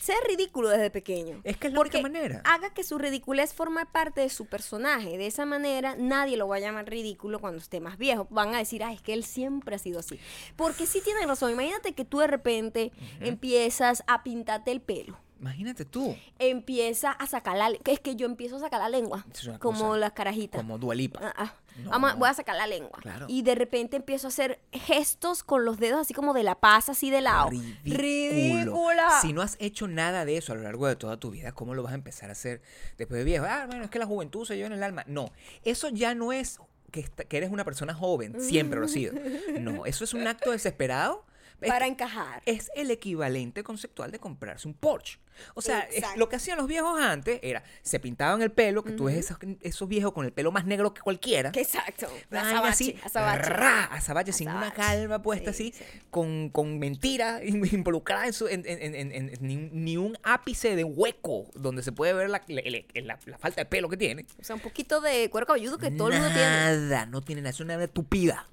sea 0.03 0.17
ridículo 0.29 0.69
desde 0.69 0.91
pequeño. 0.91 1.41
Es 1.45 1.57
que 1.57 1.69
es 1.69 1.73
la 1.73 1.77
Porque 1.79 1.99
única 1.99 2.09
manera. 2.21 2.43
haga 2.45 2.71
que 2.75 2.83
su 2.83 2.99
ridiculez 2.99 3.55
forme 3.55 3.87
parte 3.87 4.21
de 4.23 4.29
su 4.31 4.47
personaje. 4.47 5.17
De 5.17 5.27
esa 5.27 5.45
manera 5.47 5.95
nadie 5.97 6.37
lo 6.37 6.49
va 6.49 6.57
a 6.57 6.59
llamar 6.61 6.88
ridículo 6.91 7.38
cuando 7.38 7.59
esté 7.59 7.81
más 7.81 7.99
viejo. 7.99 8.27
Van 8.31 8.55
a 8.55 8.59
decir, 8.59 8.83
ah, 8.83 8.93
es 8.93 9.01
que 9.01 9.12
él 9.12 9.23
siempre 9.25 9.77
ha 9.77 9.79
sido 9.79 10.01
así. 10.01 10.19
Porque 10.57 10.87
sí 10.87 11.01
tienen 11.05 11.29
razón. 11.29 11.53
Imagínate 11.53 11.93
que 11.93 12.05
tú 12.05 12.19
de 12.19 12.27
repente 12.27 12.91
empiezas 13.21 14.03
a 14.07 14.23
pintarte 14.23 14.73
el 14.73 14.81
pelo. 14.81 15.19
Imagínate 15.41 15.85
tú, 15.85 16.17
Empieza 16.38 17.11
a 17.11 17.27
sacar 17.27 17.57
la 17.57 17.69
lengua. 17.69 17.83
Es 17.93 17.99
que 17.99 18.15
yo 18.15 18.27
empiezo 18.27 18.57
a 18.57 18.61
sacar 18.61 18.81
la 18.81 18.88
lengua. 18.88 19.27
Es 19.33 19.49
Como 19.59 19.81
cosa. 19.88 19.97
las 19.99 20.12
carajitas. 20.12 20.61
como 20.61 20.79
Dualipa. 20.79 21.19
Ah, 21.23 21.35
ah. 21.37 21.55
No. 21.79 21.91
Vamos 21.91 22.17
voy 22.19 22.29
a 22.29 22.35
sacar 22.35 22.57
la 22.57 22.67
lengua. 22.67 22.99
Claro. 23.01 23.27
Y 23.29 23.43
de 23.43 23.55
repente 23.55 23.97
empiezo 23.97 24.27
a 24.27 24.29
hacer 24.29 24.61
gestos 24.73 25.43
con 25.43 25.65
los 25.65 25.79
dedos 25.79 26.01
así 26.01 26.15
como 26.15 26.33
de 26.35 26.43
la 26.43 26.55
paz, 26.61 26.89
así 26.89 27.11
de 27.11 27.21
lado. 27.21 27.51
Ridículo. 27.51 27.97
Ridícula. 27.97 29.21
Si 29.23 29.33
no 29.33 29.43
has 29.43 29.57
hecho 29.61 29.89
nada 29.89 30.25
de 30.25 30.37
eso 30.37 30.53
a 30.53 30.57
lo 30.57 30.63
largo 30.63 30.87
de 30.87 30.97
toda 30.97 31.17
tu 31.19 31.31
vida, 31.31 31.53
¿cómo 31.53 31.75
lo 31.75 31.83
vas 31.83 31.93
a 31.93 31.97
empezar 31.97 32.29
a 32.29 32.33
hacer 32.33 32.61
después 32.99 33.19
de 33.19 33.25
viejo? 33.25 33.47
Ah, 33.49 33.65
bueno, 33.67 33.85
es 33.85 33.91
que 33.91 33.99
la 33.99 34.07
juventud 34.07 34.45
se 34.47 34.57
lleva 34.57 34.67
en 34.69 34.73
el 34.75 34.83
alma. 34.83 35.05
No, 35.07 35.31
eso 35.65 35.89
ya 35.89 36.15
no 36.15 36.33
es 36.33 36.59
que, 36.91 37.01
est- 37.01 37.21
que 37.23 37.37
eres 37.37 37.51
una 37.51 37.65
persona 37.65 37.95
joven, 37.95 38.41
siempre 38.41 38.79
lo 38.79 38.87
has 38.87 38.93
sido. 38.93 39.15
No, 39.61 39.87
eso 39.87 40.05
es 40.05 40.15
un 40.15 40.27
acto 40.27 40.51
desesperado. 40.51 41.25
Para 41.68 41.87
encajar. 41.87 42.42
es 42.46 42.70
el 42.75 42.90
equivalente 42.90 43.62
conceptual 43.62 44.11
de 44.11 44.18
comprarse 44.18 44.68
un 44.68 44.75
Porsche. 44.75 45.18
O 45.55 45.62
sea, 45.62 45.81
es- 45.81 46.05
lo 46.16 46.29
que 46.29 46.37
hacían 46.37 46.59
los 46.59 46.66
viejos 46.66 47.01
antes 47.01 47.40
era, 47.42 47.64
se 47.83 47.98
pintaban 47.98 48.42
el 48.42 48.53
pelo, 48.53 48.85
que 48.85 48.92
tú 48.92 49.05
ves 49.05 49.16
esos, 49.16 49.38
esos 49.62 49.88
viejos 49.88 50.12
con 50.12 50.27
el 50.27 50.33
pelo 50.33 50.53
más 50.53 50.66
negro 50.66 50.92
que 50.92 51.01
cualquiera. 51.01 51.51
Que 51.53 51.62
Exacto. 51.62 52.07
Azabache, 52.31 52.68
así, 52.68 52.96
azabache. 53.03 53.48
ra, 53.48 53.85
azabache, 53.85 54.33
sin 54.33 54.48
una 54.51 54.72
calva 54.75 55.22
puesta 55.22 55.53
Sí, 55.55 55.72
así, 55.72 55.79
sí. 55.85 56.01
con, 56.11 56.51
con 56.51 56.79
mentira 56.79 57.40
involucrada 57.83 58.27
en, 58.27 58.35
su, 58.35 58.46
en, 58.46 58.62
en- 58.66 59.33
ni, 59.40 59.57
ni 59.57 59.96
un 59.96 60.18
ápice 60.22 60.77
de 60.77 60.85
hueco 60.85 61.46
donde 61.55 61.83
se 61.83 61.92
puede 61.92 62.12
ver 62.12 62.29
la, 62.29 62.42
la- 62.48 62.62
la- 63.03 63.18
la 63.25 63.38
falta 63.38 63.62
de 63.62 63.66
pelo 63.66 63.88
que 63.88 63.96
tiene. 63.96 64.27
O 64.38 64.44
sea, 64.44 64.55
un 64.55 64.62
poquito 64.62 65.01
de 65.01 65.31
cuero 65.31 65.46
cabelludo 65.46 65.79
que 65.79 65.90
todo 65.90 66.09
el 66.09 66.14
mundo 66.14 66.29
tiene. 66.29 66.42
Nada, 66.46 67.07
no 67.07 67.22
tiene 67.22 67.40
nada, 67.40 67.51
es 67.51 67.61
una 67.61 67.87
tupida. 67.88 68.46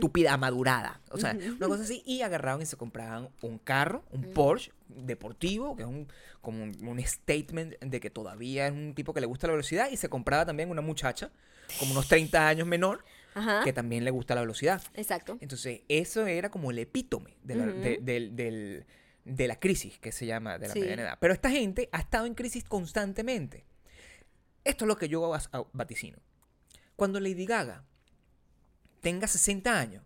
Tupida, 0.00 0.32
amadurada. 0.34 1.00
O 1.10 1.18
sea, 1.18 1.36
una 1.56 1.66
cosa 1.68 1.82
así. 1.82 2.02
Y 2.06 2.22
agarraban 2.22 2.62
y 2.62 2.66
se 2.66 2.76
compraban 2.76 3.28
un 3.42 3.58
carro, 3.58 4.04
un 4.10 4.32
Porsche 4.32 4.72
deportivo, 4.88 5.76
que 5.76 5.82
es 5.82 5.88
un, 5.88 6.08
como 6.40 6.62
un, 6.62 6.86
un 6.86 7.00
statement 7.04 7.78
de 7.80 8.00
que 8.00 8.10
todavía 8.10 8.66
es 8.66 8.72
un 8.72 8.94
tipo 8.94 9.12
que 9.14 9.20
le 9.20 9.26
gusta 9.26 9.46
la 9.46 9.52
velocidad. 9.52 9.90
Y 9.90 9.96
se 9.96 10.08
compraba 10.08 10.44
también 10.46 10.70
una 10.70 10.82
muchacha, 10.82 11.30
como 11.78 11.92
unos 11.92 12.08
30 12.08 12.48
años 12.48 12.66
menor, 12.66 13.04
Ajá. 13.34 13.60
que 13.64 13.72
también 13.72 14.04
le 14.04 14.10
gusta 14.10 14.34
la 14.34 14.40
velocidad. 14.40 14.82
Exacto. 14.94 15.38
Entonces, 15.40 15.82
eso 15.88 16.26
era 16.26 16.50
como 16.50 16.70
el 16.70 16.78
epítome 16.78 17.36
de 17.44 17.54
la, 17.54 17.66
de, 17.66 17.98
del- 18.02 18.34
del- 18.36 18.86
de 19.24 19.46
la 19.46 19.60
crisis 19.60 19.98
que 19.98 20.12
se 20.12 20.26
llama 20.26 20.58
de 20.58 20.66
la 20.68 20.72
Sí. 20.74 20.80
mediana 20.80 21.02
edad. 21.02 21.18
Pero 21.20 21.32
esta 21.34 21.50
gente 21.50 21.88
ha 21.92 22.00
estado 22.00 22.26
en 22.26 22.34
crisis 22.34 22.64
constantemente. 22.64 23.64
Esto 24.64 24.84
es 24.84 24.88
lo 24.88 24.96
que 24.96 25.08
yo 25.08 25.30
vaticino. 25.72 26.18
Cuando 26.96 27.20
Lady 27.20 27.46
Gaga 27.46 27.84
tenga 29.00 29.26
60 29.26 29.78
años, 29.78 30.04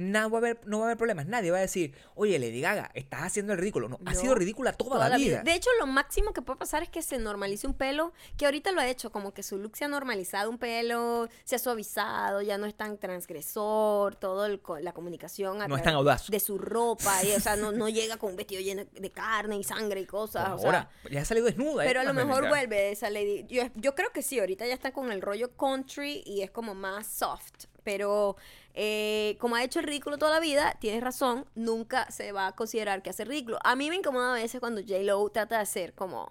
no 0.00 0.30
va, 0.30 0.38
a 0.38 0.40
haber, 0.40 0.60
no 0.64 0.78
va 0.78 0.84
a 0.84 0.86
haber 0.90 0.96
problemas. 0.96 1.26
Nadie 1.26 1.50
va 1.50 1.58
a 1.58 1.62
decir, 1.62 1.92
oye, 2.14 2.38
Lady 2.38 2.60
Gaga, 2.60 2.88
estás 2.94 3.22
haciendo 3.22 3.52
el 3.52 3.58
ridículo. 3.58 3.88
No, 3.88 3.98
ha 4.06 4.12
No. 4.12 4.20
sido 4.20 4.36
ridícula 4.36 4.72
toda, 4.72 4.90
Toda 4.92 5.08
la 5.08 5.16
vida. 5.16 5.42
De 5.42 5.52
hecho, 5.54 5.68
lo 5.80 5.88
máximo 5.88 6.32
que 6.32 6.40
puede 6.40 6.56
pasar 6.56 6.84
es 6.84 6.88
que 6.88 7.02
se 7.02 7.18
normalice 7.18 7.66
un 7.66 7.74
pelo, 7.74 8.12
que 8.36 8.44
ahorita 8.44 8.70
lo 8.70 8.80
ha 8.80 8.86
hecho, 8.86 9.10
como 9.10 9.34
que 9.34 9.42
su 9.42 9.58
look 9.58 9.76
se 9.76 9.86
ha 9.86 9.88
normalizado 9.88 10.50
un 10.50 10.58
pelo, 10.58 11.28
se 11.42 11.56
ha 11.56 11.58
suavizado, 11.58 12.42
ya 12.42 12.58
no 12.58 12.66
es 12.66 12.76
tan 12.76 12.96
transgresor, 12.98 14.14
todo 14.14 14.46
el 14.46 14.60
la 14.82 14.92
comunicación 14.92 15.62
a 15.62 15.66
No 15.66 15.76
es 15.76 15.82
tan 15.82 15.94
audaz. 15.94 16.28
de 16.30 16.38
su 16.38 16.58
ropa, 16.58 17.24
y, 17.24 17.32
o 17.32 17.40
sea, 17.40 17.56
no, 17.56 17.72
no 17.72 17.88
llega 17.88 18.18
con 18.18 18.30
un 18.30 18.36
vestido 18.36 18.60
lleno 18.62 18.84
de 18.92 19.10
carne 19.10 19.56
y 19.58 19.64
sangre 19.64 20.00
y 20.02 20.06
cosas. 20.06 20.44
Por 20.50 20.54
o 20.54 20.58
sea, 20.60 20.66
ahora, 20.68 20.90
ya 21.10 21.22
ha 21.22 21.24
salido 21.24 21.46
desnuda. 21.46 21.82
pero 21.84 21.98
a 21.98 22.02
¿eh? 22.04 22.06
lo 22.06 22.14
mejor 22.14 22.48
vuelve 22.48 22.92
esa 22.92 23.10
lady. 23.10 23.46
Yo, 23.48 23.64
yo 23.74 23.96
creo 23.96 24.12
que 24.12 24.22
sí, 24.22 24.38
ahorita 24.38 24.64
ya 24.64 24.74
está 24.74 24.92
con 24.92 25.10
el 25.10 25.22
rollo 25.22 25.56
country 25.56 26.22
y 26.24 26.42
es 26.42 26.52
como 26.52 26.76
más 26.76 27.08
soft. 27.08 27.64
Pero 27.88 28.36
eh, 28.74 29.38
como 29.40 29.56
ha 29.56 29.64
hecho 29.64 29.78
el 29.80 29.86
ridículo 29.86 30.18
toda 30.18 30.30
la 30.32 30.40
vida, 30.40 30.76
tienes 30.78 31.02
razón, 31.02 31.46
nunca 31.54 32.10
se 32.10 32.32
va 32.32 32.48
a 32.48 32.52
considerar 32.54 33.02
que 33.02 33.08
hace 33.08 33.24
ridículo. 33.24 33.58
A 33.64 33.76
mí 33.76 33.88
me 33.88 33.96
incomoda 33.96 34.32
a 34.32 34.34
veces 34.34 34.60
cuando 34.60 34.82
J-Lo 34.82 35.26
trata 35.30 35.56
de 35.56 35.62
hacer 35.62 35.94
como... 35.94 36.30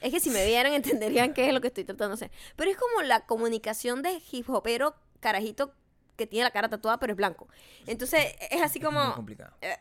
Es 0.00 0.10
que 0.12 0.18
si 0.18 0.30
me 0.30 0.44
vieran 0.44 0.72
entenderían 0.82 1.32
qué 1.32 1.46
es 1.46 1.54
lo 1.54 1.60
que 1.60 1.68
estoy 1.68 1.84
tratando 1.84 2.16
de 2.16 2.26
hacer. 2.26 2.36
Pero 2.56 2.72
es 2.72 2.76
como 2.76 3.02
la 3.02 3.24
comunicación 3.24 4.02
de 4.02 4.20
hip 4.32 4.50
hopero 4.50 4.96
carajito 5.20 5.72
que 6.16 6.26
tiene 6.26 6.42
la 6.42 6.50
cara 6.50 6.68
tatuada 6.68 6.98
pero 6.98 7.12
es 7.12 7.16
blanco. 7.16 7.46
Entonces 7.86 8.34
es 8.50 8.60
así 8.60 8.80
Es 8.80 8.84
como... 8.84 9.14
complicado. 9.14 9.54
eh, 9.60 9.76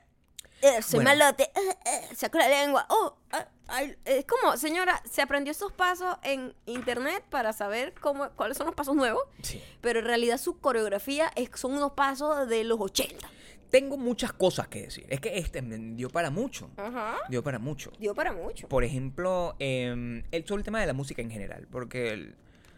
eh, 0.63 0.81
soy 0.81 1.03
Bueno. 1.03 1.09
malote, 1.11 1.43
eh, 1.43 1.77
eh, 2.11 2.15
saco 2.15 2.37
la 2.37 2.47
lengua. 2.49 2.85
Oh, 2.89 3.15
ah, 3.31 3.47
ay, 3.67 3.95
es 4.05 4.25
como, 4.25 4.55
señora, 4.57 5.01
se 5.09 5.21
aprendió 5.21 5.51
esos 5.51 5.71
pasos 5.71 6.15
en 6.23 6.53
internet 6.65 7.23
para 7.29 7.53
saber 7.53 7.93
cómo, 8.01 8.29
cuáles 8.31 8.57
son 8.57 8.65
los 8.67 8.75
pasos 8.75 8.95
nuevos, 8.95 9.23
Sí. 9.41 9.61
pero 9.81 9.99
en 9.99 10.05
realidad 10.05 10.37
su 10.37 10.59
coreografía 10.59 11.31
es, 11.35 11.49
son 11.55 11.73
unos 11.73 11.91
pasos 11.93 12.47
de 12.47 12.63
los 12.63 12.79
80. 12.79 13.29
Tengo 13.69 13.97
muchas 13.97 14.31
cosas 14.33 14.67
que 14.67 14.83
decir. 14.83 15.05
Es 15.09 15.19
que 15.19 15.35
este 15.37 15.59
dio 15.61 16.09
para 16.09 16.29
mucho. 16.29 16.69
Ajá. 16.77 17.17
Dio 17.27 17.41
para 17.43 17.57
mucho. 17.57 17.91
Dio 17.99 18.13
para 18.13 18.31
mucho. 18.31 18.67
Por 18.69 18.83
ejemplo, 18.83 19.55
em, 19.57 20.21
el, 20.31 20.45
sobre 20.45 20.59
el 20.61 20.63
tema 20.65 20.79
de 20.79 20.85
la 20.85 20.93
música 20.93 21.21
en 21.23 21.31
general, 21.31 21.67
porque 21.71 22.09
el- 22.13 22.35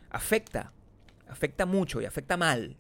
afecta, 0.10 0.72
afecta 1.28 1.66
mucho 1.66 2.00
y 2.02 2.06
afecta 2.06 2.38
mal 2.38 2.78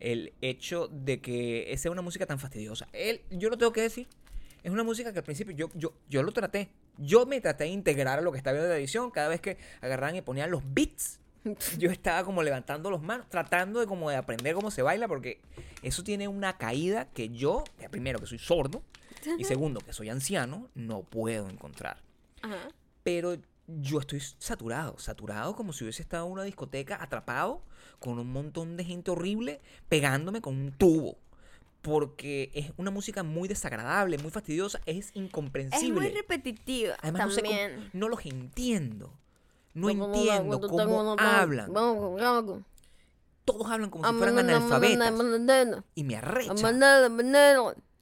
el 0.00 0.34
hecho 0.42 0.88
de 0.88 1.20
que 1.22 1.72
sea 1.78 1.90
una 1.90 2.02
música 2.02 2.26
tan 2.26 2.38
fastidiosa. 2.38 2.86
Él, 2.92 3.22
yo 3.30 3.48
lo 3.48 3.56
tengo 3.56 3.72
que 3.72 3.80
decir, 3.80 4.06
es 4.66 4.72
una 4.72 4.82
música 4.82 5.12
que 5.12 5.20
al 5.20 5.24
principio 5.24 5.54
yo, 5.54 5.70
yo, 5.74 5.92
yo 6.08 6.24
lo 6.24 6.32
traté. 6.32 6.70
Yo 6.98 7.24
me 7.24 7.40
traté 7.40 7.64
de 7.64 7.70
integrar 7.70 8.18
a 8.18 8.20
lo 8.20 8.32
que 8.32 8.38
estaba 8.38 8.54
viendo 8.54 8.68
de 8.68 8.74
la 8.74 8.78
edición. 8.80 9.12
Cada 9.12 9.28
vez 9.28 9.40
que 9.40 9.58
agarraban 9.80 10.16
y 10.16 10.22
ponían 10.22 10.50
los 10.50 10.60
beats, 10.66 11.20
yo 11.78 11.88
estaba 11.88 12.24
como 12.24 12.42
levantando 12.42 12.90
los 12.90 13.00
manos, 13.00 13.28
tratando 13.30 13.78
de 13.78 13.86
como 13.86 14.10
de 14.10 14.16
aprender 14.16 14.56
cómo 14.56 14.72
se 14.72 14.82
baila, 14.82 15.06
porque 15.06 15.40
eso 15.82 16.02
tiene 16.02 16.26
una 16.26 16.58
caída 16.58 17.06
que 17.14 17.28
yo, 17.28 17.62
primero 17.92 18.18
que 18.18 18.26
soy 18.26 18.40
sordo, 18.40 18.82
y 19.38 19.44
segundo 19.44 19.78
que 19.78 19.92
soy 19.92 20.08
anciano, 20.08 20.68
no 20.74 21.02
puedo 21.02 21.48
encontrar. 21.48 22.02
Ajá. 22.42 22.68
Pero 23.04 23.36
yo 23.68 24.00
estoy 24.00 24.18
saturado, 24.18 24.98
saturado 24.98 25.54
como 25.54 25.72
si 25.74 25.84
hubiese 25.84 26.02
estado 26.02 26.26
en 26.26 26.32
una 26.32 26.42
discoteca 26.42 27.00
atrapado 27.00 27.62
con 28.00 28.18
un 28.18 28.32
montón 28.32 28.76
de 28.76 28.84
gente 28.84 29.12
horrible 29.12 29.60
pegándome 29.88 30.40
con 30.40 30.56
un 30.56 30.72
tubo. 30.72 31.18
Porque 31.86 32.50
es 32.52 32.72
una 32.78 32.90
música 32.90 33.22
muy 33.22 33.46
desagradable, 33.46 34.18
muy 34.18 34.32
fastidiosa, 34.32 34.80
es 34.86 35.06
Es 35.10 35.10
incomprensible. 35.14 35.92
muy 36.00 36.08
repetitiva 36.08 36.96
Además, 37.00 37.26
no 37.26 37.30
sé 37.30 37.42
cómo- 37.42 37.56
también. 37.56 37.90
no 37.92 38.08
los 38.08 38.26
entiendo. 38.26 39.12
No 39.72 39.88
entiendo 39.88 40.60
cómo 40.68 41.14
hablan. 41.16 41.72
Todos 43.44 43.70
hablan 43.70 43.90
como 43.90 44.04
si 44.04 44.14
fueran 44.14 44.34
analfabetas. 44.40 45.14
Y 45.94 46.02
me 46.02 46.16
arrecha. 46.16 46.52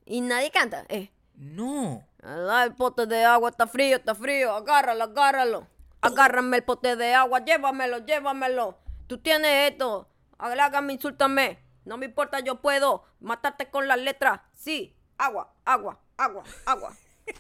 Y 0.07 0.20
nadie 0.23 0.51
canta. 0.51 0.87
Eh. 0.88 1.11
No. 1.37 2.07
El 2.23 2.75
pote 2.77 3.05
de 3.05 3.23
agua 3.23 3.51
está 3.51 3.66
frío, 3.66 3.97
está 3.97 4.14
frío. 4.14 4.55
Agárralo, 4.55 5.05
agárralo. 5.05 5.66
Agárrame 6.01 6.57
el 6.57 6.62
pote 6.64 6.97
de 6.97 7.12
agua, 7.12 7.44
llévamelo, 7.44 7.99
llévamelo. 7.99 8.79
Tú 9.07 9.18
tienes 9.18 9.73
esto. 9.73 10.09
Hágame, 10.38 10.94
insúltame. 10.94 11.59
No 11.85 11.97
me 11.97 12.07
importa, 12.07 12.40
yo 12.40 12.61
puedo 12.61 13.05
matarte 13.20 13.68
con 13.70 13.87
las 13.88 13.99
letras. 13.99 14.40
Sí, 14.57 14.94
agua, 15.18 15.53
agua, 15.64 16.01
agua, 16.16 16.42
agua. 16.66 16.92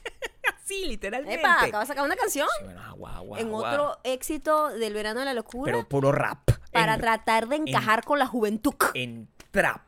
Así, 0.62 0.86
literalmente. 0.86 1.40
Epa, 1.40 1.62
acaba 1.62 1.80
de 1.80 1.86
sacar 1.86 2.04
una 2.04 2.16
canción. 2.16 2.48
Sí, 2.58 2.64
bueno, 2.64 2.82
agua, 2.82 3.16
agua, 3.16 3.38
en 3.40 3.48
agua. 3.48 3.70
otro 3.70 4.00
éxito 4.04 4.68
del 4.70 4.92
verano 4.94 5.20
de 5.20 5.26
la 5.26 5.34
locura. 5.34 5.72
Pero 5.72 5.88
puro 5.88 6.10
rap. 6.12 6.50
para 6.72 6.94
En- 6.94 7.00
tratar 7.00 7.48
de 7.48 7.56
encajar 7.56 8.04
con 8.04 8.18
la 8.18 8.26
juventud. 8.26 8.74
en 8.94 9.28
trap. 9.50 9.82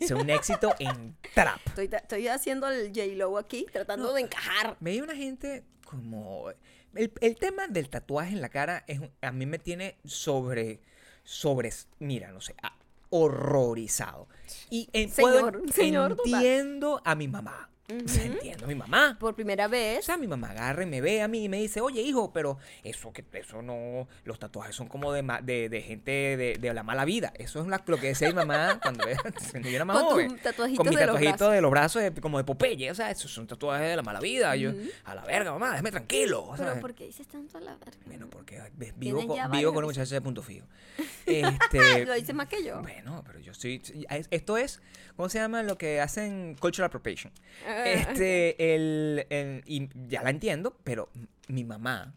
Es 0.00 0.10
un 0.12 0.30
éxito 0.30 0.74
en 0.78 1.16
trap. 1.34 1.58
Estoy, 1.66 1.90
estoy 1.92 2.28
haciendo 2.28 2.68
el 2.68 2.88
J-Lo 2.94 3.36
aquí, 3.36 3.66
tratando 3.72 4.06
No. 4.08 4.12
de 4.14 4.22
encajar. 4.22 4.76
Veía 4.80 5.02
una 5.02 5.14
gente 5.14 5.64
como... 5.84 6.48
El, 6.94 7.12
el 7.20 7.36
tema 7.36 7.66
del 7.68 7.90
tatuaje 7.90 8.32
en 8.32 8.40
la 8.40 8.48
cara 8.48 8.84
es, 8.86 9.00
un- 9.00 9.12
a 9.20 9.32
mí 9.32 9.44
me 9.44 9.58
tiene 9.58 9.98
sobre... 10.04 10.80
sobre 11.24 11.70
mira, 11.98 12.30
no 12.32 12.40
sé, 12.40 12.54
a- 12.62 12.72
horrorizado. 13.16 14.28
Y 14.70 14.88
en, 14.92 15.10
puedo- 15.10 15.50
Señor, 15.72 16.16
entiendo 16.24 17.00
a 17.04 17.14
mi 17.14 17.28
mamá. 17.28 17.70
O 17.88 18.08
sea, 18.08 18.24
entiendo 18.24 18.64
a 18.64 18.68
mi 18.68 18.74
mamá. 18.74 19.16
Por 19.20 19.34
primera 19.36 19.66
O 19.66 19.68
vez. 19.68 20.04
sea, 20.04 20.16
mi 20.16 20.26
mamá 20.26 20.50
agarra 20.50 20.82
y 20.82 20.86
me 20.86 21.00
ve 21.00 21.22
a 21.22 21.28
mí 21.28 21.44
y 21.44 21.48
me 21.48 21.58
dice, 21.58 21.80
oye, 21.80 22.00
hijo, 22.02 22.32
pero 22.32 22.58
eso 22.82 23.12
que 23.12 23.24
eso 23.34 23.62
no, 23.62 24.08
los 24.24 24.38
tatuajes 24.40 24.74
son 24.74 24.88
como 24.88 25.12
de, 25.12 25.22
ma- 25.22 25.40
de, 25.40 25.68
de 25.68 25.82
gente 25.82 26.10
de, 26.10 26.56
de 26.60 26.74
la 26.74 26.82
mala 26.82 27.04
vida. 27.04 27.32
Eso 27.36 27.60
es 27.60 27.68
la- 27.68 27.82
lo 27.86 27.96
que 27.98 28.08
decía 28.08 28.26
mi 28.28 28.34
mamá 28.34 28.78
cuando, 28.82 29.04
cuando 29.52 29.68
yo 29.68 29.76
era 29.76 29.84
más 29.84 29.98
Con 29.98 30.06
joven. 30.06 30.38
tatuajitos 30.42 30.84
Con 30.84 30.88
mi 30.94 30.96
de 31.00 31.06
los 31.06 31.14
tatuajito 31.16 31.50
de 31.50 31.60
los 31.60 31.70
brazos, 31.70 32.02
de- 32.02 32.12
como 32.20 32.38
de 32.38 32.44
Popeye. 32.44 32.90
O 32.90 32.94
sea, 32.96 33.10
esos 33.12 33.30
son 33.32 33.46
tatuajes 33.46 33.88
de 33.88 33.96
la 33.96 34.02
mala 34.02 34.18
vida. 34.18 34.56
Yo, 34.56 34.72
a 35.04 35.14
la 35.14 35.24
verga, 35.24 35.52
mamá, 35.52 35.70
déjame 35.70 35.92
tranquilo. 35.92 36.44
o 36.44 36.56
sea, 36.56 36.66
Pero 36.70 36.80
¿por 36.80 36.94
qué 36.94 37.04
dices 37.06 37.28
tanto 37.28 37.58
a 37.58 37.60
la 37.60 37.76
verga? 37.76 37.98
bueno, 38.06 38.28
porque 38.28 38.60
vivo, 38.96 39.26
con, 39.26 39.50
vivo 39.52 39.70
con 39.72 39.78
una 39.84 39.86
muchacha 39.86 40.14
de 40.14 40.20
punto 40.20 40.42
fijo. 40.42 40.66
Este, 41.26 42.06
Lo 42.06 42.14
dices 42.14 42.34
más 42.34 42.46
que 42.48 42.62
yo. 42.64 42.80
bueno, 42.82 43.22
pero 43.26 43.40
yo 43.40 43.52
estoy. 43.52 43.82
Esto 44.30 44.56
es, 44.56 44.80
¿cómo 45.16 45.28
se 45.28 45.38
llama? 45.38 45.62
Lo 45.64 45.76
que 45.76 46.00
hacen 46.00 46.54
cultural 46.60 46.86
appropriation. 46.86 47.32
Ah. 47.66 47.75
Este, 47.84 48.74
el, 48.74 49.26
el- 49.30 49.62
y 49.66 49.88
ya 50.08 50.22
la 50.22 50.30
entiendo, 50.30 50.76
pero 50.84 51.08
mi 51.48 51.64
mamá 51.64 52.14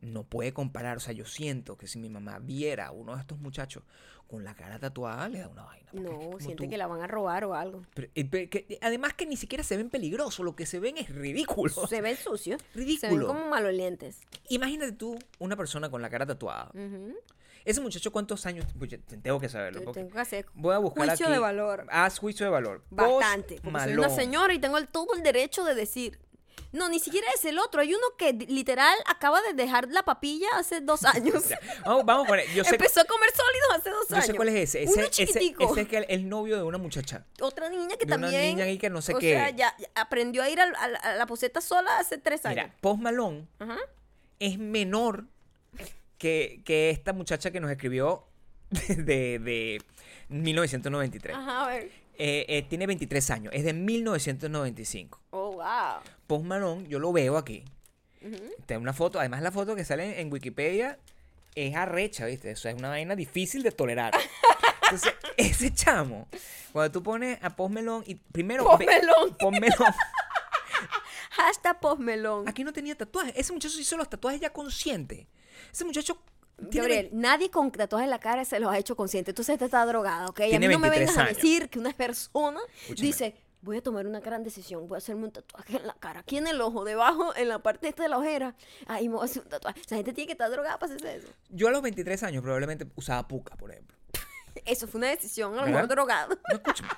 no 0.00 0.24
puede 0.24 0.52
comparar. 0.52 0.96
O 0.96 1.00
sea, 1.00 1.12
yo 1.12 1.24
siento 1.24 1.76
que 1.76 1.86
si 1.86 1.98
mi 1.98 2.08
mamá 2.08 2.38
viera 2.40 2.86
a 2.88 2.90
uno 2.92 3.14
de 3.14 3.20
estos 3.20 3.38
muchachos 3.38 3.82
con 4.26 4.44
la 4.44 4.54
cara 4.54 4.78
tatuada, 4.78 5.28
le 5.28 5.40
da 5.40 5.48
una 5.48 5.62
vaina. 5.64 5.90
No, 5.92 6.38
siente 6.38 6.64
tú- 6.64 6.70
que 6.70 6.78
la 6.78 6.86
van 6.86 7.02
a 7.02 7.06
robar 7.06 7.44
o 7.44 7.54
algo. 7.54 7.82
pero- 7.94 8.08
eh, 8.14 8.24
pero 8.24 8.48
que- 8.48 8.78
además 8.80 9.12
que 9.12 9.26
ni 9.26 9.36
siquiera 9.36 9.62
se 9.62 9.76
ven 9.76 9.90
peligrosos, 9.90 10.42
lo 10.44 10.56
que 10.56 10.64
se 10.64 10.80
ven 10.80 10.96
es 10.96 11.10
ridículo. 11.14 11.72
Se 11.88 12.00
ven 12.00 12.16
sucios. 12.16 12.60
Se 12.72 12.78
ven 12.78 12.86
Ridículo. 12.86 13.26
como 13.26 13.46
malolientes. 13.48 14.20
Imagínate 14.48 14.92
tú 14.92 15.18
una 15.38 15.54
persona 15.56 15.90
con 15.90 16.00
la 16.00 16.08
cara 16.08 16.24
tatuada. 16.24 16.70
Ujú. 16.74 17.14
Ese 17.64 17.80
muchacho, 17.80 18.10
¿cuántos 18.10 18.44
años? 18.46 18.66
Pucha, 18.78 18.96
tengo 19.22 19.38
que 19.40 19.48
saberlo. 19.48 19.92
Tengo 19.92 20.10
que 20.10 20.18
hacer 20.20 20.46
Voy 20.54 20.74
a 20.74 20.78
buscar 20.78 21.06
juicio 21.08 21.26
aquí. 21.26 21.32
de 21.34 21.38
valor. 21.38 21.86
Haz 21.90 22.18
juicio 22.18 22.44
de 22.46 22.50
valor. 22.50 22.82
Bastante. 22.90 23.54
Post 23.56 23.64
Porque 23.64 23.80
soy 23.84 23.94
una 23.94 24.08
señora 24.10 24.52
y 24.54 24.58
tengo 24.58 24.78
el- 24.78 24.88
todo 24.88 25.14
el 25.14 25.22
derecho 25.22 25.64
de 25.64 25.74
decir. 25.74 26.18
No, 26.72 26.88
ni 26.88 26.98
siquiera 27.00 27.26
es 27.34 27.44
el 27.44 27.58
otro. 27.58 27.82
Hay 27.82 27.92
uno 27.94 28.04
que 28.16 28.32
literal 28.32 28.96
acaba 29.06 29.42
de 29.42 29.52
dejar 29.52 29.88
la 29.90 30.02
papilla 30.04 30.46
hace 30.54 30.80
dos 30.80 31.04
años. 31.04 31.44
Vamos, 31.84 32.04
vamos 32.06 32.26
con 32.26 32.38
él. 32.38 32.46
Yo 32.54 32.64
sé, 32.64 32.76
Empezó 32.76 33.00
a 33.00 33.04
comer 33.04 33.28
sólidos 33.30 33.68
hace 33.78 33.90
dos 33.90 34.08
yo 34.08 34.14
años. 34.16 34.26
sé 34.26 34.34
cuál 34.34 34.48
es 34.48 34.54
ese. 34.54 34.82
Ese, 34.84 34.92
Uno 34.94 35.02
ese, 35.02 35.10
chiquitico. 35.10 35.70
ese 35.72 35.80
es 35.82 35.88
que 35.88 35.98
el, 35.98 36.06
el 36.08 36.28
novio 36.30 36.56
de 36.56 36.62
una 36.62 36.78
muchacha. 36.78 37.26
Otra 37.40 37.68
niña 37.68 37.96
que 37.98 38.06
de 38.06 38.14
una 38.14 38.22
también. 38.26 38.42
niña 38.56 38.64
ahí 38.64 38.78
que 38.78 38.88
no 38.90 39.02
sé 39.02 39.14
o 39.14 39.18
qué. 39.18 39.32
sea, 39.34 39.50
ya 39.50 39.74
ya 39.78 39.88
aprendió 39.94 40.42
a 40.42 40.48
ir 40.48 40.60
a, 40.60 41.14
la 41.16 41.26
poseta 41.26 41.60
sola 41.60 41.98
hace 41.98 42.16
tres 42.18 42.44
años. 42.46 42.64
Mira, 42.64 42.76
Post 42.80 43.00
Malone 43.02 43.46
Ajá. 43.58 43.76
es 44.38 44.58
menor 44.58 45.26
que, 46.22 46.60
que 46.64 46.90
esta 46.90 47.12
muchacha 47.12 47.50
que 47.50 47.58
nos 47.58 47.68
escribió 47.68 48.24
de, 48.70 49.40
de 49.40 49.82
1993. 50.28 51.36
Ajá, 51.36 51.64
a 51.64 51.66
ver. 51.66 51.90
Eh, 52.16 52.46
eh, 52.48 52.62
tiene 52.62 52.86
23 52.86 53.30
años. 53.30 53.52
Es 53.52 53.64
de 53.64 53.72
1995. 53.72 55.20
Oh, 55.30 55.54
wow. 55.54 56.00
Post 56.28 56.44
Malone, 56.44 56.86
yo 56.88 57.00
lo 57.00 57.12
veo 57.12 57.36
aquí. 57.36 57.64
Ujú. 58.20 58.36
Tiene 58.66 58.80
una 58.80 58.92
foto, 58.92 59.18
además 59.18 59.42
la 59.42 59.50
foto 59.50 59.74
que 59.74 59.84
sale 59.84 60.20
en 60.20 60.32
Wikipedia 60.32 60.96
es 61.56 61.74
arrecha, 61.74 62.26
¿viste? 62.26 62.52
Eso 62.52 62.68
es 62.68 62.76
una 62.76 62.90
vaina 62.90 63.16
difícil 63.16 63.64
de 63.64 63.72
tolerar. 63.72 64.14
Entonces, 64.84 65.14
ese 65.36 65.74
chamo, 65.74 66.28
cuando 66.70 66.92
tú 66.92 67.02
pones 67.02 67.42
a 67.42 67.50
Post 67.50 67.74
Malone 67.74 68.04
y 68.06 68.14
primero... 68.14 68.62
Post 68.62 68.84
Malone. 68.84 69.34
Post 69.40 69.60
Malone. 69.60 69.96
Hashtag 71.32 71.80
postmelón. 71.80 72.48
Aquí 72.48 72.62
no 72.62 72.72
tenía 72.72 72.94
tatuajes. 72.94 73.32
Ese 73.34 73.52
muchacho 73.52 73.78
hizo 73.80 73.96
los 73.96 74.08
tatuajes 74.08 74.40
ya 74.40 74.52
consciente. 74.52 75.26
Ese 75.72 75.84
muchacho... 75.84 76.18
tiene 76.70 76.88
Gabriel, 76.88 77.08
nadie 77.12 77.50
con 77.50 77.70
tatuajes 77.72 78.04
en 78.04 78.10
la 78.10 78.18
cara 78.18 78.44
se 78.44 78.60
los 78.60 78.70
ha 78.70 78.78
hecho 78.78 78.94
consciente. 78.96 79.30
Entonces 79.30 79.54
este 79.54 79.64
está 79.64 79.84
drogado, 79.86 80.30
¿ok? 80.30 80.40
A 80.40 80.44
Tiene 80.44 80.68
mí 80.68 80.74
no 80.74 80.78
me 80.80 80.90
23 80.90 81.16
vengas 81.16 81.18
a 81.18 81.34
decir 81.34 81.68
que 81.68 81.78
una 81.78 81.92
persona 81.92 82.60
Escúchame. 82.82 83.06
dice, 83.06 83.34
voy 83.62 83.78
a 83.78 83.82
tomar 83.82 84.06
una 84.06 84.20
gran 84.20 84.42
decisión, 84.42 84.86
voy 84.88 84.96
a 84.96 84.98
hacerme 84.98 85.24
un 85.24 85.32
tatuaje 85.32 85.76
en 85.76 85.86
la 85.86 85.94
cara, 85.94 86.20
aquí 86.20 86.36
en 86.36 86.46
el 86.46 86.60
ojo, 86.60 86.84
debajo, 86.84 87.34
en 87.36 87.48
la 87.48 87.60
parte 87.62 87.88
esta 87.88 88.02
de 88.02 88.08
la 88.10 88.18
ojera. 88.18 88.54
Ahí 88.86 89.08
me 89.08 89.14
voy 89.14 89.22
a 89.22 89.24
hacer 89.26 89.42
un 89.42 89.48
tatuaje. 89.48 89.80
Esa 89.80 89.96
gente 89.96 90.12
tiene 90.12 90.26
que 90.26 90.32
estar 90.32 90.50
drogada 90.50 90.78
para 90.78 90.94
hacerse 90.94 91.16
eso. 91.16 91.28
Yo 91.48 91.68
a 91.68 91.70
los 91.70 91.80
23 91.82 92.22
años 92.24 92.42
probablemente 92.42 92.86
usaba 92.96 93.26
puca, 93.26 93.56
por 93.56 93.70
ejemplo. 93.70 93.96
Eso 94.64 94.86
fue 94.86 94.98
una 94.98 95.08
decisión, 95.10 95.58
a 95.58 95.62
lo 95.62 95.66
mejor 95.66 95.88
drogado. 95.88 96.36
No, 96.50 96.56
escúchame. 96.56 96.88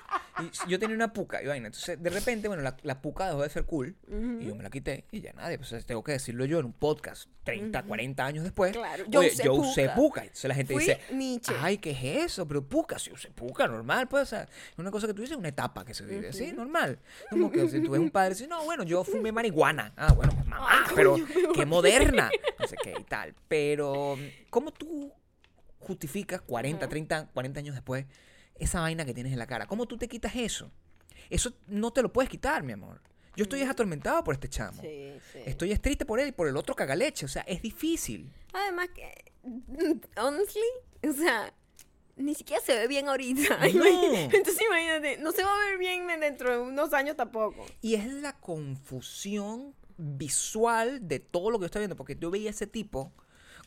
Y 0.65 0.69
yo 0.69 0.77
tenía 0.79 0.95
una 0.95 1.13
puca 1.13 1.41
y 1.41 1.47
vaina. 1.47 1.67
Entonces, 1.67 2.01
de 2.01 2.09
repente, 2.09 2.47
bueno, 2.49 2.61
la, 2.61 2.75
la 2.83 3.01
puca 3.01 3.27
dejó 3.27 3.41
de 3.43 3.49
ser 3.49 3.65
cool. 3.65 3.95
Y 4.07 4.45
yo 4.45 4.55
me 4.55 4.63
la 4.63 4.69
quité 4.69 5.05
y 5.11 5.21
ya 5.21 5.31
nadie. 5.33 5.57
Pues 5.57 5.85
tengo 5.85 6.03
que 6.03 6.11
decirlo 6.13 6.45
yo 6.45 6.59
en 6.59 6.65
un 6.65 6.73
podcast 6.73 7.29
30, 7.45 7.83
40 7.83 8.25
años 8.25 8.43
después. 8.43 8.73
Claro, 8.73 9.05
yo 9.07 9.19
Oye, 9.21 9.29
usé 9.29 9.43
yo 9.45 9.53
usé 9.53 9.83
puca. 9.89 9.95
puca. 9.95 10.21
Entonces 10.23 10.47
la 10.49 10.55
gente 10.55 10.73
Fui 10.73 10.83
dice, 10.83 10.99
Nietzsche. 11.13 11.53
ay, 11.61 11.77
¿qué 11.77 11.91
es 11.91 12.25
eso? 12.31 12.47
Pero 12.47 12.63
puca, 12.67 12.99
si 12.99 13.11
usé 13.11 13.29
puca, 13.29 13.67
normal. 13.67 14.07
Pues, 14.07 14.23
o 14.23 14.25
sea, 14.25 14.47
una 14.77 14.91
cosa 14.91 15.07
que 15.07 15.13
tú 15.13 15.21
dices, 15.21 15.37
una 15.37 15.49
etapa 15.49 15.85
que 15.85 15.93
se 15.93 16.03
vive. 16.05 16.33
Sí, 16.33 16.51
normal. 16.51 16.99
Como 17.29 17.49
que 17.51 17.67
si 17.69 17.81
tú 17.81 17.91
ves 17.91 18.01
un 18.01 18.09
padre 18.11 18.31
y 18.31 18.33
dices, 18.33 18.49
no, 18.49 18.63
bueno, 18.65 18.83
yo 18.83 19.03
fumé 19.03 19.31
marihuana. 19.31 19.93
Ah, 19.95 20.11
bueno, 20.13 20.33
mamá, 20.45 20.67
Ay, 20.69 20.91
pero 20.95 21.11
coño, 21.13 21.25
qué 21.53 21.65
moderna. 21.65 22.29
No 22.59 22.67
sé 22.67 22.77
qué 22.81 22.93
y 22.99 23.03
tal. 23.03 23.35
Pero, 23.47 24.17
¿cómo 24.49 24.71
tú 24.71 25.11
justificas 25.85 26.41
40, 26.41 26.87
30, 26.87 27.27
40 27.33 27.59
años 27.59 27.75
después 27.75 28.05
esa 28.55 28.79
vaina 28.79 29.05
que 29.05 29.13
tienes 29.13 29.33
en 29.33 29.39
la 29.39 29.47
cara? 29.47 29.67
¿Cómo 29.67 29.85
tú 29.85 29.97
te 29.97 30.07
quitas 30.07 30.35
eso? 30.35 30.71
Eso 31.29 31.53
no 31.67 31.91
te 31.91 32.01
lo 32.01 32.11
puedes 32.11 32.29
quitar, 32.29 32.63
mi 32.63 32.73
amor. 32.73 33.01
Yo 33.35 33.43
estoy 33.43 33.61
es 33.61 33.69
atormentado 33.69 34.23
por 34.23 34.33
este 34.33 34.47
chamo. 34.47 34.81
Sí, 34.81 35.13
sí. 35.31 35.39
Estoy 35.45 35.71
es 35.71 35.81
triste 35.81 36.05
por 36.05 36.19
él 36.19 36.29
y 36.29 36.31
por 36.31 36.47
el 36.47 36.55
otro 36.55 36.75
cagaleche. 36.75 37.25
O 37.25 37.29
sea, 37.29 37.41
es 37.43 37.61
difícil. 37.61 38.31
Además 38.53 38.89
que, 38.95 39.33
honestly, 40.17 40.61
o 41.07 41.11
sea, 41.11 41.53
ni 42.15 42.33
siquiera 42.33 42.61
se 42.63 42.75
ve 42.75 42.87
bien 42.87 43.09
ahorita. 43.09 43.57
No. 43.73 43.85
Entonces 44.13 44.61
imagínate, 44.65 45.17
no 45.17 45.31
se 45.31 45.43
va 45.43 45.53
a 45.53 45.69
ver 45.69 45.77
bien 45.77 46.07
dentro 46.19 46.51
de 46.51 46.59
unos 46.59 46.93
años 46.93 47.17
tampoco. 47.17 47.65
Y 47.81 47.95
es 47.95 48.05
la 48.05 48.33
confusión 48.39 49.75
visual 49.97 51.07
de 51.07 51.19
todo 51.19 51.51
lo 51.51 51.57
que 51.57 51.63
yo 51.63 51.67
estoy 51.67 51.81
viendo, 51.81 51.95
porque 51.95 52.15
yo 52.15 52.31
veía 52.31 52.49
ese 52.49 52.67
tipo 52.67 53.13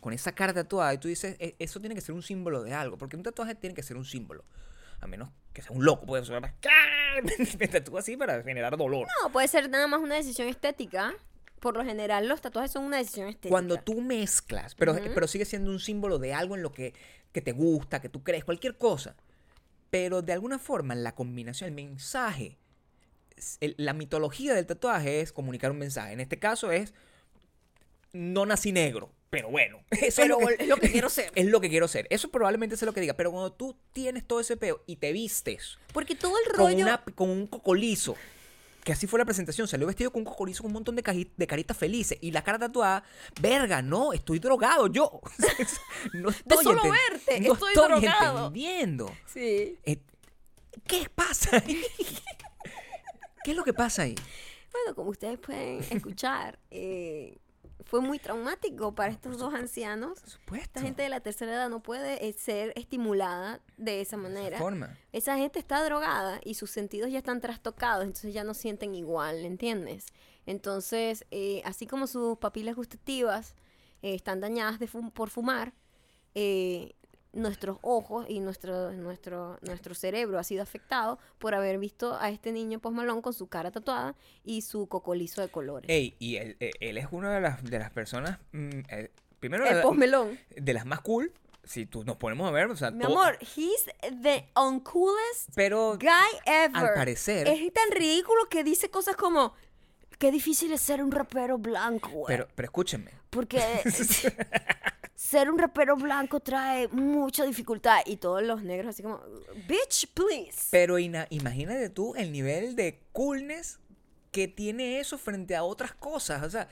con 0.00 0.12
esa 0.12 0.32
cara 0.32 0.52
tatuada 0.54 0.94
y 0.94 0.98
tú 0.98 1.08
dices, 1.08 1.36
"E- 1.38 1.56
eso 1.58 1.80
tiene 1.80 1.94
que 1.94 2.00
ser 2.00 2.14
un 2.14 2.22
símbolo 2.22 2.62
de 2.62 2.72
algo, 2.74 2.96
porque 2.98 3.16
un 3.16 3.22
tatuaje 3.22 3.54
tiene 3.54 3.74
que 3.74 3.82
ser 3.82 3.96
un 3.96 4.04
símbolo. 4.04 4.44
A 5.00 5.06
menos 5.06 5.30
que 5.52 5.62
sea 5.62 5.72
un 5.72 5.84
loco, 5.84 6.06
puede 6.06 6.24
ser 6.24 6.40
me 7.58 7.68
tatúo 7.68 7.98
así 7.98 8.16
para 8.16 8.42
generar 8.42 8.76
dolor. 8.76 9.06
No, 9.22 9.30
puede 9.32 9.48
ser 9.48 9.68
nada 9.70 9.86
más 9.86 10.00
una 10.00 10.14
decisión 10.16 10.48
estética. 10.48 11.14
Por 11.60 11.76
lo 11.76 11.84
general, 11.84 12.28
los 12.28 12.40
tatuajes 12.40 12.70
son 12.70 12.84
una 12.84 12.98
decisión 12.98 13.26
estética. 13.28 13.50
Cuando 13.50 13.76
tú 13.78 14.00
mezclas, 14.00 14.74
pero, 14.76 14.92
Ujú. 14.92 15.02
pero 15.14 15.26
sigue 15.26 15.44
siendo 15.44 15.70
un 15.72 15.80
símbolo 15.80 16.18
de 16.20 16.32
algo 16.32 16.54
en 16.54 16.62
lo 16.62 16.70
que, 16.72 16.94
que 17.32 17.40
te 17.42 17.50
gusta, 17.52 18.00
que 18.00 18.08
tú 18.08 18.22
crees, 18.22 18.44
cualquier 18.44 18.76
cosa. 18.78 19.16
Pero 19.90 20.22
de 20.22 20.32
alguna 20.32 20.58
forma, 20.60 20.94
la 20.94 21.14
combinación, 21.16 21.68
el 21.68 21.74
mensaje, 21.74 22.58
el- 23.60 23.74
la 23.78 23.92
mitología 23.92 24.54
del 24.54 24.66
tatuaje 24.66 25.20
es 25.20 25.32
comunicar 25.32 25.70
un 25.72 25.78
mensaje. 25.78 26.12
En 26.12 26.20
este 26.20 26.38
caso 26.38 26.70
es, 26.70 26.94
no 28.12 28.46
nací 28.46 28.70
negro, 28.72 29.10
pero 29.30 29.50
bueno. 29.50 29.80
Eso 29.90 30.22
Pero 30.22 30.38
es, 30.40 30.40
lo 30.40 30.46
que, 30.56 30.62
es 30.62 30.68
lo 30.68 30.76
que 30.76 30.90
quiero 30.90 31.08
ser. 31.10 31.30
es 31.34 31.46
lo 31.46 31.60
que 31.60 31.68
quiero 31.68 31.88
ser. 31.88 32.06
Eso 32.10 32.30
probablemente 32.30 32.74
es 32.74 32.82
lo 32.82 32.92
que 32.92 33.00
diga. 33.00 33.14
Pero 33.14 33.30
cuando 33.30 33.52
tú 33.52 33.76
tienes 33.92 34.26
todo 34.26 34.40
ese 34.40 34.56
peo 34.56 34.82
y 34.86 34.96
te 34.96 35.12
vistes 35.12 35.78
Porque 35.92 36.14
todo 36.14 36.34
el 36.38 36.52
con, 36.52 36.66
rollo. 36.66 36.82
una- 36.84 37.02
con 37.14 37.30
un 37.30 37.46
cocolizo. 37.46 38.16
Que 38.84 38.92
así 38.92 39.06
fue 39.06 39.18
la 39.18 39.26
presentación. 39.26 39.68
Salió 39.68 39.86
vestido 39.86 40.10
con 40.10 40.20
un 40.20 40.24
cocolizo 40.24 40.62
con 40.62 40.70
un 40.70 40.74
montón 40.74 40.96
de, 40.96 41.28
de 41.36 41.46
caritas 41.46 41.76
felices. 41.76 42.16
Y 42.22 42.30
la 42.30 42.42
cara 42.42 42.58
tatuada. 42.58 43.04
Verga, 43.40 43.82
no, 43.82 44.14
estoy 44.14 44.38
drogado 44.38 44.86
yo. 44.86 45.20
no 46.14 46.30
estoy 46.30 46.64
solo 46.64 46.82
verte, 46.84 47.40
no 47.40 47.52
estoy 47.52 47.72
estoy 47.74 47.88
drogado. 48.00 48.46
entendiendo. 48.46 49.14
Sí. 49.26 49.76
Eh, 49.84 49.98
¿Qué 50.86 51.06
pasa 51.14 51.62
ahí? 51.66 51.82
¿Qué 53.44 53.50
es 53.50 53.56
lo 53.56 53.64
que 53.64 53.74
pasa 53.74 54.02
ahí? 54.02 54.14
Bueno, 54.72 54.94
como 54.94 55.10
ustedes 55.10 55.38
pueden 55.38 55.84
escuchar, 55.90 56.58
eh, 56.70 57.36
fue 57.84 58.00
muy 58.00 58.18
traumático 58.18 58.94
para 58.94 59.12
estos 59.12 59.38
dos 59.38 59.54
ancianos. 59.54 60.20
Por 60.20 60.30
supuesto. 60.30 60.66
Esta 60.66 60.80
gente 60.80 61.02
de 61.02 61.08
la 61.08 61.20
tercera 61.20 61.52
edad 61.52 61.68
no 61.70 61.80
puede 61.82 62.26
eh, 62.26 62.32
ser 62.32 62.72
estimulada 62.76 63.60
de 63.76 64.00
esa 64.00 64.16
manera. 64.16 64.58
forma. 64.58 64.96
Esa 65.12 65.36
gente 65.36 65.58
está 65.58 65.82
drogada 65.84 66.40
y 66.44 66.54
sus 66.54 66.70
sentidos 66.70 67.10
ya 67.10 67.18
están 67.18 67.40
trastocados, 67.40 68.04
entonces 68.04 68.34
ya 68.34 68.44
no 68.44 68.54
sienten 68.54 68.94
igual, 68.94 69.44
¿entiendes? 69.44 70.06
Entonces, 70.46 71.24
eh, 71.30 71.62
así 71.64 71.86
como 71.86 72.06
sus 72.06 72.38
papilas 72.38 72.74
gustativas 72.74 73.54
eh, 74.02 74.14
están 74.14 74.40
dañadas 74.40 74.78
de 74.78 74.88
fum- 74.88 75.12
por 75.12 75.30
fumar, 75.30 75.72
eh, 76.34 76.94
nuestros 77.32 77.78
ojos 77.82 78.26
y 78.28 78.40
nuestro, 78.40 78.92
nuestro, 78.92 79.58
nuestro 79.62 79.94
cerebro 79.94 80.38
ha 80.38 80.44
sido 80.44 80.62
afectado 80.62 81.18
por 81.38 81.54
haber 81.54 81.78
visto 81.78 82.16
a 82.18 82.30
este 82.30 82.52
niño 82.52 82.78
posmalón 82.80 83.20
con 83.22 83.32
su 83.34 83.46
cara 83.48 83.70
tatuada 83.70 84.14
y 84.44 84.62
su 84.62 84.86
cocolizo 84.88 85.40
de 85.42 85.48
colores. 85.48 85.90
Ey, 85.90 86.16
y 86.18 86.36
él, 86.36 86.56
eh, 86.60 86.70
él 86.80 86.96
es 86.98 87.06
una 87.10 87.34
de 87.34 87.40
las, 87.40 87.62
de 87.62 87.78
las 87.78 87.90
personas. 87.90 88.38
mm, 88.52 88.80
eh, 88.88 89.10
primero, 89.40 89.66
El 89.66 89.82
posmelón. 89.82 90.38
de 90.56 90.72
las 90.72 90.86
más 90.86 91.00
cool. 91.02 91.32
Si 91.64 91.84
tú 91.84 92.02
nos 92.02 92.16
ponemos 92.16 92.48
a 92.48 92.50
ver. 92.50 92.68
O 92.70 92.76
sea, 92.76 92.90
Mi 92.90 93.04
amor, 93.04 93.36
he's 93.54 93.84
the 94.22 94.48
uncoolest 94.56 95.50
Pero. 95.54 95.98
guy 95.98 96.38
ever. 96.46 96.74
Al 96.76 96.94
parecer- 96.94 97.46
Es 97.46 97.72
tan 97.74 97.90
ridículo 97.90 98.48
que 98.48 98.64
dice 98.64 98.88
cosas 98.90 99.16
como. 99.16 99.52
Qué 100.18 100.32
difícil 100.32 100.72
es 100.72 100.80
ser 100.80 101.02
un 101.04 101.12
rapero 101.12 101.58
blanco, 101.58 102.08
güey. 102.08 102.24
Pero, 102.26 102.48
pero 102.54 102.66
escúchenme. 102.66 103.10
Porque 103.30 103.60
ser 105.20 105.50
un 105.50 105.58
rapero 105.58 105.96
blanco 105.96 106.38
trae 106.38 106.86
mucha 106.88 107.44
dificultad. 107.44 108.02
Y 108.06 108.18
todos 108.18 108.40
los 108.42 108.62
negros 108.62 108.90
así 108.90 109.02
como, 109.02 109.20
bitch, 109.66 110.06
please. 110.14 110.68
Pero 110.70 110.96
ina- 111.00 111.26
imagínate 111.30 111.90
tú 111.90 112.14
el 112.14 112.30
nivel 112.30 112.76
de 112.76 113.00
coolness 113.12 113.80
que 114.30 114.46
tiene 114.46 115.00
eso 115.00 115.18
frente 115.18 115.56
a 115.56 115.64
otras 115.64 115.92
cosas. 115.92 116.44
O 116.44 116.50
sea, 116.50 116.68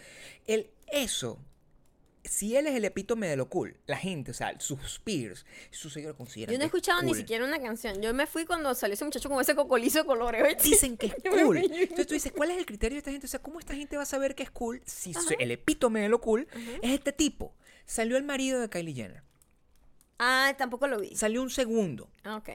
el 0.47 0.71
eso. 0.93 1.39
Si 2.23 2.57
él 2.57 2.67
es 2.67 2.75
el 2.75 2.85
epítome 2.85 3.29
de 3.29 3.37
lo 3.37 3.49
cool, 3.49 3.77
la 3.87 3.97
gente, 3.97 4.33
o 4.33 4.35
sea, 4.35 4.59
sus 4.61 4.99
peers, 5.01 5.45
sus 5.71 5.93
seguidores 5.93 6.17
consideran. 6.17 6.53
Yo 6.53 6.59
no 6.59 6.65
he 6.65 6.67
escuchado 6.67 7.01
ni 7.03 7.15
siquiera 7.15 7.45
una 7.45 7.61
canción. 7.61 8.01
Yo 8.03 8.13
me 8.15 8.27
fui 8.27 8.45
cuando 8.45 8.75
salió 8.75 8.95
ese 8.95 9.05
muchacho 9.05 9.29
con 9.29 9.41
ese 9.41 9.55
cocolizo 9.55 10.01
de 10.01 10.05
colores. 10.07 10.61
Dicen 10.63 10.97
que 10.97 11.07
es 11.25 11.43
cool. 11.43 11.57
Entonces 11.59 12.07
tú 12.07 12.15
dices, 12.15 12.33
¿cuál 12.33 12.51
es 12.53 12.59
el 12.59 12.67
criterio 12.67 12.95
de 12.97 12.99
esta 12.99 13.11
gente? 13.13 13.27
O 13.27 13.31
sea, 13.31 13.41
¿cómo 13.41 13.61
esta 13.61 13.75
gente 13.75 13.97
va 13.97 14.03
a 14.05 14.07
saber 14.07 14.35
que 14.37 14.43
es 14.45 14.51
cool 14.51 14.83
si 14.85 15.11
Ajá. 15.11 15.21
el 15.39 15.51
epítome 15.53 16.01
de 16.01 16.09
lo 16.09 16.21
cool 16.21 16.47
es 16.83 16.91
este 16.93 17.13
tipo? 17.13 17.55
Salió 17.87 18.17
el 18.17 18.25
marido 18.25 18.61
de 18.61 18.69
Kylie 18.69 18.95
Jenner. 18.95 19.23
Ah, 20.19 20.55
tampoco 20.57 20.87
lo 20.87 20.99
vi. 21.01 21.15
Salió 21.15 21.43
un 21.43 21.51
segundo. 21.51 22.09
Ah, 22.25 22.37
ok. 22.37 22.49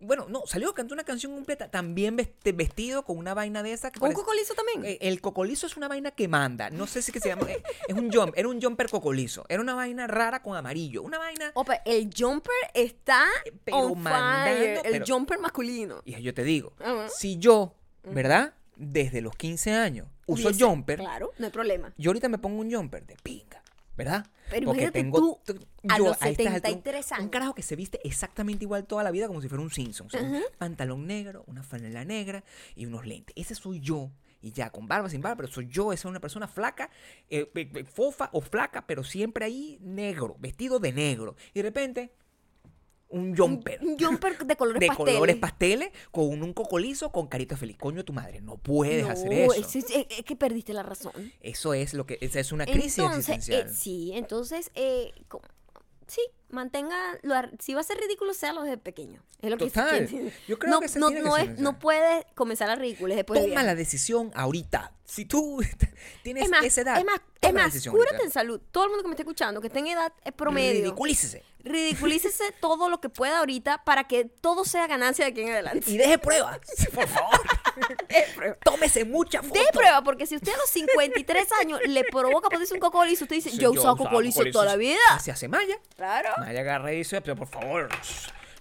Bueno, 0.00 0.26
no, 0.28 0.46
salió, 0.46 0.72
cantó 0.74 0.94
una 0.94 1.02
canción 1.02 1.34
completa, 1.34 1.68
también 1.72 2.16
vesti- 2.16 2.54
vestido 2.54 3.04
con 3.04 3.18
una 3.18 3.34
vaina 3.34 3.64
de 3.64 3.72
esa 3.72 3.90
que 3.90 3.98
¿Con 3.98 4.10
un 4.10 4.14
parece- 4.14 4.24
cocolizo 4.24 4.54
también? 4.54 4.84
Eh, 4.84 4.98
El 5.00 5.20
cocolizo 5.20 5.66
es 5.66 5.76
una 5.76 5.88
vaina 5.88 6.12
que 6.12 6.28
manda. 6.28 6.70
No 6.70 6.86
sé 6.86 7.02
si 7.02 7.10
que 7.10 7.18
se 7.18 7.28
llama. 7.30 7.50
eh, 7.50 7.60
Es 7.88 7.96
un 7.96 8.08
jump, 8.12 8.32
era 8.36 8.46
un 8.48 8.62
jumper 8.62 8.88
cocolizo. 8.88 9.44
Era 9.48 9.60
una 9.60 9.74
vaina 9.74 10.06
rara 10.06 10.40
con 10.40 10.56
amarillo. 10.56 11.02
Una 11.02 11.18
vaina. 11.18 11.50
Opa, 11.54 11.82
el 11.84 12.10
jumper 12.16 12.54
está 12.74 13.24
pero 13.64 13.76
on 13.78 14.00
mandando, 14.00 14.56
fire. 14.60 14.80
El 14.84 14.92
pero- 15.02 15.04
jumper 15.08 15.38
masculino. 15.40 16.00
Y 16.04 16.22
yo 16.22 16.32
te 16.32 16.44
digo, 16.44 16.74
Ajá. 16.78 17.08
si 17.08 17.38
yo, 17.38 17.74
¿verdad? 18.04 18.54
Desde 18.76 19.20
los 19.20 19.34
15 19.34 19.72
años 19.72 20.06
uso 20.26 20.50
Hubiese- 20.50 20.64
jumper, 20.64 21.00
Claro, 21.00 21.32
no 21.38 21.46
hay 21.46 21.50
problema. 21.52 21.92
yo 21.98 22.10
ahorita 22.10 22.28
me 22.28 22.38
pongo 22.38 22.60
un 22.60 22.72
jumper 22.72 23.04
de 23.04 23.16
pinga, 23.20 23.60
¿verdad? 23.98 24.26
Pero 24.48 24.62
imagínate 24.62 25.04
tú, 25.04 25.38
t- 25.44 25.52
a 25.88 25.98
los 25.98 26.12
estas 26.12 26.28
alturas, 26.28 26.54
73 26.54 27.06
un- 27.10 27.12
Un 27.16 27.20
años. 27.20 27.30
carajo 27.30 27.54
que 27.54 27.62
se 27.62 27.76
viste 27.76 28.00
exactamente 28.04 28.64
igual 28.64 28.86
toda 28.86 29.02
la 29.02 29.10
vida 29.10 29.26
como 29.26 29.42
si 29.42 29.48
fuera 29.48 29.62
un 29.62 29.70
Simpson. 29.70 30.06
o 30.06 30.10
sea, 30.10 30.22
un 30.22 30.40
pantalón 30.56 31.06
negro, 31.06 31.44
una 31.48 31.62
franela 31.62 32.04
negra 32.06 32.42
y 32.74 32.86
unos 32.86 33.04
lentes. 33.06 33.34
Ese 33.36 33.54
soy 33.54 33.80
yo. 33.80 34.10
Y 34.40 34.52
ya, 34.52 34.70
con 34.70 34.86
barba, 34.86 35.10
sin 35.10 35.20
barba, 35.20 35.36
pero 35.36 35.48
soy 35.48 35.66
yo. 35.68 35.92
Esa 35.92 36.02
es 36.08 36.10
una 36.10 36.20
persona 36.20 36.46
flaca, 36.46 36.88
eh, 37.28 37.50
eh, 37.54 37.84
fofa 37.84 38.30
o 38.32 38.40
flaca, 38.40 38.86
pero 38.86 39.02
siempre 39.02 39.44
ahí 39.44 39.78
negro, 39.82 40.36
vestido 40.38 40.78
de 40.78 40.92
negro. 40.92 41.34
Y 41.52 41.58
de 41.58 41.62
repente, 41.64 42.12
un 43.10 43.36
jumper. 43.36 43.80
Un 43.82 43.98
jumper 43.98 44.38
de 44.46 44.56
colores 44.56 44.80
de 44.80 44.86
pasteles. 44.88 45.14
colores 45.14 45.36
pasteles 45.36 45.90
con 46.10 46.42
un 46.42 46.52
cocolizo 46.52 47.10
con 47.10 47.26
carita 47.26 47.56
feliz. 47.56 47.76
Coño, 47.78 48.04
tu 48.04 48.12
madre, 48.12 48.40
no 48.40 48.56
puedes 48.58 49.04
no, 49.06 49.10
hacer 49.12 49.32
eso. 49.32 49.54
Es, 49.54 49.74
es- 49.76 49.86
es 50.10 50.24
que 50.24 50.36
perdiste 50.36 50.72
la 50.74 50.82
razón. 50.82 51.12
Eso 51.40 51.72
es 51.74 51.94
lo 51.94 52.04
que 52.06 52.18
esa 52.20 52.40
es 52.40 52.52
una 52.52 52.66
crisis 52.66 52.98
entonces, 52.98 53.28
existencial. 53.36 53.68
eh, 53.70 53.74
sí, 53.74 54.12
entonces, 54.14 54.70
eh, 54.74 55.12
sí, 56.06 56.20
mantenga, 56.50 57.18
lo 57.22 57.34
si 57.60 57.74
va 57.74 57.80
a 57.80 57.84
ser 57.84 57.98
ridículo, 57.98 58.34
sea 58.34 58.52
lo 58.52 58.62
de 58.62 58.76
pequeño. 58.78 59.22
Es 59.40 59.50
lo 59.50 59.56
que 59.56 59.66
Total. 59.66 60.08
Yo 60.48 60.58
creo 60.58 60.70
no, 60.72 60.80
que 60.80 60.88
no, 60.98 61.08
tiene 61.08 61.22
no, 61.22 61.36
es, 61.36 61.46
no 61.46 61.54
mensaje. 61.54 61.78
puede 61.80 62.26
comenzar 62.34 62.70
a 62.70 62.74
ridículos 62.74 63.16
después 63.16 63.40
de 63.40 63.48
Toma 63.48 63.62
la 63.62 63.74
decisión 63.74 64.32
ahorita. 64.34 64.92
Si 65.04 65.24
tú 65.24 65.60
tienes 66.22 66.44
Es 66.44 66.50
más, 66.50 66.64
esa 66.64 66.80
edad, 66.82 66.98
es 66.98 67.04
más, 67.04 67.20
es 67.40 67.52
más, 67.54 67.72
cúrate 67.88 68.08
ahorita. 68.16 68.24
en 68.24 68.30
salud. 68.30 68.60
Todo 68.72 68.84
el 68.84 68.90
mundo 68.90 69.02
que 69.04 69.08
me 69.08 69.14
esté 69.14 69.22
escuchando, 69.22 69.60
que 69.60 69.68
esté 69.68 69.78
en 69.78 69.86
edad 69.88 70.12
eh, 70.24 70.32
promedio, 70.32 70.82
Ridiculícese. 70.82 71.44
ridiculícese 71.60 72.52
todo 72.60 72.88
lo 72.90 73.00
que 73.00 73.08
pueda 73.08 73.38
ahorita 73.38 73.84
para 73.84 74.04
que 74.04 74.24
todo 74.24 74.64
sea 74.64 74.86
ganancia 74.86 75.24
de 75.24 75.30
aquí 75.30 75.42
en 75.42 75.52
adelante. 75.52 75.88
Y 75.90 75.96
deje 75.96 76.18
pruebas, 76.18 76.58
por 76.92 77.06
favor. 77.08 77.40
Deje 78.08 78.32
prueba. 78.34 78.56
Tómese 78.64 79.04
mucha 79.04 79.40
foto. 79.40 79.54
De 79.60 79.66
prueba, 79.72 80.02
porque 80.02 80.26
si 80.26 80.34
usted 80.34 80.52
a 80.52 80.56
los 80.56 80.68
53 80.68 81.46
años 81.60 81.80
le 81.86 82.02
provoca 82.04 82.48
ponerse 82.48 82.74
un 82.74 82.80
cocolizo, 82.80 83.24
usted 83.24 83.36
dice, 83.36 83.50
Sí, 83.50 83.58
yo 83.58 83.68
he 83.68 83.70
usado 83.70 83.94
usaba 83.94 84.10
cocolizo 84.10 84.42
toda 84.50 84.64
la 84.64 84.76
vida. 84.76 84.98
Se 85.22 85.30
hace 85.30 85.46
Maya. 85.46 85.78
Claro. 85.94 86.30
Maya 86.40 86.60
agarra 86.60 86.92
y 86.92 86.98
dice, 86.98 87.20
pero 87.20 87.36
por 87.36 87.48
favor, 87.48 87.88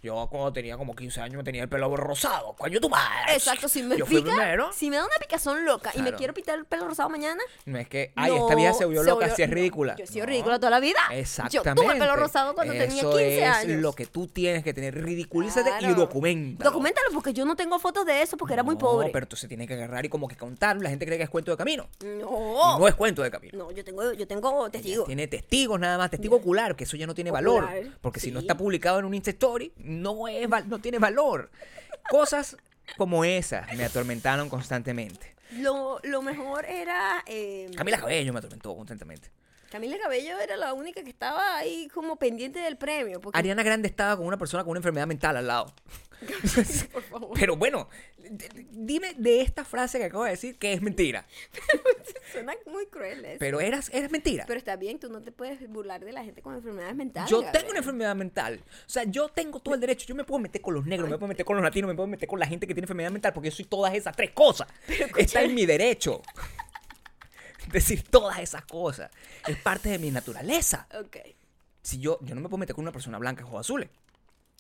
yo 0.02 0.28
cuando 0.30 0.54
tenía 0.54 0.78
como 0.78 0.96
15 0.96 1.22
años 1.22 1.38
me 1.38 1.44
tenía 1.44 1.64
el 1.64 1.70
pelo 1.70 1.96
rosado. 1.98 2.54
Coño, 2.58 2.80
tu 2.80 2.90
madre. 2.90 3.34
Exacto, 3.34 3.68
si 3.68 3.84
me 3.84 3.98
Yo 3.98 4.06
pica, 4.06 4.22
primero. 4.32 4.72
si 4.74 4.90
me 4.90 4.98
da 4.98 5.06
una 5.06 5.16
picazón 5.20 5.66
loca 5.66 5.92
y 5.96 6.02
me 6.02 6.14
quiero 6.14 6.34
pintar 6.34 6.58
el 6.60 6.66
pelo 6.66 6.88
rosado 6.88 7.10
mañana, 7.10 7.42
No 7.66 7.78
es 7.78 7.88
que, 7.90 8.12
ay, 8.16 8.32
no, 8.32 8.44
esta 8.44 8.56
vieja 8.56 8.74
se 8.74 8.86
volvió 8.86 9.04
loca, 9.04 9.26
así 9.28 9.42
es 9.44 9.50
ridícula. 9.50 9.96
Yo 9.98 10.04
he 10.04 10.08
sido 10.08 10.26
No. 10.26 10.32
ridícula 10.32 10.58
toda 10.60 10.70
la 10.72 10.80
vida. 10.80 11.00
Exactamente. 11.12 11.58
Yo 11.58 11.74
tuve 11.74 11.96
pelo 12.00 12.16
rosado 12.16 12.54
cuando 12.56 12.74
tenía 12.74 13.00
Eso 13.02 13.10
15 13.12 13.38
es 13.44 13.44
años. 13.50 13.82
lo 13.82 13.94
que 13.94 14.06
tú 14.06 14.28
tienes 14.28 14.64
que 14.64 14.74
tener. 14.74 14.96
Ridiculízate 15.04 15.72
y 15.82 15.94
documenta. 15.94 16.64
Documentalo 16.64 17.08
porque 17.14 17.34
yo 17.34 17.46
no 17.46 17.56
tengo 17.56 17.80
fotos 17.80 18.06
de 18.06 18.22
eso 18.22 18.38
porque 18.38 18.54
era 18.54 18.64
muy 18.64 18.76
pobre. 18.76 19.10
pero 19.12 19.24
entonces 19.26 19.48
tienes 19.48 19.68
que 19.68 19.74
agarrar 19.74 20.06
y 20.06 20.10
como 20.10 20.28
que 20.28 20.36
contarlo. 20.36 20.84
La 20.84 20.90
gente 20.90 21.06
cree 21.06 21.18
que 21.18 21.24
es 21.24 21.30
cuento 21.30 21.52
de 21.52 21.58
camino. 21.58 21.88
No. 22.04 22.80
no 22.80 22.88
es 22.88 22.96
cuento 22.96 23.22
de 23.24 23.32
camino. 23.32 23.58
No, 23.58 23.72
yo 23.72 23.84
tengo, 23.84 24.14
yo 24.14 24.28
tengo 24.28 24.70
testigos. 24.70 25.06
Tiene 25.08 25.28
testigos 25.28 25.80
nada 25.80 25.98
más, 25.98 26.10
testigo 26.12 26.36
ocular, 26.38 26.76
que 26.76 26.84
eso 26.84 26.98
ya 26.98 27.08
no 27.08 27.14
tiene 27.16 27.32
valor. 27.32 27.68
Porque 28.02 28.20
si 28.20 28.32
no 28.32 28.40
está 28.40 28.56
publicado 28.56 29.00
en 29.00 29.06
un 29.06 29.14
Insta 29.14 29.32
Story, 29.32 29.72
no, 29.88 30.28
es, 30.28 30.48
no 30.68 30.80
tiene 30.80 31.00
valor. 31.00 31.50
Cosas 32.10 32.58
como 32.98 33.26
esas 33.26 33.74
me 33.76 33.84
atormentaron 33.84 34.50
constantemente. 34.50 35.36
Lo, 35.54 36.00
lo 36.04 36.22
mejor 36.22 36.66
era. 36.66 37.24
eh, 37.26 37.70
Camila 37.76 37.98
Cabello 38.00 38.34
me 38.34 38.40
atormentó 38.40 38.76
constantemente. 38.76 39.32
Camila 39.72 39.98
Cabello 40.02 40.40
era 40.40 40.56
la 40.56 40.74
única 40.74 41.04
que 41.04 41.10
estaba 41.10 41.58
ahí 41.58 41.90
como 41.94 42.16
pendiente 42.16 42.60
del 42.60 42.78
premio. 42.78 43.20
Porque, 43.20 43.38
Ariana 43.38 43.64
Grande 43.64 43.88
estaba 43.90 44.16
con 44.16 44.26
una 44.26 44.38
persona 44.38 44.64
con 44.64 44.72
una 44.72 44.80
enfermedad 44.80 45.08
mental 45.08 45.36
al 45.36 45.48
lado. 45.48 45.74
por 46.94 47.04
favor. 47.04 47.32
Pero 47.34 47.58
bueno, 47.58 47.90
dime 48.72 49.14
de 49.18 49.42
esta 49.42 49.66
frase 49.66 49.98
que 49.98 50.06
acabo 50.06 50.24
de 50.24 50.32
decir 50.32 50.58
que 50.58 50.74
es 50.74 50.82
mentira. 50.82 51.26
Suena 52.32 52.54
muy 52.66 52.86
cruel 52.88 53.24
eso. 53.26 53.38
Pero 53.40 53.60
eras, 53.60 53.90
eras 53.94 54.12
mentira. 54.12 54.46
Pero 54.48 54.58
está 54.58 54.76
bien, 54.76 55.00
tú 55.00 55.10
no 55.10 55.22
te 55.22 55.32
puedes 55.32 55.68
burlar 55.70 56.04
de 56.04 56.12
la 56.12 56.24
gente 56.24 56.42
con 56.42 56.56
enfermedades 56.56 56.96
mentales. 56.96 57.30
Yo 57.30 57.38
Gabriel. 57.42 57.54
tengo 57.62 57.70
una 57.72 57.80
enfermedad 57.80 58.16
mental. 58.16 58.62
O 58.66 58.90
sea, 58.90 59.04
yo 59.04 59.30
tengo 59.30 59.60
todo 59.60 59.76
el 59.76 59.82
derecho. 59.82 60.06
Yo 60.08 60.16
me 60.16 60.24
puedo 60.24 60.40
meter 60.40 60.62
con 60.62 60.74
los 60.74 60.86
negros, 60.86 61.10
me 61.10 61.18
puedo 61.18 61.28
meter 61.30 61.46
con 61.46 61.56
los 61.56 61.64
latinos, 61.64 61.88
me 61.90 61.96
puedo 61.96 62.08
meter 62.08 62.28
con 62.28 62.40
la 62.40 62.48
gente 62.48 62.68
que 62.68 62.74
tiene 62.74 62.86
enfermedad 62.86 63.12
mental 63.12 63.34
porque 63.34 63.50
yo 63.50 63.56
soy 63.56 63.66
todas 63.66 63.94
esas 63.94 64.16
tres 64.16 64.32
cosas. 64.32 64.68
Está 65.18 65.42
en 65.44 65.56
mi 65.56 65.66
derecho. 65.66 66.22
Decir 67.72 68.04
todas 68.04 68.40
esas 68.40 68.64
cosas. 68.66 69.12
Es 69.48 69.58
parte 69.58 69.90
de 69.90 70.00
mi 70.00 70.10
naturaleza. 70.12 70.88
Ok. 71.00 71.18
Si 71.82 72.00
yo, 72.00 72.20
yo 72.22 72.36
no 72.36 72.42
me 72.42 72.50
puedo 72.50 72.60
meter 72.60 72.76
con 72.76 72.84
una 72.84 72.92
persona 72.92 73.18
blanca 73.18 73.44
ojos 73.46 73.62
azules. 73.62 73.90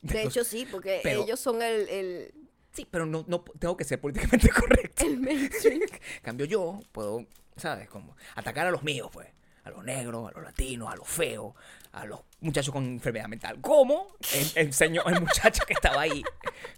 De 0.02 0.24
hecho, 0.24 0.44
sí, 0.44 0.68
porque 0.70 1.00
Pero- 1.04 1.24
ellos 1.24 1.40
son 1.40 1.62
el, 1.62 1.90
el, 1.90 2.34
Sí, 2.74 2.88
pero 2.90 3.06
no, 3.06 3.24
no 3.28 3.42
tengo 3.60 3.76
que 3.76 3.84
ser 3.84 4.00
políticamente 4.00 4.50
correcto. 4.60 5.06
el 5.06 5.20
mainstream. 5.20 5.82
Cambio, 6.22 6.46
yo 6.46 6.80
puedo, 6.92 7.26
¿sabes? 7.56 7.90
Como 7.90 8.16
atacar 8.36 8.68
a 8.68 8.72
los 8.72 8.84
míos, 8.84 9.10
pues. 9.12 9.28
A 9.64 9.70
los 9.70 9.84
negros, 9.84 10.30
a 10.30 10.32
los 10.38 10.44
latinos, 10.46 10.90
a 10.90 10.96
los 10.96 11.08
feos, 11.08 11.54
a 11.92 12.06
los 12.06 12.22
muchachos 12.40 12.72
con 12.74 12.86
enfermedad 12.86 13.28
mental. 13.28 13.60
Como 13.60 14.08
el, 14.34 14.52
el 14.68 14.74
señor, 14.74 15.04
el 15.12 15.20
muchacho 15.20 15.66
que 15.66 15.74
estaba 15.74 16.02
ahí 16.04 16.24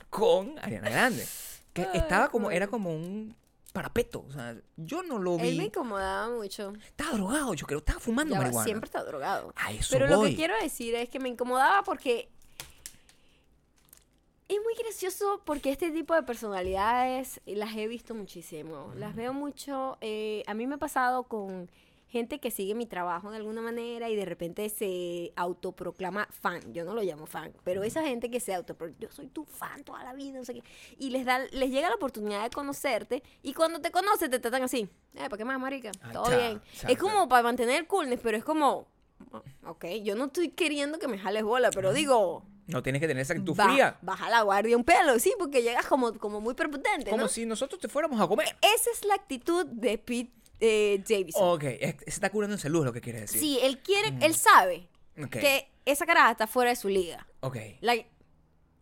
con 0.09 0.57
Ariana 0.59 0.89
Grande. 0.89 1.27
Que 1.73 1.83
Ay, 1.83 1.99
estaba 1.99 2.29
como, 2.29 2.49
era 2.49 2.65
como 2.67 2.89
un 2.91 3.35
parapeto. 3.73 4.25
O 4.27 4.31
sea, 4.31 4.55
yo 4.75 5.03
no 5.03 5.19
lo 5.19 5.35
Él 5.35 5.41
me 5.41 5.49
vi. 5.51 5.65
incomodaba 5.65 6.29
mucho. 6.35 6.73
Estaba 6.83 7.11
drogado, 7.11 7.53
yo 7.53 7.67
creo. 7.67 7.77
Estaba 7.79 7.99
fumando 7.99 8.33
Ya 8.33 8.39
marihuana. 8.39 8.65
siempre 8.65 8.87
está 8.87 9.03
drogado. 9.03 9.53
A 9.55 9.71
eso 9.71 9.89
Pero 9.91 10.07
lo 10.07 10.23
que 10.23 10.35
quiero 10.35 10.55
decir 10.59 10.95
es 10.95 11.09
que 11.09 11.19
me 11.19 11.29
incomodaba 11.29 11.83
porque 11.83 12.29
es 14.49 14.57
muy 14.63 14.73
gracioso 14.77 15.41
porque 15.45 15.71
este 15.71 15.91
tipo 15.91 16.13
de 16.15 16.23
personalidades 16.23 17.39
las 17.45 17.75
he 17.75 17.87
visto 17.87 18.13
muchísimo. 18.15 18.91
Las 18.95 19.15
veo 19.15 19.31
mucho. 19.33 19.97
eh, 20.01 20.43
a 20.47 20.53
mí 20.53 20.67
me 20.67 20.75
ha 20.75 20.79
pasado 20.79 21.23
con 21.23 21.69
gente 22.07 22.39
que 22.39 22.49
sigue 22.49 22.73
mi 22.73 22.87
trabajo 22.87 23.29
de 23.29 23.37
alguna 23.37 23.61
manera 23.61 24.09
y 24.09 24.15
de 24.15 24.25
repente 24.25 24.67
se 24.69 25.31
autoproclama 25.35 26.27
fan. 26.31 26.73
Yo 26.73 26.83
no 26.83 26.95
lo 26.95 27.03
llamo 27.03 27.27
fan, 27.27 27.53
pero 27.63 27.83
esa 27.83 28.01
gente 28.03 28.31
que 28.31 28.39
se 28.39 28.55
autoproclama, 28.55 28.99
yo 28.99 29.11
soy 29.11 29.27
tu 29.27 29.45
fan 29.45 29.83
toda 29.83 30.03
la 30.03 30.13
vida, 30.13 30.39
no 30.39 30.43
sé 30.45 30.55
qué. 30.55 30.63
Y 30.97 31.11
les, 31.11 31.23
da, 31.25 31.37
les 31.51 31.69
llega 31.69 31.87
la 31.87 31.95
oportunidad 31.95 32.41
de 32.41 32.49
conocerte 32.49 33.21
y 33.43 33.53
cuando 33.53 33.79
te 33.79 33.91
conocen 33.91 34.31
te 34.31 34.39
tratan 34.39 34.63
así. 34.63 34.89
Eh, 35.13 35.29
¿para 35.29 35.37
qué 35.37 35.45
más, 35.45 35.59
marica? 35.59 35.91
Ah, 36.01 36.11
Todo 36.11 36.35
bien. 36.35 36.59
Es 36.87 36.97
como 36.97 37.29
para 37.29 37.43
mantener 37.43 37.75
el 37.81 37.87
coolness, 37.87 38.19
pero 38.23 38.35
es 38.37 38.43
como... 38.43 38.87
Ok, 39.65 39.85
yo 40.03 40.15
no 40.15 40.25
estoy 40.25 40.49
queriendo 40.49 40.99
que 40.99 41.07
me 41.07 41.17
jales 41.17 41.43
bola, 41.43 41.69
pero 41.71 41.93
digo... 41.93 42.45
No 42.67 42.83
tienes 42.83 42.99
que 42.99 43.07
tener 43.07 43.21
esa 43.21 43.33
actitud 43.33 43.55
fría. 43.55 43.97
baja 44.01 44.29
la 44.29 44.41
guardia 44.43 44.77
un 44.77 44.83
pelo, 44.83 45.17
sí, 45.17 45.33
porque 45.39 45.63
llegas 45.63 45.87
como, 45.87 46.13
como 46.19 46.39
muy 46.39 46.53
prepotente, 46.53 47.09
Como 47.09 47.23
¿no? 47.23 47.27
si 47.27 47.45
nosotros 47.45 47.81
te 47.81 47.87
fuéramos 47.87 48.21
a 48.21 48.27
comer. 48.27 48.47
Esa 48.61 48.91
es 48.91 49.03
la 49.05 49.15
actitud 49.15 49.65
de 49.65 49.97
Pete 49.97 50.31
eh, 50.59 51.03
Davidson. 51.07 51.49
Ok, 51.55 51.61
se 51.63 51.95
está 52.05 52.29
curando 52.29 52.53
en 52.55 52.59
salud, 52.59 52.85
lo 52.85 52.93
que 52.93 53.01
quiere 53.01 53.21
decir. 53.21 53.39
Sí, 53.41 53.57
él 53.63 53.79
quiere, 53.79 54.13
él 54.21 54.35
sabe 54.35 54.87
Ok. 55.19 55.31
que 55.31 55.67
esa 55.85 56.05
caraja 56.05 56.31
está 56.31 56.45
fuera 56.45 56.69
de 56.69 56.75
su 56.75 56.89
liga. 56.89 57.25
Ok. 57.39 57.57
Like, 57.81 58.07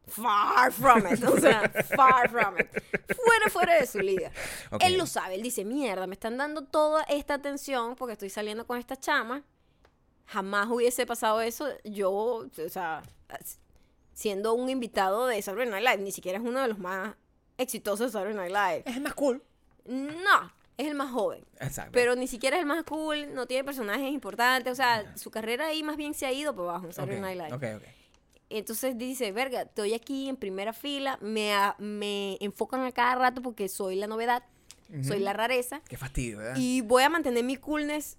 far 0.07 0.71
from 0.73 1.03
it. 1.11 1.23
O 1.23 1.39
sea, 1.39 1.69
far 1.95 2.29
from 2.29 2.55
it. 2.59 2.67
Fuera, 3.15 3.49
fuera 3.49 3.79
de 3.79 3.87
su 3.87 3.99
liga. 3.99 4.31
Él 4.81 4.97
lo 4.97 5.05
sabe. 5.05 5.35
Él 5.35 5.43
dice, 5.43 5.63
mierda, 5.63 6.07
me 6.07 6.13
están 6.13 6.37
dando 6.37 6.63
toda 6.65 7.03
esta 7.03 7.35
atención 7.35 7.95
porque 7.95 8.13
estoy 8.13 8.29
saliendo 8.29 8.67
con 8.67 8.77
esta 8.77 8.97
chama. 8.97 9.43
Jamás 10.27 10.67
hubiese 10.69 11.05
pasado 11.05 11.41
eso. 11.41 11.67
Yo, 11.83 12.11
o 12.11 12.49
sea, 12.69 13.01
siendo 14.13 14.53
un 14.53 14.69
invitado 14.69 15.27
de 15.27 15.41
Saturday 15.41 15.69
Night 15.69 15.85
Live, 15.85 15.97
ni 16.03 16.11
siquiera 16.11 16.37
es 16.39 16.43
uno 16.43 16.61
de 16.61 16.67
los 16.67 16.79
más 16.79 17.15
exitosos 17.57 18.07
de 18.07 18.19
Saturday 18.19 18.35
Night 18.35 18.51
Live. 18.51 18.83
Es 18.85 18.95
el 18.97 19.03
más 19.03 19.13
cool. 19.13 19.43
No, 19.85 20.51
es 20.77 20.87
el 20.87 20.95
más 20.95 21.11
joven. 21.11 21.45
Exacto. 21.59 21.91
Pero 21.93 22.15
ni 22.15 22.27
siquiera 22.27 22.57
es 22.57 22.61
el 22.61 22.67
más 22.67 22.83
cool, 22.83 23.33
no 23.33 23.45
tiene 23.47 23.63
personajes 23.63 24.11
importantes. 24.11 24.71
O 24.71 24.75
sea, 24.75 25.15
su 25.15 25.31
carrera 25.31 25.67
ahí 25.67 25.81
más 25.83 25.97
bien 25.97 26.13
se 26.13 26.25
ha 26.25 26.31
ido 26.33 26.53
por 26.55 26.67
abajo 26.69 26.87
en 26.87 26.93
Saturday 26.93 27.21
Night 27.21 27.39
Live. 27.41 27.53
Ok, 27.55 27.81
ok. 27.83 27.89
Entonces 28.49 28.97
dice, 28.97 29.31
verga, 29.33 29.63
estoy 29.63 29.93
aquí 29.93 30.29
en 30.29 30.37
primera 30.37 30.71
fila, 30.71 31.17
me, 31.21 31.53
a- 31.53 31.75
me 31.79 32.37
enfocan 32.39 32.81
a 32.85 32.91
cada 32.93 33.15
rato 33.15 33.41
porque 33.41 33.67
soy 33.67 33.95
la 33.97 34.07
novedad, 34.07 34.43
soy 35.03 35.19
la 35.19 35.33
rareza, 35.33 35.81
Qué 35.89 35.97
fastidio, 35.97 36.37
¿verdad? 36.37 36.55
y 36.57 36.79
voy 36.79 37.03
a 37.03 37.09
mantener 37.09 37.43
mi 37.43 37.57
coolness 37.57 38.17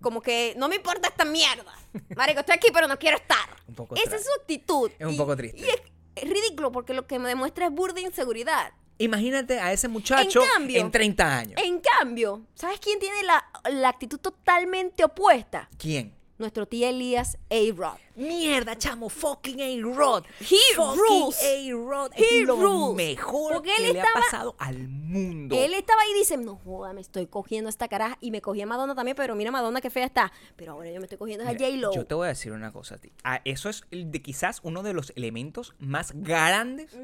como 0.00 0.20
que 0.20 0.54
no 0.56 0.68
me 0.68 0.76
importa 0.76 1.08
esta 1.08 1.24
mierda. 1.24 1.72
Marico, 2.16 2.40
estoy 2.40 2.54
aquí 2.56 2.68
pero 2.72 2.86
no 2.88 2.98
quiero 2.98 3.16
estar. 3.16 3.48
Un 3.68 3.74
poco 3.74 3.94
Esa 3.96 4.16
es 4.16 4.24
su 4.24 4.40
actitud. 4.40 4.90
Es 4.98 5.06
un 5.06 5.14
Y- 5.14 5.18
poco 5.18 5.36
triste. 5.36 5.60
Y 5.60 5.64
es, 5.68 5.82
es 6.16 6.24
ridículo 6.28 6.72
porque 6.72 6.94
lo 6.94 7.06
que 7.06 7.18
me 7.18 7.28
demuestra 7.28 7.66
es 7.66 7.72
burda 7.72 8.00
inseguridad. 8.00 8.72
Imagínate 8.98 9.60
a 9.60 9.72
ese 9.72 9.88
muchacho 9.88 10.42
en, 10.42 10.48
cambio- 10.48 10.90
30 10.90 11.36
años. 11.38 11.60
En 11.62 11.80
cambio, 11.80 12.46
¿sabes 12.54 12.80
quién 12.80 12.98
tiene 12.98 13.22
la, 13.24 13.44
la 13.70 13.90
actitud 13.90 14.18
totalmente 14.18 15.04
opuesta? 15.04 15.68
¿Quién? 15.76 16.15
Nuestro 16.38 16.66
tío 16.66 16.88
Elías 16.88 17.38
A-Rod. 17.50 17.96
Mierda, 18.14 18.76
chamo, 18.76 19.08
fucking 19.08 19.60
A-Rod. 19.60 20.24
He 20.40 20.56
fucking 20.74 20.98
rules. 21.00 21.38
A-Rod 21.42 22.12
He 22.14 22.42
lo 22.44 22.56
rules. 22.56 22.96
mejor 23.16 23.54
Porque 23.54 23.70
que 23.70 23.76
él 23.86 23.92
le 23.94 23.98
estaba- 24.00 24.18
ha 24.20 24.22
pasado 24.22 24.54
al 24.58 24.88
mundo. 24.88 25.56
Él 25.58 25.72
estaba 25.74 26.02
ahí 26.02 26.10
y 26.14 26.18
dice, 26.18 26.36
no 26.36 26.56
joda, 26.56 26.92
me 26.92 27.00
estoy 27.00 27.26
cogiendo 27.26 27.68
a 27.68 27.70
esta 27.70 27.88
caraja. 27.88 28.18
Y 28.20 28.30
me 28.30 28.40
cogí 28.42 28.60
a 28.60 28.66
Madonna 28.66 28.94
también, 28.94 29.16
pero 29.16 29.34
mira 29.34 29.50
Madonna 29.50 29.80
qué 29.80 29.88
fea 29.90 30.04
está. 30.06 30.30
Pero 30.56 30.72
ahora 30.72 30.90
yo 30.90 31.00
me 31.00 31.06
estoy 31.06 31.18
cogiendo 31.18 31.44
a 31.48 31.52
Mira, 31.52 31.66
J-Lo. 31.66 31.92
Yo 31.94 32.06
te 32.06 32.14
voy 32.14 32.26
a 32.26 32.28
decir 32.28 32.52
una 32.52 32.72
cosa 32.72 32.96
a 32.96 32.98
ti. 32.98 33.12
Ah, 33.24 33.40
eso 33.44 33.68
es 33.70 33.84
el 33.90 34.10
de 34.10 34.20
quizás 34.20 34.60
uno 34.62 34.82
de 34.82 34.92
los 34.92 35.12
elementos 35.16 35.74
más 35.78 36.12
grandes 36.14 36.94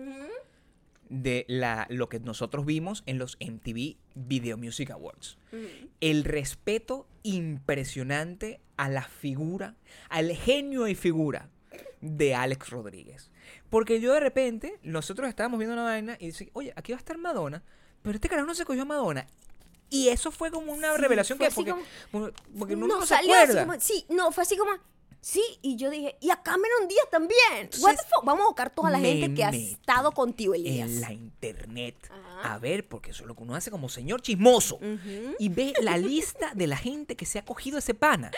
de 1.13 1.45
la, 1.47 1.87
lo 1.91 2.09
que 2.09 2.19
nosotros 2.21 2.65
vimos 2.65 3.03
en 3.07 3.19
los 3.19 3.37
MTV 3.39 3.97
Video 4.15 4.57
Music 4.57 4.91
Awards. 4.91 5.37
El 6.01 6.25
respeto 6.25 7.07
impresionante 7.23 8.61
a 8.77 8.89
la 8.89 9.03
figura, 9.03 9.77
al 10.09 10.33
genio 10.33 10.89
y 10.89 10.95
figura 10.95 11.49
de 12.01 12.35
Alex 12.35 12.71
Rodríguez. 12.71 13.31
Porque 13.71 14.01
yo 14.01 14.13
de 14.15 14.21
repente, 14.21 14.79
nosotros 14.83 15.29
estábamos 15.29 15.59
viendo 15.59 15.75
una 15.75 15.85
vaina 15.85 16.17
y 16.19 16.27
dice, 16.27 16.51
oye, 16.55 16.73
aquí 16.77 16.93
va 16.93 16.97
a 16.97 17.01
estar 17.01 17.19
Madonna, 17.19 17.63
pero 18.03 18.15
este 18.15 18.29
carajo 18.29 18.47
no 18.47 18.55
se 18.55 18.65
cogió 18.65 18.83
a 18.83 18.87
Madonna. 18.87 19.27
Y 19.91 20.09
eso 20.09 20.31
fue 20.31 20.51
como 20.51 20.73
una 20.73 20.95
Sí, 20.95 21.03
revelación 21.03 21.39
que 21.39 21.51
porque, 21.51 21.75
porque 22.59 22.75
uno 22.75 22.87
no, 22.87 23.01
no 23.01 23.03
se 23.03 23.09
salió 23.15 23.35
así 23.35 23.43
acuerda. 23.43 23.67
como, 23.67 23.81
sí, 23.81 24.07
no, 24.09 24.33
fue 24.33 24.43
así 24.43 24.57
como, 24.57 24.71
sí, 25.23 25.43
y 25.63 25.77
yo 25.77 25.89
dije, 25.89 26.17
y 26.21 26.31
a 26.31 26.43
Cameron 26.43 26.87
Díaz 26.89 27.07
también. 27.11 27.71
What 27.81 27.95
the 27.97 28.03
fuck? 28.15 28.25
Vamos 28.25 28.43
a 28.43 28.47
buscar 28.49 28.69
toda 28.75 28.91
la 28.91 28.99
gente 28.99 29.33
que 29.33 29.43
ha 29.45 29.49
estado 29.51 30.13
contigo, 30.13 30.53
Elías. 30.55 30.91
en 30.91 31.01
la 31.01 31.13
internet 31.13 31.97
Ajá. 32.11 32.55
a 32.55 32.59
ver, 32.59 32.87
porque 32.87 33.13
eso 33.13 33.23
es 33.23 33.29
lo 33.29 33.35
que 33.35 33.43
uno 33.45 33.55
hace 33.55 33.71
como 33.71 33.89
señor 33.89 34.21
chismoso. 34.21 34.79
Y 35.39 35.49
ve 35.49 35.73
la 35.81 35.97
lista 35.97 36.53
de 36.55 36.67
la 36.67 36.77
gente 36.77 37.17
que 37.17 37.25
se 37.25 37.39
ha 37.39 37.45
cogido 37.45 37.79
ese 37.79 37.95
pana. 37.95 38.31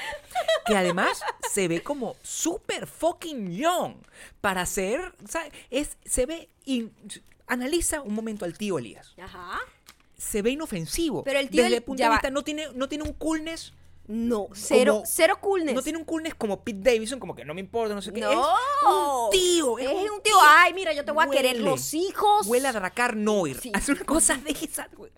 Que 0.66 0.76
además 0.76 1.20
se 1.52 1.66
ve 1.68 1.82
como 1.82 2.14
súper 2.22 2.86
fucking 2.86 3.50
young. 3.56 3.96
Para 4.40 4.64
ser, 4.66 5.14
¿sabes? 5.28 5.52
Es, 5.70 5.96
se 6.04 6.26
ve... 6.26 6.48
in- 6.66 6.92
analiza 7.46 8.00
un 8.00 8.14
momento 8.14 8.44
al 8.44 8.56
tío 8.56 8.78
Elías. 8.78 9.14
Ajá. 9.20 9.58
Se 10.16 10.40
ve 10.42 10.50
inofensivo. 10.50 11.24
Pero 11.24 11.38
el 11.40 11.50
tío 11.50 11.62
Desde 11.64 11.76
el 11.76 11.82
punto 11.82 12.02
de 12.02 12.08
va. 12.08 12.14
vista, 12.14 12.30
no 12.30 12.42
tiene, 12.42 12.68
no 12.74 12.88
tiene 12.88 13.04
un 13.04 13.12
coolness. 13.12 13.72
No, 14.06 14.48
cero, 14.52 14.92
como- 14.94 15.06
cero 15.06 15.38
coolness. 15.40 15.74
No 15.74 15.82
tiene 15.82 15.98
un 15.98 16.04
coolness 16.04 16.34
como 16.34 16.60
Pete 16.60 16.90
Davidson, 16.92 17.18
como 17.18 17.34
que 17.34 17.44
no 17.44 17.54
me 17.54 17.60
importa, 17.60 17.94
no 17.94 18.02
sé 18.02 18.12
qué. 18.12 18.20
No. 18.20 18.30
Es 18.32 18.38
un 18.86 19.30
tío. 19.30 19.78
Es, 19.78 19.86
Es 20.04 20.10
un 20.10 20.20
tío, 20.22 20.34
ay, 20.46 20.74
mira, 20.74 20.92
yo 20.92 21.04
te 21.04 21.10
voy 21.12 21.24
a 21.24 21.30
querer 21.30 21.58
los 21.60 21.94
hijos. 21.94 22.46
Huele 22.46 22.68
a 22.68 22.72
Dracar 22.72 23.16
Noir. 23.16 23.58
Sí. 23.60 23.70
Hace 23.74 23.92
una 23.92 24.04
cosa 24.04 24.36
de 24.36 24.50
esa. 24.50 24.88
güey. 24.96 25.10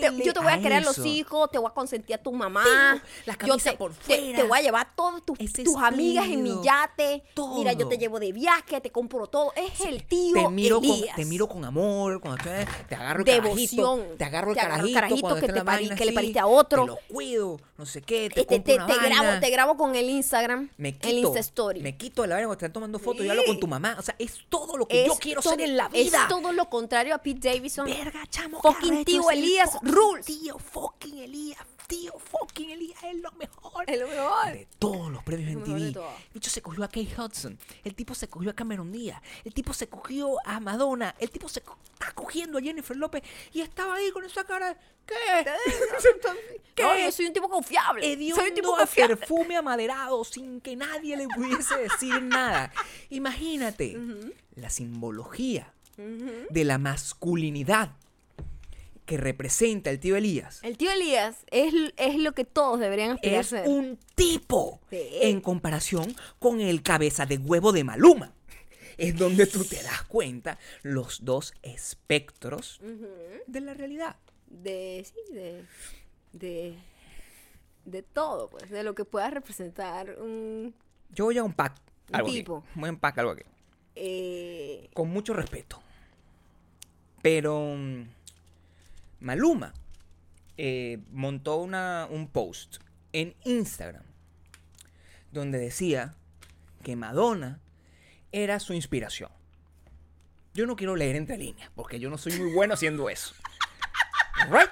Te- 0.00 0.24
yo 0.24 0.32
te 0.32 0.40
voy 0.40 0.52
a 0.52 0.60
querer 0.60 0.84
los 0.84 0.98
hijos, 1.04 1.50
te 1.50 1.58
voy 1.58 1.68
a 1.68 1.74
consentir 1.74 2.14
a 2.14 2.18
tu 2.18 2.32
mamá. 2.32 2.62
Sí, 2.64 3.22
la 3.26 3.32
yo 3.32 3.38
camisa 3.38 3.70
te, 3.72 3.76
por 3.76 3.92
fuera. 3.92 4.36
Te, 4.36 4.42
voy 4.44 4.58
a 4.58 4.62
llevar 4.62 4.94
todas 4.94 5.22
tus, 5.24 5.38
tus 5.38 5.76
amigas 5.76 6.26
en 6.26 6.42
mi 6.42 6.54
yate. 6.62 7.24
Mira, 7.56 7.72
yo 7.72 7.88
te 7.88 7.98
llevo 7.98 8.20
de 8.20 8.32
viaje, 8.32 8.80
te 8.80 8.90
compro 8.92 9.26
todo. 9.26 9.52
Es 9.56 9.80
el 9.80 10.04
tío 10.04 10.34
Te 10.34 10.48
miro, 10.48 10.80
con, 10.80 11.00
te 11.16 11.24
miro 11.24 11.48
con 11.48 11.64
amor, 11.64 12.20
cuando 12.20 12.42
te, 12.42 12.66
te 12.88 12.94
agarro 12.94 13.20
el 13.20 13.24
Devoción. 13.24 13.98
carajito, 13.98 14.16
te 14.16 14.24
agarro 14.24 14.48
el 14.50 14.54
Te 14.54 14.60
agarro 14.60 14.88
carajito, 14.92 15.34
que 15.34 15.40
te 15.40 15.46
que 15.96 16.04
le 16.04 16.12
pariste 16.12 16.38
a 16.38 16.46
otro. 16.46 16.82
Te 16.82 16.86
lo 16.88 16.98
cuido, 17.08 17.60
no 17.82 17.86
sé 17.86 18.00
qué, 18.00 18.30
te, 18.32 18.44
Te, 18.44 18.60
te, 18.60 18.74
una 18.76 18.86
grabo, 18.86 19.40
te 19.40 19.50
grabo 19.50 19.76
con 19.76 19.96
el 19.96 20.08
Instagram, 20.08 20.70
me 20.76 20.92
quito, 20.92 21.08
el 21.08 21.18
Insta 21.18 21.40
Story. 21.40 21.80
me 21.80 21.96
quito 21.96 22.22
de 22.22 22.28
la 22.28 22.36
vaina 22.36 22.46
cuando 22.46 22.58
están 22.58 22.72
tomando 22.72 22.98
fotos 23.00 23.26
y 23.26 23.28
hablo 23.28 23.42
con 23.44 23.58
tu 23.58 23.66
mamá. 23.66 23.96
O 23.98 24.02
sea, 24.02 24.14
es 24.20 24.38
todo 24.48 24.76
lo 24.76 24.86
que 24.86 25.02
Es 25.02 25.08
yo 25.08 25.14
quiero 25.16 25.42
todo- 25.42 25.52
ser 25.52 25.62
en 25.62 25.76
la 25.76 25.86
Es 25.92 26.04
vida. 26.04 26.26
todo 26.28 26.52
lo 26.52 26.70
contrario 26.70 27.12
a 27.14 27.18
Pete 27.18 27.52
Davidson. 27.52 27.86
Verga, 27.86 28.20
chamo. 28.30 28.60
Fucking 28.62 29.04
tío 29.04 29.22
es 29.30 29.36
el 29.36 29.42
Elías 29.44 29.70
rules. 29.82 30.24
Tío 30.26 30.58
fucking 30.58 31.18
Elías. 31.18 31.58
Tío 31.86 32.12
fucking 32.18 32.70
Elías 32.70 33.02
es 33.04 33.16
lo 33.16 33.30
mejor. 33.32 33.84
Es 33.88 34.00
lo 34.00 34.08
mejor. 34.08 34.52
De 34.52 34.66
todos 34.78 35.10
los 35.12 35.22
premios 35.22 35.52
Lo 35.52 35.52
en 35.52 35.58
mejor 35.62 35.74
de 35.74 35.80
TV. 35.80 35.92
todo. 35.92 36.08
El 36.28 36.34
bicho 36.34 36.50
se 36.50 36.62
cogió 36.62 36.84
a 36.84 36.88
Kate 36.88 37.14
Hudson. 37.18 37.58
El 37.84 37.94
tipo 37.94 38.14
se 38.14 38.28
cogió 38.28 38.50
a 38.50 38.54
Cameron 38.54 38.90
Díaz. 38.92 39.20
El 39.44 39.52
tipo 39.54 39.72
se 39.72 39.88
cogió 39.88 40.36
a 40.44 40.60
Madonna. 40.60 41.14
El 41.18 41.30
tipo 41.30 41.48
se 41.48 41.60
co- 41.60 41.78
está 41.92 42.12
cogiendo 42.12 42.58
a 42.58 42.62
Jennifer 42.62 42.96
López 42.96 43.22
y 43.52 43.60
estaba 43.60 43.94
ahí 43.96 44.10
con 44.10 44.24
esa 44.24 44.44
cara 44.44 44.68
de, 44.74 44.76
¿qué? 45.06 45.14
¿Qué? 46.74 46.82
No, 46.82 46.98
yo 46.98 47.12
soy 47.12 47.26
un 47.26 47.32
tipo 47.32 47.48
confiable. 47.48 48.02
soy 48.02 48.12
un 48.14 48.34
tipo 48.34 48.40
Hediondo 48.42 48.74
a 48.74 48.78
confiable. 48.78 49.16
perfume 49.16 49.56
amaderado 49.56 50.24
sin 50.24 50.60
que 50.60 50.76
nadie 50.76 51.16
le 51.16 51.28
pudiese 51.28 51.76
decir 51.76 52.22
nada. 52.22 52.72
Imagínate 53.10 53.98
la 54.54 54.70
simbología 54.70 55.72
de 55.96 56.64
la 56.64 56.78
masculinidad 56.78 57.92
que 59.06 59.16
representa 59.16 59.90
el 59.90 59.98
tío 60.00 60.16
Elías. 60.16 60.60
El 60.62 60.76
tío 60.76 60.90
Elías 60.90 61.44
es, 61.50 61.74
es 61.96 62.16
lo 62.16 62.32
que 62.32 62.44
todos 62.44 62.78
deberían 62.80 63.12
aspirar 63.12 63.36
a 63.36 63.40
Es 63.40 63.46
ser. 63.48 63.68
un 63.68 63.98
tipo 64.14 64.80
Sí. 64.90 65.00
en 65.22 65.40
comparación 65.40 66.14
con 66.38 66.60
el 66.60 66.82
cabeza 66.82 67.26
de 67.26 67.38
huevo 67.38 67.72
de 67.72 67.84
Maluma. 67.84 68.32
Es 68.98 69.16
donde 69.16 69.46
tú 69.46 69.64
te 69.64 69.82
das 69.82 70.02
cuenta 70.04 70.58
los 70.82 71.24
dos 71.24 71.54
espectros 71.62 72.80
de 73.46 73.60
la 73.60 73.74
realidad. 73.74 74.16
de 74.46 75.04
sí 75.06 75.32
de 75.34 75.64
de 76.32 76.74
de 77.86 78.02
todo 78.02 78.48
pues 78.50 78.70
de 78.70 78.82
lo 78.84 78.94
que 78.94 79.04
pueda 79.04 79.30
representar 79.30 80.16
un 80.20 80.74
Yo 81.10 81.24
voy 81.24 81.38
a 81.38 81.42
un 81.42 81.52
pack. 81.54 81.74
Un 82.10 82.16
Algo 82.16 82.28
aquí. 82.28 82.36
tipo. 82.38 82.64
Voy 82.74 82.88
a 82.88 82.92
un 82.92 82.98
pack 82.98 83.18
algo 83.18 83.32
aquí. 83.32 83.42
eh, 83.96 84.88
con 84.94 85.08
mucho 85.08 85.32
respeto. 85.34 85.82
Pero 87.22 87.74
mm, 87.76 88.02
Maluma 89.22 89.72
eh, 90.56 90.98
montó 91.10 91.56
una, 91.56 92.06
un 92.10 92.28
post 92.28 92.76
en 93.12 93.34
Instagram 93.44 94.02
donde 95.30 95.58
decía 95.58 96.14
que 96.82 96.96
Madonna 96.96 97.60
era 98.32 98.60
su 98.60 98.74
inspiración. 98.74 99.30
Yo 100.54 100.66
no 100.66 100.76
quiero 100.76 100.96
leer 100.96 101.16
entre 101.16 101.38
líneas 101.38 101.70
porque 101.74 101.98
yo 101.98 102.10
no 102.10 102.18
soy 102.18 102.34
muy 102.38 102.52
bueno 102.52 102.74
haciendo 102.74 103.08
eso. 103.08 103.34
Right? 104.50 104.68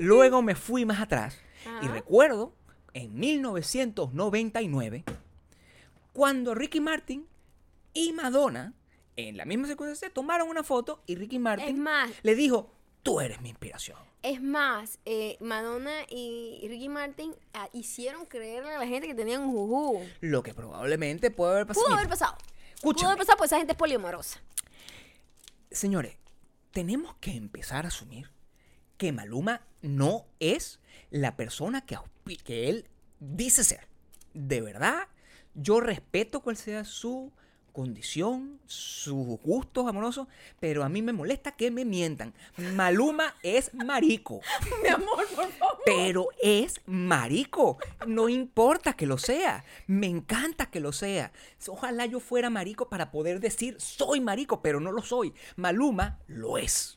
Luego 0.00 0.42
me 0.42 0.54
fui 0.54 0.84
más 0.84 1.00
atrás 1.00 1.38
y 1.82 1.88
recuerdo 1.88 2.54
en 2.92 3.18
1999 3.18 5.04
cuando 6.12 6.54
Ricky 6.54 6.80
Martin 6.80 7.26
y 7.94 8.12
Madonna 8.12 8.74
en 9.18 9.36
la 9.36 9.44
misma 9.44 9.66
circunstancia 9.66 10.10
tomaron 10.10 10.48
una 10.48 10.62
foto 10.62 11.02
y 11.04 11.16
Ricky 11.16 11.40
Martin 11.40 11.80
más, 11.80 12.08
le 12.22 12.36
dijo, 12.36 12.70
tú 13.02 13.20
eres 13.20 13.40
mi 13.40 13.48
inspiración. 13.48 13.98
es 14.22 14.40
más, 14.40 15.00
eh, 15.06 15.36
Madonna 15.40 16.02
y 16.08 16.64
Ricky 16.68 16.88
Martin 16.88 17.34
ah, 17.52 17.68
hicieron 17.72 18.26
creerle 18.26 18.74
a 18.74 18.78
la 18.78 18.86
gente 18.86 19.08
que 19.08 19.16
tenían 19.16 19.42
un 19.42 19.50
juju. 19.50 20.00
Lo 20.20 20.44
que 20.44 20.54
probablemente 20.54 21.32
puede 21.32 21.52
haber 21.52 21.66
pasado. 21.66 21.86
Pudo 21.86 21.96
haber 21.96 22.08
pasado. 22.08 22.36
Pudo 22.36 22.74
Escúchame. 22.76 23.06
haber 23.08 23.18
pasado 23.18 23.36
porque 23.38 23.46
esa 23.46 23.58
gente 23.58 23.72
es 23.72 23.78
poliamorosa. 23.78 24.40
Señores, 25.72 26.16
tenemos 26.70 27.16
que 27.16 27.32
empezar 27.32 27.86
a 27.86 27.88
asumir 27.88 28.30
que 28.98 29.10
Maluma 29.10 29.62
no 29.82 30.26
es 30.38 30.78
la 31.10 31.36
persona 31.36 31.84
que, 31.84 31.98
que 32.44 32.68
él 32.68 32.88
dice 33.18 33.64
ser. 33.64 33.88
De 34.32 34.60
verdad, 34.60 35.08
yo 35.54 35.80
respeto 35.80 36.40
cuál 36.40 36.56
sea 36.56 36.84
su 36.84 37.32
condición, 37.72 38.60
sus 38.66 39.40
gustos 39.40 39.86
amorosos, 39.86 40.28
pero 40.60 40.84
a 40.84 40.88
mí 40.88 41.02
me 41.02 41.12
molesta 41.12 41.52
que 41.52 41.70
me 41.70 41.84
mientan. 41.84 42.34
Maluma 42.74 43.34
es 43.42 43.72
marico. 43.74 44.40
Mi 44.82 44.88
amor, 44.88 45.26
por 45.34 45.50
favor. 45.52 45.78
Pero 45.84 46.28
es 46.42 46.80
marico. 46.86 47.78
No 48.06 48.28
importa 48.28 48.94
que 48.94 49.06
lo 49.06 49.18
sea. 49.18 49.64
Me 49.86 50.06
encanta 50.06 50.70
que 50.70 50.80
lo 50.80 50.92
sea. 50.92 51.32
Ojalá 51.68 52.06
yo 52.06 52.20
fuera 52.20 52.50
marico 52.50 52.88
para 52.88 53.10
poder 53.10 53.40
decir 53.40 53.76
soy 53.78 54.20
marico, 54.20 54.62
pero 54.62 54.80
no 54.80 54.92
lo 54.92 55.02
soy. 55.02 55.34
Maluma 55.56 56.18
lo 56.26 56.58
es. 56.58 56.96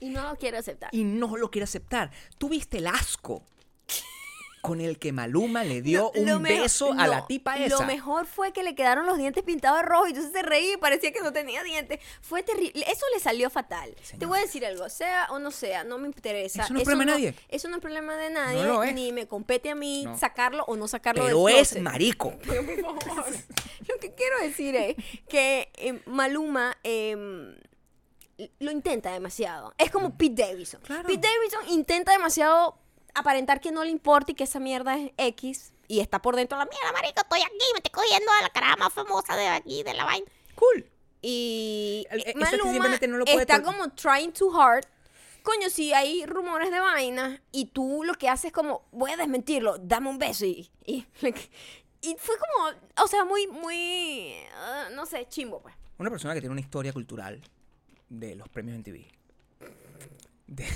Y 0.00 0.10
no 0.10 0.22
lo 0.22 0.36
quiere 0.36 0.58
aceptar. 0.58 0.90
Y 0.92 1.04
no 1.04 1.36
lo 1.36 1.50
quiere 1.50 1.64
aceptar. 1.64 2.10
¿Tuviste 2.38 2.78
el 2.78 2.86
asco 2.86 3.42
con 4.60 4.80
el 4.80 4.98
que 4.98 5.12
Maluma 5.12 5.64
le 5.64 5.82
dio 5.82 6.10
un 6.12 6.42
beso 6.42 6.92
a 6.98 7.06
la 7.06 7.26
tipa 7.26 7.56
esa? 7.58 7.80
Lo 7.80 7.86
mejor 7.86 8.26
fue 8.26 8.52
que 8.52 8.62
le 8.62 8.74
quedaron 8.74 9.06
los 9.06 9.18
dientes 9.18 9.42
pintados 9.44 9.80
de 9.80 9.86
rojo 9.86 10.06
y 10.06 10.10
entonces 10.10 10.32
se 10.32 10.42
reía 10.42 10.74
y 10.74 10.76
parecía 10.76 11.12
que 11.12 11.20
no 11.20 11.32
tenía 11.32 11.62
dientes. 11.62 12.00
Fue 12.20 12.42
terrible. 12.42 12.84
Eso 12.90 13.04
le 13.14 13.20
salió 13.20 13.50
fatal. 13.50 13.94
Te 14.18 14.26
voy 14.26 14.38
a 14.38 14.42
decir 14.42 14.64
algo, 14.66 14.88
sea 14.88 15.26
o 15.30 15.38
no 15.38 15.50
sea, 15.50 15.84
no 15.84 15.98
me 15.98 16.06
interesa. 16.06 16.64
Eso 16.64 16.72
no 16.74 16.80
es 16.80 16.84
problema 16.84 17.12
de 17.16 17.18
nadie. 17.18 17.34
Eso 17.48 17.68
no 17.68 17.76
es 17.76 17.82
problema 17.82 18.16
de 18.16 18.30
nadie, 18.30 18.64
lo 18.64 18.82
es. 18.82 18.94
ni 18.94 19.12
me 19.12 19.26
compete 19.26 19.70
a 19.70 19.74
mí 19.74 20.04
No. 20.04 20.18
sacarlo 20.18 20.64
o 20.66 20.76
no 20.76 20.88
sacarlo 20.88 21.24
Pero 21.24 21.44
del 21.46 21.56
es 21.56 21.80
marico. 21.80 22.34
Pero 22.46 22.64
por 22.82 23.02
favor, 23.04 23.26
lo 23.88 23.98
que 24.00 24.14
quiero 24.14 24.38
decir 24.40 24.76
es 24.76 24.96
que 25.28 25.70
eh, 25.76 26.00
Maluma 26.06 26.76
eh, 26.84 27.56
lo 28.60 28.70
intenta 28.70 29.12
demasiado. 29.12 29.74
Es 29.78 29.90
como 29.90 30.16
Pete 30.16 30.42
Davidson. 30.42 30.80
Claro. 30.82 31.06
Pete 31.08 31.26
Davidson 31.26 31.74
intenta 31.76 32.12
demasiado 32.12 32.78
aparentar 33.14 33.60
que 33.60 33.72
no 33.72 33.84
le 33.84 33.90
importa 33.90 34.32
y 34.32 34.34
que 34.34 34.44
esa 34.44 34.60
mierda 34.60 34.96
es 34.96 35.12
X 35.16 35.72
y 35.88 36.00
está 36.00 36.20
por 36.20 36.36
dentro 36.36 36.58
de 36.58 36.64
la 36.64 36.70
mierda, 36.70 36.92
marico, 36.92 37.22
estoy 37.22 37.40
aquí, 37.40 37.64
me 37.72 37.78
estoy 37.78 37.90
cogiendo 37.90 38.30
a 38.38 38.42
la 38.42 38.50
cara 38.50 38.76
más 38.76 38.92
famosa 38.92 39.36
de 39.36 39.48
aquí, 39.48 39.82
de 39.82 39.94
la 39.94 40.04
vaina. 40.04 40.26
Cool. 40.54 40.86
Y 41.20 42.06
eh, 42.10 42.34
Maluma 42.36 42.98
no 43.08 43.18
lo 43.18 43.24
puede 43.24 43.40
está 43.40 43.62
como 43.62 43.90
trying 43.90 44.32
too 44.32 44.50
hard. 44.54 44.84
Coño, 45.42 45.70
si 45.70 45.92
hay 45.92 46.26
rumores 46.26 46.70
de 46.70 46.78
vaina 46.78 47.42
y 47.52 47.66
tú 47.66 48.02
lo 48.04 48.14
que 48.14 48.28
haces 48.28 48.46
es 48.46 48.52
como, 48.52 48.86
voy 48.92 49.12
a 49.12 49.16
desmentirlo, 49.16 49.78
dame 49.78 50.10
un 50.10 50.18
beso 50.18 50.44
y... 50.44 50.70
Y, 50.84 51.06
y 52.00 52.16
fue 52.18 52.36
como, 52.38 53.04
o 53.04 53.08
sea, 53.08 53.24
muy, 53.24 53.46
muy, 53.46 54.34
ah, 54.54 54.88
no 54.94 55.06
sé, 55.06 55.26
chimbo, 55.28 55.60
pues. 55.60 55.74
Una 55.98 56.10
persona 56.10 56.34
que 56.34 56.40
tiene 56.40 56.52
una 56.52 56.60
historia 56.60 56.92
cultural 56.92 57.42
de 58.08 58.36
los 58.36 58.48
premios 58.48 58.76
en 58.76 58.82
TV. 58.84 59.08
De, 60.46 60.66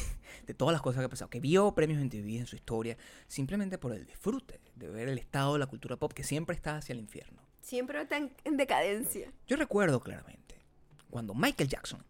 de 0.46 0.54
todas 0.54 0.72
las 0.72 0.82
cosas 0.82 1.00
que 1.00 1.06
ha 1.06 1.08
pasado. 1.08 1.30
Que 1.30 1.40
vio 1.40 1.72
premios 1.74 2.00
en 2.00 2.10
TV 2.10 2.36
en 2.38 2.46
su 2.46 2.56
historia. 2.56 2.96
Simplemente 3.28 3.78
por 3.78 3.92
el 3.92 4.04
disfrute 4.06 4.60
de 4.74 4.88
ver 4.88 5.08
el 5.08 5.18
estado 5.18 5.52
de 5.54 5.58
la 5.60 5.66
cultura 5.66 5.96
pop 5.96 6.12
que 6.12 6.24
siempre 6.24 6.54
está 6.56 6.76
hacia 6.76 6.92
el 6.92 6.98
infierno. 7.00 7.42
Siempre 7.60 8.00
está 8.02 8.16
en, 8.16 8.32
en 8.44 8.56
decadencia. 8.56 9.32
Yo 9.46 9.56
recuerdo 9.56 10.00
claramente 10.00 10.56
cuando 11.10 11.34
Michael 11.34 11.68
Jackson 11.68 12.04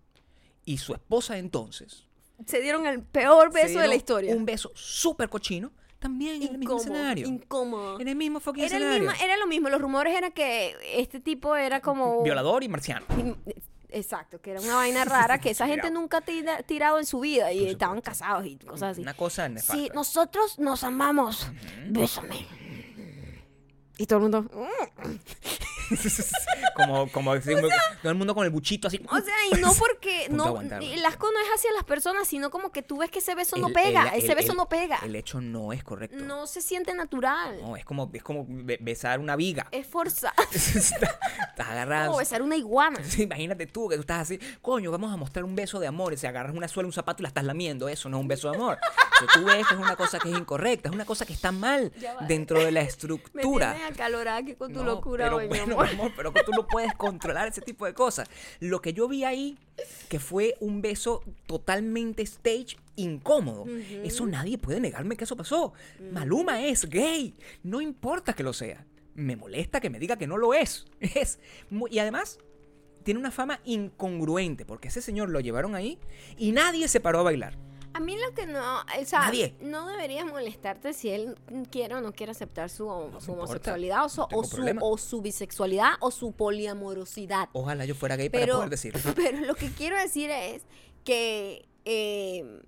y 0.65 0.79
su 0.79 0.93
esposa 0.95 1.39
entonces. 1.39 2.05
Se 2.47 2.61
dieron 2.61 2.87
el 2.87 3.03
peor 3.03 3.53
beso 3.53 3.79
de 3.79 3.89
la 3.89 3.95
historia. 3.95 4.35
Un 4.35 4.45
beso 4.45 4.71
súper 4.75 5.29
cochino. 5.29 5.71
También 5.99 6.43
en 6.43 6.49
el 6.55 6.59
mismo 6.59 6.79
escenario. 6.79 7.29
incómodo. 7.29 8.01
En 8.01 8.09
el 8.09 8.17
mismo 8.17 8.41
fucking 8.41 8.65
Era, 8.65 8.77
el 8.77 8.83
escenario. 8.83 9.09
mismo- 9.11 9.25
era 9.25 9.37
lo 9.37 9.47
mismo, 9.47 9.69
los 9.69 9.81
rumores 9.81 10.17
eran 10.17 10.33
que 10.33 10.75
este 11.01 11.21
tipo 11.21 11.55
era 11.55 11.81
como... 11.81 12.25
Violador 12.25 12.65
y 12.65 12.69
marciano. 12.69 13.07
Exacto, 13.95 14.41
que 14.41 14.53
era 14.53 14.61
una 14.61 14.77
vaina 14.77 15.05
rara 15.05 15.39
que 15.39 15.51
esa 15.51 15.67
gente 15.67 15.91
nunca 15.91 16.19
ha 16.19 16.21
tira- 16.23 16.63
tirado 16.63 16.99
en 16.99 17.07
su 17.07 17.21
vida 17.21 17.53
y 17.53 17.67
estaban 17.69 18.01
casados 18.01 18.47
y 18.47 18.57
cosas 18.57 18.93
así. 18.93 19.03
Una 19.03 19.15
cosa 19.15 19.49
nefasta. 19.49 19.75
Sí, 19.75 19.91
nosotros 19.95 20.59
nos 20.59 20.83
amamos. 20.85 21.47
Bésame. 21.89 22.47
Y 23.99 24.07
todo 24.07 24.17
el 24.19 24.23
mundo. 24.23 24.51
Como, 26.75 27.07
como 27.13 27.35
decir, 27.35 27.59
todo 28.03 28.11
el 28.11 28.17
mundo 28.17 28.35
con 28.35 28.45
el 28.45 28.51
buchito 28.51 28.89
así. 28.89 28.99
O 29.11 29.21
sea, 29.21 29.35
y 29.53 29.61
no 29.61 29.73
porque 29.79 30.29
no 30.31 30.59
el 30.61 31.05
asco 31.05 31.29
no 31.31 31.39
es 31.39 31.47
hacia 31.55 31.71
las 31.73 31.85
personas, 31.85 32.27
sino 32.27 32.51
como 32.51 32.73
que 32.73 32.83
tú 32.83 32.99
ves 32.99 33.11
que 33.11 33.19
ese 33.19 33.35
beso 33.35 33.57
no 33.57 33.69
pega, 33.69 34.09
el- 34.09 34.23
ese 34.25 34.35
beso 34.35 34.55
no 34.55 34.69
pega. 34.69 34.99
El 35.05 35.15
hecho 35.15 35.41
no 35.41 35.73
es 35.73 35.85
correcto. 35.85 36.17
No 36.25 36.47
se 36.47 36.63
siente 36.63 36.95
natural. 36.95 37.59
No, 37.61 37.77
es 37.77 37.85
como, 37.85 38.11
es 38.15 38.23
como 38.23 38.47
be- 38.49 38.79
besar 38.81 39.21
una 39.21 39.37
viga. 39.37 39.67
Es 39.71 39.87
forzado. 39.87 40.33
Estás 40.53 41.69
agarrado. 41.69 42.07
como 42.07 42.19
besar 42.19 42.41
una 42.43 42.57
iguana. 42.57 42.99
Sí, 43.05 43.23
imagínate 43.25 43.67
tú 43.67 43.89
que 43.89 43.97
tú 43.97 44.01
estás 44.01 44.21
así, 44.23 44.39
coño, 44.63 44.91
vamos 44.91 45.13
a 45.13 45.17
mostrar 45.17 45.45
un 45.45 45.55
beso 45.55 45.79
de 45.79 45.87
amor. 45.87 46.13
Y 46.15 46.17
se 46.17 46.27
agarras 46.27 46.55
una 46.57 46.69
suela, 46.69 46.87
un 46.87 46.93
zapato 46.93 47.23
y 47.23 47.25
la 47.25 47.29
estás 47.29 47.45
lamiendo. 47.45 47.89
Eso 47.89 48.09
no 48.09 48.17
es 48.17 48.21
un 48.23 48.29
beso 48.29 48.51
de 48.51 48.57
amor. 48.57 48.79
Eso 49.17 49.27
tú 49.35 49.45
ves 49.45 49.67
que 49.67 49.75
es 49.75 49.81
una 49.81 49.95
cosa 49.97 50.19
que 50.19 50.31
es 50.31 50.39
incorrecta, 50.39 50.89
es 50.89 50.95
una 50.95 51.05
cosa 51.05 51.27
que 51.27 51.33
está 51.35 51.53
mal 51.53 51.93
dentro 52.27 52.59
de 52.65 52.73
la 52.73 52.81
Me 52.83 52.87
estructura. 52.89 53.75
tienes 53.75 53.93
acalorada 53.93 54.39
aquí 54.39 54.55
con 54.55 54.73
tu 54.73 54.81
No, 54.81 54.87
locura 54.87 55.35
hoy, 55.35 55.49
bueno, 55.75 55.93
amor. 55.93 56.07
mi 56.07 56.13
amor, 56.13 56.33
pero 56.35 56.45
tú 56.45 56.53
no 56.53 56.67
puedes 56.67 56.95
controlar 56.95 57.49
ese 57.49 57.61
tipo 57.61 57.87
de 57.87 57.95
cosas. 57.95 58.29
Lo 58.61 58.81
que 58.81 58.93
yo 58.93 59.09
vi 59.09 59.25
ahí, 59.25 59.59
que 60.09 60.19
fue 60.19 60.57
un 60.61 60.83
beso 60.83 61.23
totalmente 61.47 62.23
stage 62.23 62.77
incómodo. 62.97 63.67
Eso 64.05 64.27
nadie 64.27 64.59
puede 64.59 64.81
negarme 64.81 65.17
que 65.17 65.25
eso 65.25 65.37
pasó. 65.37 65.73
Maluma 66.13 66.63
es 66.65 66.89
gay. 66.89 67.35
No 67.63 67.81
importa 67.81 68.33
que 68.33 68.43
lo 68.43 68.53
sea. 68.53 68.85
Me 69.15 69.37
molesta 69.37 69.81
que 69.81 69.91
me 69.91 69.99
diga 69.99 70.17
que 70.17 70.27
no 70.27 70.37
lo 70.39 70.55
es. 70.55 70.87
Es. 71.01 71.39
Y 71.91 71.99
además, 71.99 72.39
tiene 73.03 73.21
una 73.21 73.31
fama 73.31 73.61
incongruente, 73.65 74.65
porque 74.65 74.89
ese 74.89 75.03
señor 75.03 75.29
lo 75.29 75.41
llevaron 75.41 75.75
ahí 75.75 75.99
y 76.39 76.53
nadie 76.53 76.89
se 76.89 77.01
paró 77.01 77.21
a 77.21 77.23
bailar. 77.23 77.59
A 77.95 78.01
mí 78.01 78.17
lo 78.17 78.35
que 78.35 78.47
no, 78.47 78.81
o 78.81 79.05
sea, 79.05 79.21
Nadie. 79.21 79.55
no 79.61 79.87
debería 79.87 80.25
molestarte 80.25 80.95
si 80.95 81.11
él 81.11 81.37
quiere 81.71 81.95
o 81.95 82.01
no 82.01 82.13
quiere 82.13 82.33
aceptar 82.33 82.71
su, 82.71 82.87
homosexualidad 82.89 84.05
o 84.07 84.09
su, 84.09 84.21
no 84.23 84.29
o, 84.33 84.45
su, 84.45 84.57
problema. 84.57 84.81
o 84.83 84.97
su 84.97 85.21
bisexualidad 85.21 85.91
o 86.01 86.11
su 86.11 86.33
poliamorosidad. 86.33 87.49
Ojalá 87.53 87.85
yo 87.85 87.95
fuera 87.95 88.17
gay 88.17 88.31
para 88.31 88.45
Pero, 88.45 88.57
poder 88.57 88.71
decir. 88.71 88.95
pero 89.17 89.41
lo 89.41 89.55
que 89.55 89.71
quiero 89.73 89.97
decir 89.99 90.31
es 90.31 90.63
que 91.05 91.69
eh, 91.85 92.63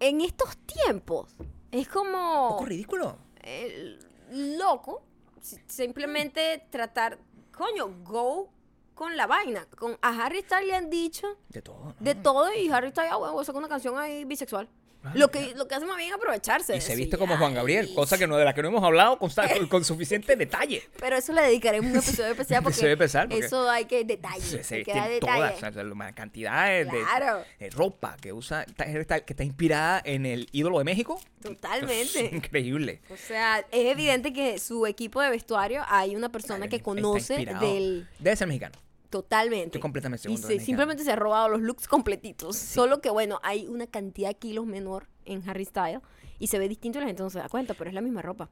en 0.00 0.20
estos 0.20 0.56
tiempos 0.58 1.34
es 1.70 1.86
Un 1.88 1.92
como 1.92 2.48
poco 2.50 2.64
ridículo. 2.66 3.18
eh, 3.42 3.98
loco 4.30 5.02
si- 5.40 5.58
simplemente 5.66 6.66
tratar, 6.70 7.18
coño, 7.52 7.88
go 8.04 8.50
con 8.94 9.16
la 9.16 9.26
vaina. 9.26 9.66
Con, 9.76 9.96
a 10.02 10.24
Harry 10.24 10.40
Styles 10.42 10.66
le 10.68 10.74
han 10.74 10.90
dicho 10.90 11.26
De 11.48 11.62
todo. 11.62 11.84
¿no? 11.84 11.94
de 11.98 12.14
todo 12.14 12.52
y 12.54 12.68
Harry 12.70 12.90
Styles, 12.90 13.10
ah, 13.12 13.16
bueno, 13.16 13.32
voy 13.34 13.42
a 13.42 13.44
sacar 13.44 13.58
una 13.58 13.68
canción 13.68 13.98
ahí 13.98 14.24
bisexual. 14.24 14.68
Ah, 15.06 15.12
lo, 15.14 15.30
que, 15.30 15.54
lo 15.54 15.68
que 15.68 15.74
hace 15.74 15.84
más 15.84 15.98
bien 15.98 16.08
es 16.08 16.14
aprovecharse. 16.14 16.74
Y 16.74 16.80
se 16.80 16.96
viste 16.96 17.18
como. 17.18 17.36
Juan 17.36 17.52
Gabriel, 17.52 17.92
cosa 17.94 18.16
que 18.16 18.26
no, 18.26 18.38
de 18.38 18.44
la 18.46 18.54
que 18.54 18.62
no 18.62 18.68
hemos 18.68 18.82
hablado 18.82 19.18
con, 19.18 19.28
con, 19.30 19.66
con 19.68 19.84
suficiente 19.84 20.34
detalle. 20.34 20.82
Pero 20.98 21.16
eso 21.16 21.34
le 21.34 21.42
dedicaremos 21.42 21.90
un 21.90 21.98
episodio 21.98 22.30
especial 22.30 22.62
porque, 22.62 22.72
Episodio 22.76 22.92
especial, 22.94 23.28
porque 23.28 23.44
eso 23.44 23.68
hay 23.68 23.84
que 23.84 24.02
detalle. 24.04 24.40
Se, 24.40 24.64
se 24.64 24.76
hay 24.76 24.82
que 24.84 24.92
viste 24.94 24.98
dar 24.98 25.10
en 25.10 25.20
detalle. 25.20 25.38
todas, 25.56 25.56
o 25.56 25.72
sea, 25.74 25.84
la 25.84 26.12
cantidad 26.14 26.66
de, 26.68 26.84
de- 26.86 27.02
Claro. 27.02 27.44
de 27.60 27.68
ropa 27.68 28.16
que 28.18 28.32
usa, 28.32 28.64
que 28.64 29.04
está 29.26 29.44
inspirada 29.44 30.00
en 30.06 30.24
el 30.24 30.48
ídolo 30.52 30.78
de 30.78 30.84
México. 30.84 31.20
Totalmente. 31.42 32.24
Es 32.24 32.32
increíble. 32.32 33.02
O 33.10 33.16
sea, 33.18 33.58
es 33.58 33.86
evidente 33.92 34.32
que 34.32 34.58
su 34.58 34.86
equipo 34.86 35.20
de 35.20 35.28
vestuario 35.28 35.82
hay 35.86 36.16
una 36.16 36.30
persona 36.30 36.68
que 36.68 36.80
conoce 36.80 37.44
del 37.44 38.08
Debe 38.20 38.36
ser 38.36 38.48
mexicano. 38.48 38.78
Totalmente. 39.18 39.66
Estoy 39.66 39.80
completamente 39.80 40.22
Y 40.22 40.22
seguro 40.24 40.42
se- 40.42 40.46
mexicano. 40.54 40.66
simplemente 40.66 41.04
se 41.04 41.12
ha 41.12 41.16
robado 41.16 41.48
los 41.48 41.60
looks 41.60 41.86
completitos. 41.86 42.56
Solo 42.56 43.00
que 43.00 43.10
bueno, 43.10 43.38
hay 43.44 43.68
una 43.68 43.86
cantidad 43.86 44.28
de 44.30 44.34
kilos 44.34 44.66
menor 44.66 45.06
en 45.24 45.48
Harry 45.48 45.64
Styles 45.64 46.00
y 46.40 46.48
se 46.48 46.58
ve 46.58 46.68
distinto 46.68 46.98
y 46.98 47.02
la 47.02 47.06
gente 47.06 47.22
no 47.22 47.30
se 47.30 47.38
da 47.38 47.48
cuenta, 47.48 47.74
pero 47.74 47.90
es 47.90 47.94
la 47.94 48.00
misma 48.00 48.22
ropa. 48.22 48.48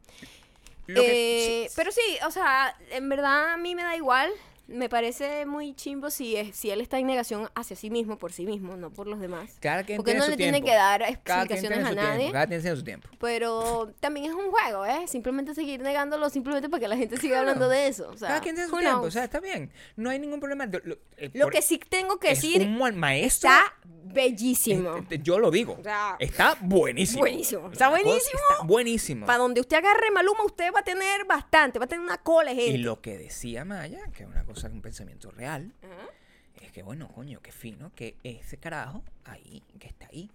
Lo 0.86 1.00
que- 1.00 1.64
Eh, 1.64 1.70
Pero 1.74 1.90
sí, 1.90 2.00
o 2.26 2.30
sea, 2.30 2.76
en 2.90 3.08
verdad 3.08 3.54
a 3.54 3.56
mí 3.56 3.74
me 3.74 3.82
da 3.82 3.96
igual. 3.96 4.30
Me 4.68 4.88
parece 4.88 5.44
muy 5.44 5.74
chimbo 5.74 6.08
si, 6.08 6.36
es, 6.36 6.56
si 6.56 6.70
él 6.70 6.80
está 6.80 6.98
en 6.98 7.06
negación 7.06 7.50
hacia 7.54 7.76
sí 7.76 7.90
mismo, 7.90 8.16
por 8.16 8.32
sí 8.32 8.46
mismo, 8.46 8.76
no 8.76 8.90
por 8.90 9.06
los 9.06 9.20
demás. 9.20 9.56
Cada 9.60 9.82
quien 9.82 9.96
Porque 9.98 10.12
tiene 10.12 10.18
no 10.20 10.24
su 10.26 10.30
le 10.30 10.36
tiene 10.36 10.52
tiempo. 10.52 10.68
que 10.70 10.74
dar 10.74 11.02
explicaciones 11.02 11.60
tiene 11.60 11.74
a 11.74 11.78
tiempo, 11.90 12.02
nadie. 12.02 12.32
Cada 12.32 12.46
quien 12.46 12.60
tiene 12.62 12.76
su 12.76 12.84
tiempo. 12.84 13.08
Pero 13.20 13.92
también 14.00 14.26
es 14.26 14.32
un 14.32 14.50
juego, 14.50 14.86
¿eh? 14.86 15.06
Simplemente 15.08 15.54
seguir 15.54 15.80
negándolo 15.80 16.30
simplemente 16.30 16.68
para 16.70 16.80
que 16.80 16.88
la 16.88 16.96
gente 16.96 17.16
siga 17.18 17.40
hablando 17.40 17.68
de 17.68 17.88
eso. 17.88 18.08
O 18.08 18.16
sea, 18.16 18.28
Cada 18.28 18.40
quien 18.40 18.54
tiene 18.54 18.70
su 18.70 18.76
tiempo. 18.78 19.00
O 19.02 19.10
sea, 19.10 19.24
está 19.24 19.40
bien. 19.40 19.70
No 19.96 20.10
hay 20.10 20.18
ningún 20.18 20.40
problema. 20.40 20.64
Lo, 20.66 20.78
lo- 20.84 20.96
eh, 21.16 21.30
Lo 21.34 21.48
que 21.48 21.60
sí 21.60 21.78
tengo 21.78 22.18
que 22.18 22.30
es 22.30 22.40
decir 22.40 22.62
un 22.62 22.98
maestro. 22.98 23.50
está 23.50 23.74
bellísimo. 24.04 24.96
Este, 24.96 25.18
yo 25.18 25.38
lo 25.38 25.50
digo. 25.50 25.76
O 25.78 25.82
sea, 25.82 26.16
está 26.18 26.56
buenísimo. 26.60 27.20
buenísimo. 27.20 27.70
Está 27.72 27.88
buenísimo. 27.88 28.40
Está 28.52 28.64
buenísimo. 28.64 29.26
Para 29.26 29.38
donde 29.38 29.60
usted 29.60 29.76
agarre 29.78 30.10
Maluma, 30.12 30.44
usted 30.44 30.72
va 30.74 30.80
a 30.80 30.84
tener 30.84 31.24
bastante, 31.26 31.78
va 31.78 31.84
a 31.86 31.88
tener 31.88 32.04
una 32.04 32.18
cola 32.18 32.52
Y 32.52 32.78
lo 32.78 33.00
que 33.00 33.18
decía 33.18 33.64
Maya, 33.64 34.00
que 34.14 34.22
es 34.24 34.28
una 34.28 34.44
cosa, 34.44 34.51
un 34.72 34.82
pensamiento 34.82 35.30
real, 35.30 35.72
Ajá. 35.82 36.09
es 36.61 36.72
que 36.72 36.82
bueno, 36.82 37.09
coño, 37.09 37.40
qué 37.40 37.53
fino 37.53 37.92
que 37.94 38.16
ese 38.22 38.57
carajo 38.59 39.03
ahí, 39.24 39.62
que 39.78 39.88
está 39.88 40.07
ahí, 40.12 40.30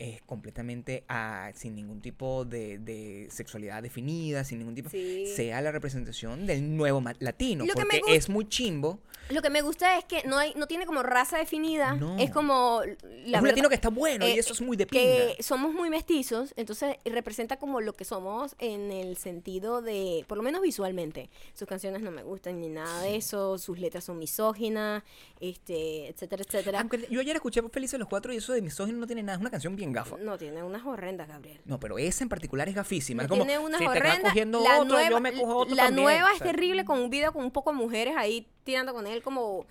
es 0.00 0.22
completamente 0.22 1.04
ah, 1.08 1.50
sin 1.54 1.74
ningún 1.76 2.00
tipo 2.00 2.44
de, 2.44 2.78
de 2.78 3.28
sexualidad 3.30 3.82
definida, 3.82 4.42
sin 4.44 4.58
ningún 4.58 4.74
tipo, 4.74 4.88
Sí. 4.90 5.26
sea 5.36 5.60
la 5.60 5.70
representación 5.72 6.46
del 6.46 6.74
nuevo 6.76 7.02
latino, 7.18 7.66
Lo 7.66 7.74
porque 7.74 8.00
es 8.08 8.28
muy 8.28 8.48
chimbo. 8.48 8.98
Lo 9.28 9.42
que 9.42 9.50
me 9.50 9.62
gusta 9.62 9.96
es 9.98 10.04
que 10.06 10.22
no 10.26 10.38
hay, 10.38 10.54
no 10.56 10.66
tiene 10.66 10.86
como 10.86 11.02
raza 11.04 11.36
definida. 11.38 11.94
No. 11.94 12.18
Es 12.18 12.30
como 12.30 12.80
la 12.82 12.90
es 12.92 12.96
un 13.04 13.30
verdad- 13.32 13.42
latino 13.44 13.68
que 13.68 13.74
está 13.76 13.90
bueno 13.90 14.26
y 14.26 14.30
eh, 14.32 14.38
eso 14.38 14.54
es 14.54 14.60
muy 14.60 14.76
de 14.76 14.86
pinga. 14.86 15.04
que 15.36 15.42
somos 15.42 15.72
muy 15.74 15.90
mestizos, 15.90 16.52
entonces 16.56 16.96
representa 17.04 17.58
como 17.58 17.80
lo 17.80 17.92
que 17.92 18.04
somos 18.04 18.56
en 18.58 18.90
el 18.90 19.16
sentido 19.18 19.82
de, 19.82 20.24
por 20.26 20.36
lo 20.38 20.42
menos 20.42 20.62
visualmente. 20.62 21.28
Sus 21.54 21.68
canciones 21.68 22.00
no 22.02 22.10
me 22.10 22.22
gustan 22.24 22.58
ni 22.60 22.68
nada 22.68 23.02
de 23.02 23.16
eso, 23.16 23.58
sus 23.58 23.78
letras 23.78 24.04
son 24.04 24.18
misóginas, 24.18 25.04
este, 25.40 26.08
etcétera, 26.08 26.42
etcétera. 26.46 26.80
Aunque 26.80 27.06
yo 27.10 27.20
ayer 27.20 27.36
escuché 27.36 27.60
Felices 27.70 27.98
los 28.00 28.08
Cuatro 28.08 28.32
y 28.32 28.36
eso 28.36 28.52
de 28.52 28.62
misógino 28.62 28.98
no 28.98 29.06
tiene 29.06 29.22
nada, 29.22 29.36
es 29.36 29.40
una 29.40 29.50
canción 29.50 29.76
bien 29.76 29.89
gafa. 29.92 30.16
No, 30.18 30.36
tiene 30.38 30.62
unas 30.62 30.84
horrendas, 30.84 31.28
Gabriel. 31.28 31.60
No, 31.64 31.78
pero 31.80 31.98
esa 31.98 32.24
en 32.24 32.28
particular 32.28 32.68
es 32.68 32.74
gafísima. 32.74 33.22
No 33.22 33.26
es 33.26 33.28
como, 33.30 33.44
tiene 33.44 33.58
unas 33.58 33.78
si 33.80 33.86
te 33.86 33.92
estás 33.92 34.00
horrendas. 34.10 34.32
cogiendo 34.32 34.60
La 34.62 34.74
otro, 34.80 34.84
nueva, 34.94 35.10
yo 35.10 35.20
me 35.20 35.32
cojo 35.32 35.56
otro 35.56 35.74
la 35.74 35.84
también. 35.84 36.04
nueva 36.04 36.30
O 36.30 36.34
es 36.34 36.38
terrible 36.40 36.84
con 36.84 36.98
un 37.00 37.10
video 37.10 37.32
con 37.32 37.44
un 37.44 37.50
poco 37.50 37.70
de 37.72 37.76
mujeres 37.78 38.14
ahí 38.16 38.48
tirando 38.64 38.92
con 38.92 39.06
él 39.06 39.22
como, 39.22 39.66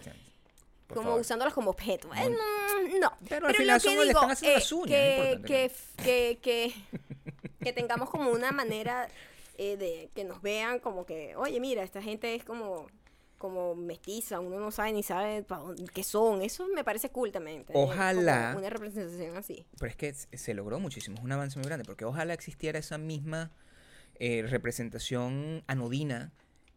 por 0.87 0.97
como 0.97 1.03
favor. 1.09 1.21
usándolas 1.21 1.53
como 1.53 1.69
objeto. 1.71 2.09
Eh, 2.15 2.29
no, 2.29 2.99
no. 2.99 3.13
Pero 3.27 3.47
al 3.47 3.55
final 3.55 3.77
lo 3.77 3.81
que 3.83 3.89
son- 3.89 3.97
le 3.99 4.05
digo, 4.07 4.19
están 4.19 4.31
haciendo 4.31 4.51
eh, 4.51 4.59
las 4.59 4.71
uñas, 4.71 4.89
que, 4.89 5.41
que, 5.45 5.71
que, 6.03 6.39
que, 6.41 6.73
que 7.63 7.73
tengamos 7.73 8.09
como 8.09 8.31
una 8.31 8.51
manera 8.51 9.07
eh, 9.57 9.75
de 9.77 10.09
que 10.15 10.23
nos 10.23 10.41
vean 10.41 10.79
como 10.79 11.05
que, 11.05 11.35
oye, 11.35 11.59
mira, 11.59 11.83
esta 11.83 12.01
gente 12.01 12.33
es 12.35 12.43
como 12.43 12.87
como 13.39 13.73
mestiza, 13.73 14.39
uno 14.39 14.59
no 14.59 14.69
sabe 14.69 14.91
ni 14.93 15.01
sabe 15.01 15.41
dónde- 15.41 15.85
qué 15.91 16.03
son. 16.03 16.43
Eso 16.43 16.67
me 16.75 16.83
parece 16.83 17.09
cool 17.09 17.31
también. 17.31 17.65
Ojalá. 17.73 18.53
Una 18.55 18.69
representación 18.69 19.35
así. 19.35 19.65
Pero 19.79 19.89
es 19.89 19.95
que 19.95 20.13
se 20.13 20.37
se 20.37 20.53
logró 20.53 20.79
muchísimo, 20.79 21.17
es 21.17 21.23
un 21.23 21.31
avance 21.31 21.57
muy 21.57 21.65
grande, 21.65 21.85
porque 21.85 22.05
ojalá 22.05 22.33
existiera 22.35 22.77
esa 22.77 22.99
misma 22.99 23.49
eh, 24.21 24.45
representación 24.47 25.63
anodina 25.67 26.31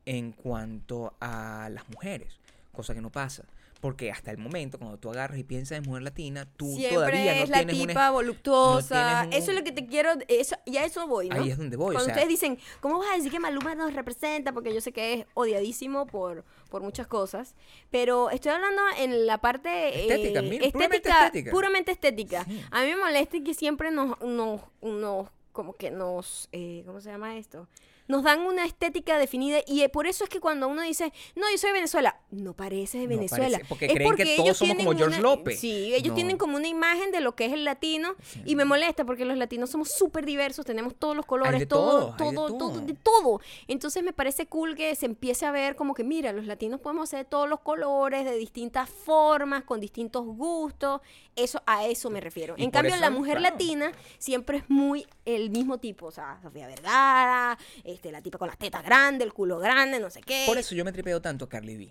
en 0.07 0.33
cuanto 0.33 1.15
a 1.21 1.69
las 1.73 1.89
mujeres, 1.91 2.39
cosa 2.73 2.95
que 2.95 3.01
no 3.01 3.11
pasa. 3.11 3.45
Porque 3.83 4.13
hasta 4.13 4.31
el 4.31 4.39
momento, 4.39 4.79
cuando 4.79 4.97
tú 4.97 5.11
agarras 5.11 5.39
y 5.39 5.43
piensas 5.43 5.77
en 5.77 5.83
mujer 5.85 6.03
latina, 6.03 6.49
tú 6.57 6.67
Siempre 6.77 6.95
todavía 6.95 7.35
no 7.35 7.43
es 7.43 7.49
la 7.51 7.57
tienes 7.67 7.89
tipa 7.89 8.11
un... 8.11 8.15
voluptuosa. 8.15 8.95
no 8.95 9.11
tienes 9.21 9.27
un- 9.27 9.43
Eso 9.43 9.51
es 9.51 9.59
lo 9.59 9.65
que 9.65 9.73
te 9.73 9.87
quiero. 9.87 10.11
Eso, 10.29 10.55
y 10.65 10.77
a 10.77 10.85
eso 10.85 11.09
voy, 11.09 11.29
¿no? 11.29 11.43
Ahí 11.43 11.51
es 11.51 11.59
donde 11.59 11.77
voy, 11.77 11.89
o 11.91 11.99
Cuando 11.99 12.05
sea- 12.05 12.15
ustedes 12.15 12.29
dicen, 12.29 12.59
¿cómo 12.81 12.99
vas 13.01 13.09
a 13.13 13.17
decir 13.17 13.33
que 13.33 13.41
Maluma 13.41 13.75
nos 13.75 13.93
representa? 13.93 14.53
Porque 14.53 14.73
yo 14.73 14.81
sé 14.81 14.93
que 14.93 15.13
es 15.15 15.27
odiadísimo 15.35 16.07
por, 16.07 16.45
por 16.71 16.81
muchas 16.81 17.09
cosas. 17.09 17.57
Pero 17.91 18.31
estoy 18.31 18.53
hablando 18.53 18.81
en 18.99 19.27
la 19.27 19.39
parte. 19.39 19.69
eh, 19.69 20.03
Estética, 20.03 20.43
mira, 20.43 20.71
puramente 20.71 20.97
estética. 20.97 21.27
estética. 21.27 21.51
puramente 21.51 21.91
estética. 21.93 22.45
Sí. 22.45 22.63
A 22.71 22.83
mí 22.83 22.87
me 22.91 22.97
molesta 22.97 23.37
que 23.45 23.53
siempre 23.53 23.91
nos. 23.91 24.19
nos, 24.21 24.61
nos 24.81 25.27
como 25.53 25.75
que 25.75 25.91
nos. 25.91 26.49
eh, 26.53 26.83
¿Cómo 26.87 27.01
se 27.01 27.11
llama 27.11 27.37
esto? 27.37 27.69
Nos 28.09 28.25
dan 28.25 28.41
una 28.41 28.67
estética 28.67 29.17
definida 29.17 29.61
y 29.65 29.83
eh, 29.83 29.89
por 29.89 30.09
eso 30.09 30.25
es 30.25 30.29
que 30.31 30.41
cuando 30.41 30.67
uno 30.67 30.83
dice, 30.83 31.13
no, 31.37 31.49
yo 31.51 31.57
soy 31.57 31.69
de 31.69 31.75
Venezuela, 31.75 32.21
no 32.33 32.53
parece 32.53 32.99
de 32.99 33.05
No 33.05 33.11
Venezuela. 33.11 33.45
parece, 33.59 33.65
porque 33.69 33.87
es 33.87 33.93
creen 33.95 34.11
que 34.11 34.17
porque 34.25 34.37
todos 34.37 34.47
ellos 34.49 34.59
somos 34.59 34.77
como 34.77 34.91
George 34.97 35.19
una- 35.21 35.23
López. 35.23 35.61
Sí, 35.61 35.95
ellos 35.95 36.09
No. 36.09 36.15
tienen 36.17 36.37
como 36.37 36.57
una 36.57 36.67
imagen 36.67 37.13
de 37.13 37.21
lo 37.21 37.37
que 37.37 37.47
es 37.47 37.53
el 37.53 37.65
latino 37.65 38.17
y 38.45 38.57
me 38.57 38.65
molesta 38.65 39.05
porque 39.05 39.25
los 39.25 39.39
latinos 39.39 39.71
somos 39.71 39.89
súper 39.93 40.27
diversos, 40.27 40.67
tenemos 40.67 40.97
todos 40.97 41.15
los 41.17 41.25
colores, 41.25 41.61
de 41.61 41.67
todo, 41.67 42.15
todo, 42.19 42.31
de 42.31 42.37
todo, 42.37 42.59
todo, 42.59 42.81
de 42.81 42.95
todo. 42.95 43.41
Entonces 43.69 44.03
me 44.03 44.13
parece 44.13 44.47
cool 44.47 44.75
que 44.75 44.95
se 44.97 45.07
empiece 45.07 45.47
a 45.47 45.53
ver 45.53 45.77
como 45.77 45.95
que, 45.95 46.03
mira, 46.03 46.33
los 46.33 46.45
latinos 46.47 46.81
podemos 46.81 47.09
hacer 47.09 47.25
todos 47.25 47.49
los 47.49 47.61
colores 47.61 48.25
de 48.25 48.37
distintas 48.37 48.91
formas, 48.91 49.63
con 49.63 49.81
distintos 49.81 50.27
gustos. 50.27 51.01
Eso, 51.37 51.63
a 51.67 51.87
eso 51.87 52.11
me 52.11 52.21
refiero. 52.21 52.57
Y 52.59 52.65
en 52.65 52.71
cambio, 52.71 52.93
eso, 52.93 53.01
la 53.01 53.09
mujer 53.11 53.39
claro. 53.39 53.53
latina 53.55 53.93
siempre 54.19 54.59
es 54.59 54.65
muy 54.69 55.07
el 55.25 55.42
mismo 55.51 55.79
tipo. 55.79 56.07
O 56.07 56.11
sea, 56.11 56.39
Sofía 56.43 56.67
Vergara, 56.67 57.59
este, 57.85 58.13
la 58.13 58.21
tipa 58.21 58.39
con 58.39 58.49
las 58.49 58.59
tetas 58.59 58.85
grandes, 58.85 59.27
el 59.27 59.33
culo 59.33 59.59
grande, 59.59 60.01
no 60.01 60.11
sé 60.11 60.21
qué. 60.23 60.45
Por 60.47 60.59
eso 60.59 60.75
yo 60.75 60.85
me 60.85 60.93
tripeo 60.93 61.21
tanto 61.21 61.45
a 61.45 61.49
Carly 61.49 61.77
B. 61.77 61.91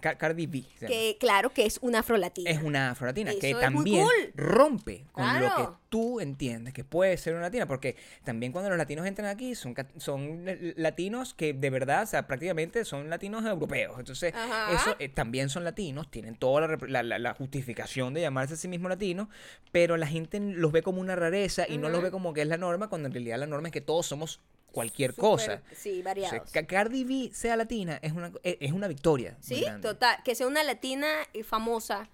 Car- 0.00 0.18
Cardi 0.18 0.46
B. 0.46 0.62
se 0.78 0.86
llama. 0.86 0.88
Que 0.88 1.16
claro 1.20 1.50
que 1.50 1.66
es 1.66 1.78
una 1.82 2.00
afrolatina. 2.00 2.50
es 2.50 2.62
una 2.62 2.90
afrolatina 2.90 3.32
que 3.40 3.50
Eso 3.50 3.60
también 3.60 4.04
cool. 4.04 4.32
rompe 4.34 5.04
con 5.12 5.40
lo 5.40 5.54
que 5.56 5.68
tú 5.88 6.20
entiendes 6.20 6.72
que 6.74 6.84
puede 6.84 7.16
ser 7.16 7.32
una 7.34 7.42
latina, 7.42 7.66
porque 7.66 7.96
también 8.24 8.52
cuando 8.52 8.70
los 8.70 8.78
latinos 8.78 9.06
entran 9.06 9.28
aquí 9.28 9.54
son, 9.54 9.74
son 9.98 10.44
latinos 10.76 11.34
que 11.34 11.52
de 11.52 11.70
verdad, 11.70 12.04
o 12.04 12.06
sea, 12.06 12.26
prácticamente 12.26 12.84
son 12.84 13.10
latinos 13.10 13.44
europeos. 13.44 13.98
Entonces, 13.98 14.32
Ajá. 14.34 14.72
eso 14.74 14.96
eh, 14.98 15.08
también 15.08 15.48
son 15.48 15.64
latinos, 15.64 16.10
tienen 16.10 16.36
toda 16.36 16.60
la, 16.66 16.78
la- 16.88 17.02
la- 17.02 17.18
la 17.18 17.34
justificación 17.34 18.14
de 18.14 18.20
llamarse 18.20 18.54
a 18.54 18.56
sí 18.56 18.68
mismo 18.68 18.88
latinos, 18.88 19.28
pero 19.72 19.96
la 19.96 20.06
gente 20.06 20.38
los 20.40 20.72
ve 20.72 20.82
como 20.82 21.00
una 21.00 21.16
rareza 21.16 21.66
y 21.68 21.78
no 21.78 21.88
los 21.88 22.02
ve 22.02 22.10
como 22.10 22.32
que 22.32 22.42
es 22.42 22.48
la 22.48 22.56
norma, 22.56 22.88
cuando 22.88 23.08
en 23.08 23.12
realidad 23.14 23.38
la 23.38 23.46
norma 23.46 23.68
es 23.68 23.72
que 23.72 23.80
todos 23.80 24.06
somos 24.06 24.40
cualquier 24.72 25.14
cosa. 25.14 25.62
Sí, 25.74 25.90
O 25.90 25.94
sea, 25.94 26.02
variados. 26.04 26.50
que 26.50 26.66
Cardi 26.66 27.04
B 27.04 27.30
sea 27.34 27.56
latina 27.56 27.98
es 28.02 28.12
una, 28.12 28.32
es 28.42 28.56
es 28.60 28.72
una 28.72 28.88
victoria. 28.88 29.36
Sí, 29.40 29.64
total. 29.82 30.16
Que 30.24 30.34
sea 30.34 30.46
una 30.46 30.62
latina 30.62 31.08
eh, 31.32 31.42
famosa, 31.44 32.08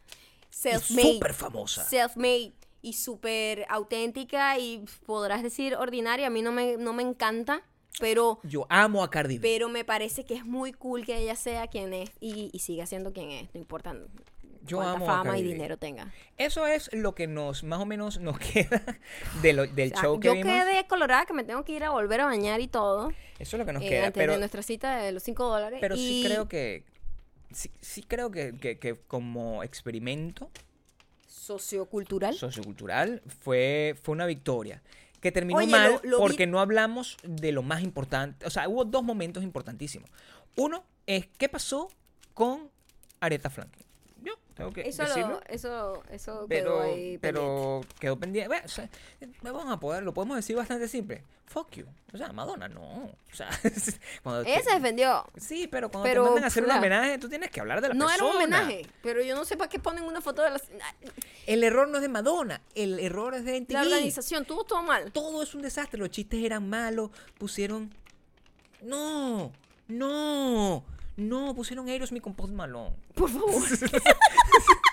Y 0.50 0.54
self-made. 0.54 1.12
súper 1.14 1.34
famosa. 1.34 1.84
Self-made 1.84 2.52
y 2.82 2.92
súper 2.92 3.66
auténtica 3.68 4.58
y 4.58 4.84
podrás 5.06 5.42
decir 5.42 5.74
ordinaria. 5.74 6.28
A 6.28 6.30
mí 6.30 6.42
no 6.42 6.52
me, 6.52 6.76
no 6.76 6.92
me 6.92 7.02
encanta, 7.02 7.62
pero, 7.98 8.40
Yo 8.42 8.66
amo 8.68 9.02
a 9.02 9.10
Cardi 9.10 9.38
B. 9.38 9.42
pero 9.42 9.68
me 9.70 9.84
parece 9.84 10.24
que 10.24 10.34
es 10.34 10.44
muy 10.44 10.72
cool 10.72 11.04
que 11.06 11.16
ella 11.16 11.34
sea 11.34 11.66
quien 11.66 11.94
es 11.94 12.10
y, 12.20 12.50
y 12.52 12.58
siga 12.60 12.84
siendo 12.86 13.12
quien 13.12 13.30
es. 13.30 13.54
No 13.54 13.60
importa 13.60 13.94
Yo 14.66 14.76
cuánta 14.78 14.94
amo 14.96 15.06
fama 15.06 15.38
y 15.38 15.42
dinero 15.42 15.76
tenga. 15.76 16.12
Eso 16.36 16.66
es 16.66 16.90
lo 16.92 17.14
que 17.14 17.26
nos, 17.26 17.64
más 17.64 17.80
o 17.80 17.86
menos, 17.86 18.20
nos 18.20 18.38
queda 18.52 18.82
de 19.42 19.52
lo- 19.52 19.66
del 19.66 19.92
O 19.92 19.94
sea, 19.94 20.02
show 20.02 20.20
que 20.20 20.28
yo 20.28 20.34
vimos. 20.34 20.52
quedé 20.52 20.86
colorada 20.86 21.24
que 21.26 21.32
me 21.32 21.44
tengo 21.44 21.64
que 21.64 21.72
ir 21.72 21.84
a 21.84 21.90
volver 21.90 22.20
a 22.20 22.26
bañar 22.26 22.60
y 22.60 22.68
todo. 22.68 23.10
Eso 23.38 23.56
es 23.56 23.58
lo 23.60 23.66
que 23.66 23.72
nos 23.72 23.82
eh, 23.82 23.88
queda. 23.88 24.06
antes 24.06 24.20
Pero, 24.20 24.32
de 24.32 24.38
nuestra 24.38 24.62
cita 24.62 24.96
de 24.98 25.12
los 25.12 25.22
5 25.22 25.44
dólares. 25.48 25.78
pero 25.80 25.96
sí 25.96 26.22
creo 26.26 26.48
que. 26.48 26.84
Sí, 27.52 27.70
sí 27.80 28.02
creo 28.02 28.30
que, 28.30 28.54
que- 28.58 28.78
que 28.78 28.94
como 28.96 29.62
experimento 29.62 30.50
Sociocultural. 31.26 32.34
sociocultural 32.34 33.22
fue, 33.40 33.94
fue 34.02 34.12
una 34.12 34.26
victoria. 34.26 34.82
Que 35.20 35.32
terminó 35.32 35.58
Oye, 35.58 35.68
mal 35.68 35.92
lo- 36.02 36.10
lo 36.10 36.16
vi- 36.18 36.22
porque 36.22 36.46
no 36.46 36.60
hablamos 36.60 37.16
de 37.22 37.52
lo 37.52 37.62
más 37.62 37.82
importante. 37.82 38.44
O 38.46 38.50
sea, 38.50 38.68
hubo 38.68 38.84
dos 38.84 39.02
momentos 39.02 39.42
importantísimos. 39.42 40.10
Uno 40.56 40.84
es 41.06 41.26
qué 41.38 41.48
pasó 41.48 41.88
con 42.34 42.70
Aretha 43.20 43.48
Franklin. 43.50 43.85
Tengo 44.56 44.72
que 44.72 44.88
Eso, 44.88 45.02
decirlo. 45.02 45.28
lo, 45.34 45.42
eso, 45.48 46.02
eso 46.10 46.32
quedó 46.32 46.48
Pero, 46.48 46.80
ahí 46.80 46.90
pendiente. 46.90 47.18
pero 47.20 47.80
quedó 48.00 48.18
pendiente. 48.18 48.48
Bueno, 48.48 48.62
o 48.64 48.68
sea, 48.68 48.88
vamos 49.42 49.70
a 49.70 49.78
poder, 49.78 50.02
lo 50.02 50.14
podemos 50.14 50.36
decir 50.36 50.56
bastante 50.56 50.88
simple. 50.88 51.22
Fuck 51.44 51.72
you. 51.72 51.86
O 52.12 52.16
sea, 52.16 52.32
Madonna, 52.32 52.66
no. 52.66 52.80
O 52.80 53.14
sea, 53.34 53.50
cuando 54.22 54.42
te- 54.44 54.52
Ella 54.54 54.62
se 54.62 54.72
defendió. 54.72 55.26
Sí, 55.36 55.68
pero 55.70 55.90
cuando 55.90 56.08
Pero, 56.08 56.22
te 56.22 56.28
mandan 56.30 56.44
a 56.44 56.46
hacer 56.46 56.64
un 56.64 56.70
homenaje, 56.70 57.18
tú 57.18 57.28
tienes 57.28 57.50
que 57.50 57.60
hablar 57.60 57.82
de 57.82 57.88
la 57.88 57.94
No 57.94 58.06
era 58.08 58.14
persona. 58.16 58.30
un 58.30 58.36
homenaje, 58.36 58.86
pero 59.02 59.22
yo 59.22 59.36
no 59.36 59.44
sé 59.44 59.58
para 59.58 59.68
qué 59.68 59.78
ponen 59.78 60.04
una 60.04 60.22
foto 60.22 60.40
de 60.42 60.50
la, 60.50 60.60
El 61.46 61.62
error 61.62 61.86
no 61.88 61.96
es 61.96 62.02
de 62.02 62.08
Madonna, 62.08 62.62
el 62.74 62.98
error 62.98 63.34
es 63.34 63.44
de 63.44 63.60
MTV. 63.60 63.72
la 63.74 63.82
organización. 63.82 64.46
Tuvo 64.46 64.64
todo 64.64 64.82
mal. 64.82 65.12
Todo 65.12 65.42
es 65.42 65.54
un 65.54 65.60
desastre, 65.60 66.00
los 66.00 66.08
chistes 66.10 66.42
eran 66.42 66.66
malos, 66.68 67.10
pusieron... 67.38 67.94
No, 68.82 69.52
no, 69.88 70.84
no, 71.16 71.54
pusieron 71.54 71.88
Aerosmith 71.88 72.22
con 72.22 72.34
Post 72.34 72.52
Malone. 72.52 72.94
Por 73.14 73.30
favor. 73.30 73.52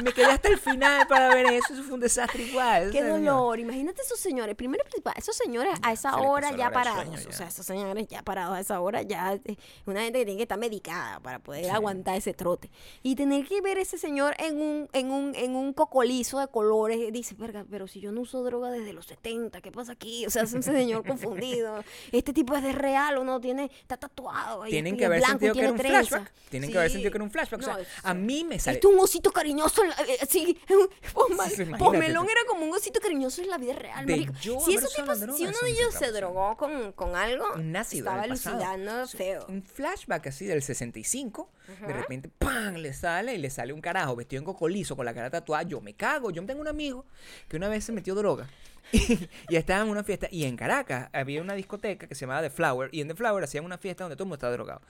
Me 0.00 0.12
quedé 0.12 0.26
hasta 0.26 0.48
el 0.48 0.58
final 0.58 1.06
para 1.06 1.34
ver 1.34 1.46
eso, 1.46 1.74
eso 1.74 1.82
fue 1.82 1.94
un 1.94 2.00
desastre 2.00 2.44
igual. 2.44 2.90
Qué 2.90 3.02
dolor. 3.04 3.58
Imagínate 3.60 4.00
esos 4.02 4.18
señores. 4.18 4.54
Primero, 4.56 4.82
y 4.86 4.88
principal, 4.88 5.14
esos 5.16 5.36
señores 5.36 5.74
a 5.82 5.92
esa 5.92 6.16
hora 6.16 6.50
ya 6.56 6.70
parados. 6.70 7.26
O 7.26 7.32
sea, 7.32 7.48
esos 7.48 7.66
señores 7.66 8.06
ya 8.08 8.22
parados 8.22 8.56
a 8.56 8.60
esa 8.60 8.80
hora, 8.80 9.02
ya 9.02 9.34
eh, 9.34 9.56
una 9.84 10.02
gente 10.02 10.20
que 10.20 10.24
tiene 10.24 10.38
que 10.38 10.42
estar 10.44 10.58
medicada 10.58 11.20
para 11.20 11.38
poder 11.40 11.70
aguantar 11.70 12.16
ese 12.16 12.32
trote. 12.32 12.70
Y 13.02 13.16
tener 13.16 13.46
que 13.46 13.60
ver 13.60 13.76
ese 13.78 13.98
señor 13.98 14.34
en 14.38 14.60
un, 14.60 14.88
en 14.92 15.10
un, 15.10 15.34
en 15.34 15.54
un 15.56 15.72
cocolizo 15.74 16.38
de 16.40 16.48
colores, 16.48 17.12
dice, 17.12 17.34
verga, 17.36 17.66
pero 17.70 17.86
si 17.86 18.00
yo 18.00 18.12
no 18.12 18.22
uso 18.22 18.42
droga 18.42 18.70
desde 18.70 18.92
los 18.94 19.06
70, 19.06 19.60
¿qué 19.60 19.70
pasa 19.72 19.92
aquí? 19.92 20.24
O 20.26 20.30
sea, 20.30 20.44
es 20.44 20.52
un 20.54 20.62
señor 20.62 21.06
confundido. 21.06 21.84
Este 22.12 22.32
tipo 22.32 22.56
es 22.56 22.62
de 22.62 22.72
real 22.72 23.18
o 23.18 23.24
no, 23.24 23.40
tiene, 23.40 23.70
está 23.80 23.96
tatuado. 23.96 24.64
Tienen 24.64 24.96
que 24.96 25.02
y 25.02 25.04
haber 25.04 25.18
blanco 25.20 25.36
y 25.44 25.48
sentido 25.48 25.54
que 25.54 25.60
era 25.60 25.72
un 25.72 25.78
flashback. 25.78 26.32
Tienen 26.50 26.70
que 26.72 26.78
haber 26.78 26.90
sentido 26.90 27.10
que 27.10 27.16
era 27.18 27.24
un 27.24 27.30
flashback. 27.30 27.60
O 27.60 27.64
sea, 27.64 27.72
No, 27.74 27.78
es- 27.80 27.88
a 28.02 28.14
mí 28.14 28.44
me 28.44 28.58
sale... 28.58 28.76
Esto 28.76 28.88
es 28.88 28.94
un 28.94 29.00
osito 29.00 29.30
cariñoso. 29.32 29.81
La- 29.88 29.96
eh, 30.08 30.18
sí, 30.28 30.58
imagínate. 31.30 31.78
Posmelón 31.78 32.26
era 32.28 32.40
como 32.46 32.64
un 32.64 32.74
osito 32.74 33.00
cariñoso 33.00 33.42
en 33.42 33.50
la 33.50 33.58
vida 33.58 33.74
real. 33.74 34.06
Marico. 34.06 34.32
Si, 34.34 34.76
tipos, 34.96 35.20
droga, 35.20 35.36
si 35.36 35.44
uno 35.46 35.56
de 35.62 35.70
ellos 35.70 35.94
se 35.94 36.10
drogó 36.12 36.56
con, 36.56 36.92
con 36.92 37.16
algo, 37.16 37.44
un 37.54 37.74
ácido 37.76 38.06
estaba 38.08 38.22
alucinando 38.22 39.06
feo. 39.08 39.46
Un 39.48 39.62
flashback 39.62 40.26
así 40.28 40.44
del 40.46 40.62
65, 40.62 41.48
de 41.86 41.92
repente, 41.92 42.28
¡pam! 42.38 42.74
le 42.74 42.92
sale 42.92 43.34
y 43.34 43.38
le 43.38 43.50
sale 43.50 43.72
un 43.72 43.80
carajo 43.80 44.16
vestido 44.16 44.40
en 44.40 44.44
cocolizo 44.44 44.96
con 44.96 45.04
la 45.06 45.14
cara 45.14 45.30
tatuada. 45.30 45.62
Yo 45.64 45.80
me 45.80 45.94
cago. 45.94 46.30
Yo 46.30 46.44
tengo 46.44 46.60
un 46.60 46.68
amigo 46.68 47.04
que 47.48 47.56
una 47.56 47.68
vez 47.68 47.84
se 47.84 47.92
metió 47.92 48.14
droga 48.14 48.48
y, 48.92 49.56
estaba 49.56 49.82
en 49.82 49.88
una 49.88 50.04
fiesta. 50.04 50.28
Y 50.30 50.44
en 50.44 50.56
Caracas 50.56 51.08
había 51.12 51.40
una 51.40 51.54
discoteca 51.54 52.06
que 52.06 52.14
se 52.14 52.22
llamaba 52.22 52.42
The 52.42 52.50
Flower. 52.50 52.90
Y 52.92 53.00
en 53.00 53.08
The 53.08 53.14
Flower 53.14 53.44
hacían 53.44 53.64
una 53.64 53.78
fiesta 53.78 54.04
donde 54.04 54.16
todo 54.16 54.24
el 54.24 54.28
mundo 54.28 54.36
estaba 54.36 54.52
drogado. 54.52 54.80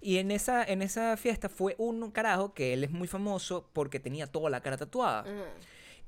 Y 0.00 0.18
en 0.18 0.30
esa, 0.30 0.64
en 0.64 0.82
esa 0.82 1.16
fiesta 1.16 1.48
fue 1.48 1.74
un 1.78 2.10
carajo 2.10 2.54
que 2.54 2.72
él 2.72 2.84
es 2.84 2.90
muy 2.90 3.08
famoso 3.08 3.68
porque 3.72 4.00
tenía 4.00 4.26
toda 4.26 4.50
la 4.50 4.60
cara 4.60 4.76
tatuada. 4.76 5.20
Ajá. 5.20 5.30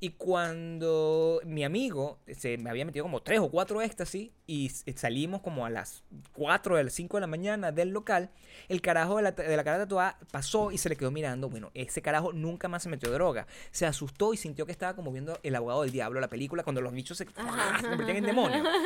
Y 0.05 0.11
cuando 0.11 1.41
mi 1.45 1.63
amigo 1.63 2.19
se 2.37 2.59
me 2.59 2.71
había 2.71 2.85
metido 2.85 3.05
como 3.05 3.23
tres 3.23 3.39
o 3.39 3.49
cuatro 3.51 3.81
éxtasis 3.83 4.31
y 4.49 4.67
s- 4.67 4.85
salimos 4.97 5.43
como 5.43 5.65
a 5.65 5.71
las 5.71 6.03
4 6.33 6.77
de 6.77 6.83
las 6.83 6.93
5 6.93 7.19
de 7.19 7.21
la 7.21 7.27
mañana 7.29 7.71
del 7.71 7.91
local, 7.91 8.31
el 8.69 8.81
carajo 8.83 9.17
de 9.19 9.23
la, 9.23 9.31
de 9.31 9.57
la 9.57 9.63
cara 9.63 9.79
tatuada 9.79 10.19
pasó 10.33 10.73
y 10.73 10.79
se 10.79 10.89
le 10.89 10.97
quedó 10.97 11.13
mirando. 11.13 11.49
Bueno, 11.49 11.71
ese 11.75 12.03
carajo 12.03 12.33
nunca 12.33 12.67
más 12.67 12.83
se 12.83 12.89
metió 12.89 13.13
droga. 13.13 13.47
Se 13.71 13.87
asustó 13.87 14.35
y 14.35 14.37
sintió 14.37 14.67
que 14.67 14.73
estaba 14.73 14.97
como 14.97 15.13
viendo 15.13 15.39
El 15.45 15.55
abogado 15.55 15.83
del 15.83 15.93
diablo, 15.93 16.19
la 16.21 16.29
película, 16.29 16.65
cuando 16.65 16.81
los 16.81 16.93
bichos 16.93 17.17
se, 17.19 17.25
se 17.27 17.33
convertían 17.89 18.17
en 18.17 18.25
demonios. 18.25 18.67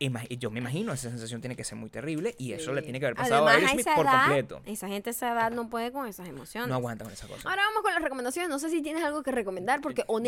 Ah, 0.00 0.22
Yo 0.38 0.50
me 0.50 0.60
imagino, 0.60 0.92
esa 0.92 1.10
sensación 1.10 1.40
tiene 1.40 1.56
que 1.56 1.64
ser 1.64 1.76
muy 1.76 1.90
terrible 1.90 2.34
y 2.38 2.52
eso 2.52 2.72
le 2.72 2.80
Sí. 2.80 2.84
tiene 2.84 3.00
que 3.00 3.06
haber 3.06 3.16
pasado 3.16 3.46
Además, 3.48 3.72
a 3.72 3.76
esa 3.76 3.94
por 3.96 4.06
edad, 4.06 4.24
completo. 4.24 4.60
Esa 4.64 4.86
gente 4.88 5.10
a 5.10 5.12
esa 5.12 5.32
edad 5.32 5.50
no 5.50 5.68
puede 5.68 5.90
con 5.92 6.06
esas 6.06 6.28
emociones. 6.28 6.68
No 6.68 6.76
aguanta 6.76 7.04
con 7.04 7.12
esa 7.12 7.26
cosa. 7.26 7.48
Ahora 7.48 7.62
vamos 7.68 7.82
con 7.82 7.92
las 7.92 8.02
recomendaciones. 8.02 8.48
No 8.48 8.58
sé 8.58 8.70
si 8.70 8.80
tienes 8.80 9.02
algo 9.04 9.22
que 9.22 9.32
recomendar, 9.32 9.80
porque 9.80 10.04
honestamente, 10.06 10.27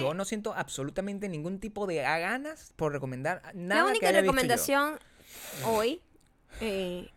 Yo 0.00 0.14
no 0.14 0.24
siento 0.24 0.52
absolutamente 0.54 1.28
ningún 1.28 1.58
tipo 1.60 1.86
de 1.86 1.96
ganas 1.96 2.72
por 2.76 2.92
recomendar 2.92 3.42
nada. 3.54 3.82
la 3.82 3.84
que 3.86 3.90
única 3.92 4.08
haya 4.08 4.20
visto 4.20 4.32
yo. 4.32 4.32
recomendación 4.32 4.98
hoy 5.66 6.00
eh, 6.60 7.10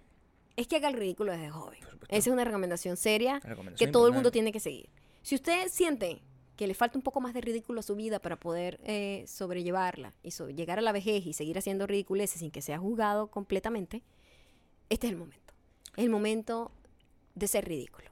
es 0.56 0.68
que 0.68 0.76
haga 0.78 0.90
el 0.90 0.96
ridículo 0.96 1.32
desde 1.32 1.50
joven. 1.50 1.80
Esa 2.10 2.30
es 2.30 2.34
una 2.34 2.44
recomendación 2.44 2.98
seria 2.98 3.40
que 3.78 3.86
todo 3.92 4.08
el 4.08 4.14
mundo 4.14 4.32
tiene 4.32 4.52
que 4.52 4.60
seguir. 4.60 4.90
Si 5.22 5.36
usted 5.36 5.68
siente 5.70 6.22
que 6.58 6.68
le 6.68 6.74
falta 6.76 6.98
un 6.98 7.02
poco 7.02 7.22
más 7.22 7.34
de 7.34 7.42
ridículo 7.42 7.80
a 7.80 7.84
su 7.84 7.96
vida 7.96 8.20
para 8.20 8.36
poder 8.40 8.80
eh, 8.84 9.24
sobrellevarla 9.28 10.14
y 10.22 10.32
so- 10.32 10.50
llegar 10.50 10.78
a 10.78 10.82
la 10.82 10.92
vejez 10.92 11.26
y 11.26 11.34
seguir 11.34 11.58
haciendo 11.58 11.88
ridiculeces 11.88 12.40
sin 12.40 12.52
que 12.52 12.62
sea 12.62 12.78
juzgado 12.78 13.28
completamente, 13.32 14.04
este 14.90 15.08
es 15.08 15.14
el 15.14 15.18
momento. 15.18 15.54
Es 15.96 16.04
el 16.04 16.10
momento 16.10 16.72
de 17.34 17.48
ser 17.48 17.66
ridículo. 17.68 18.11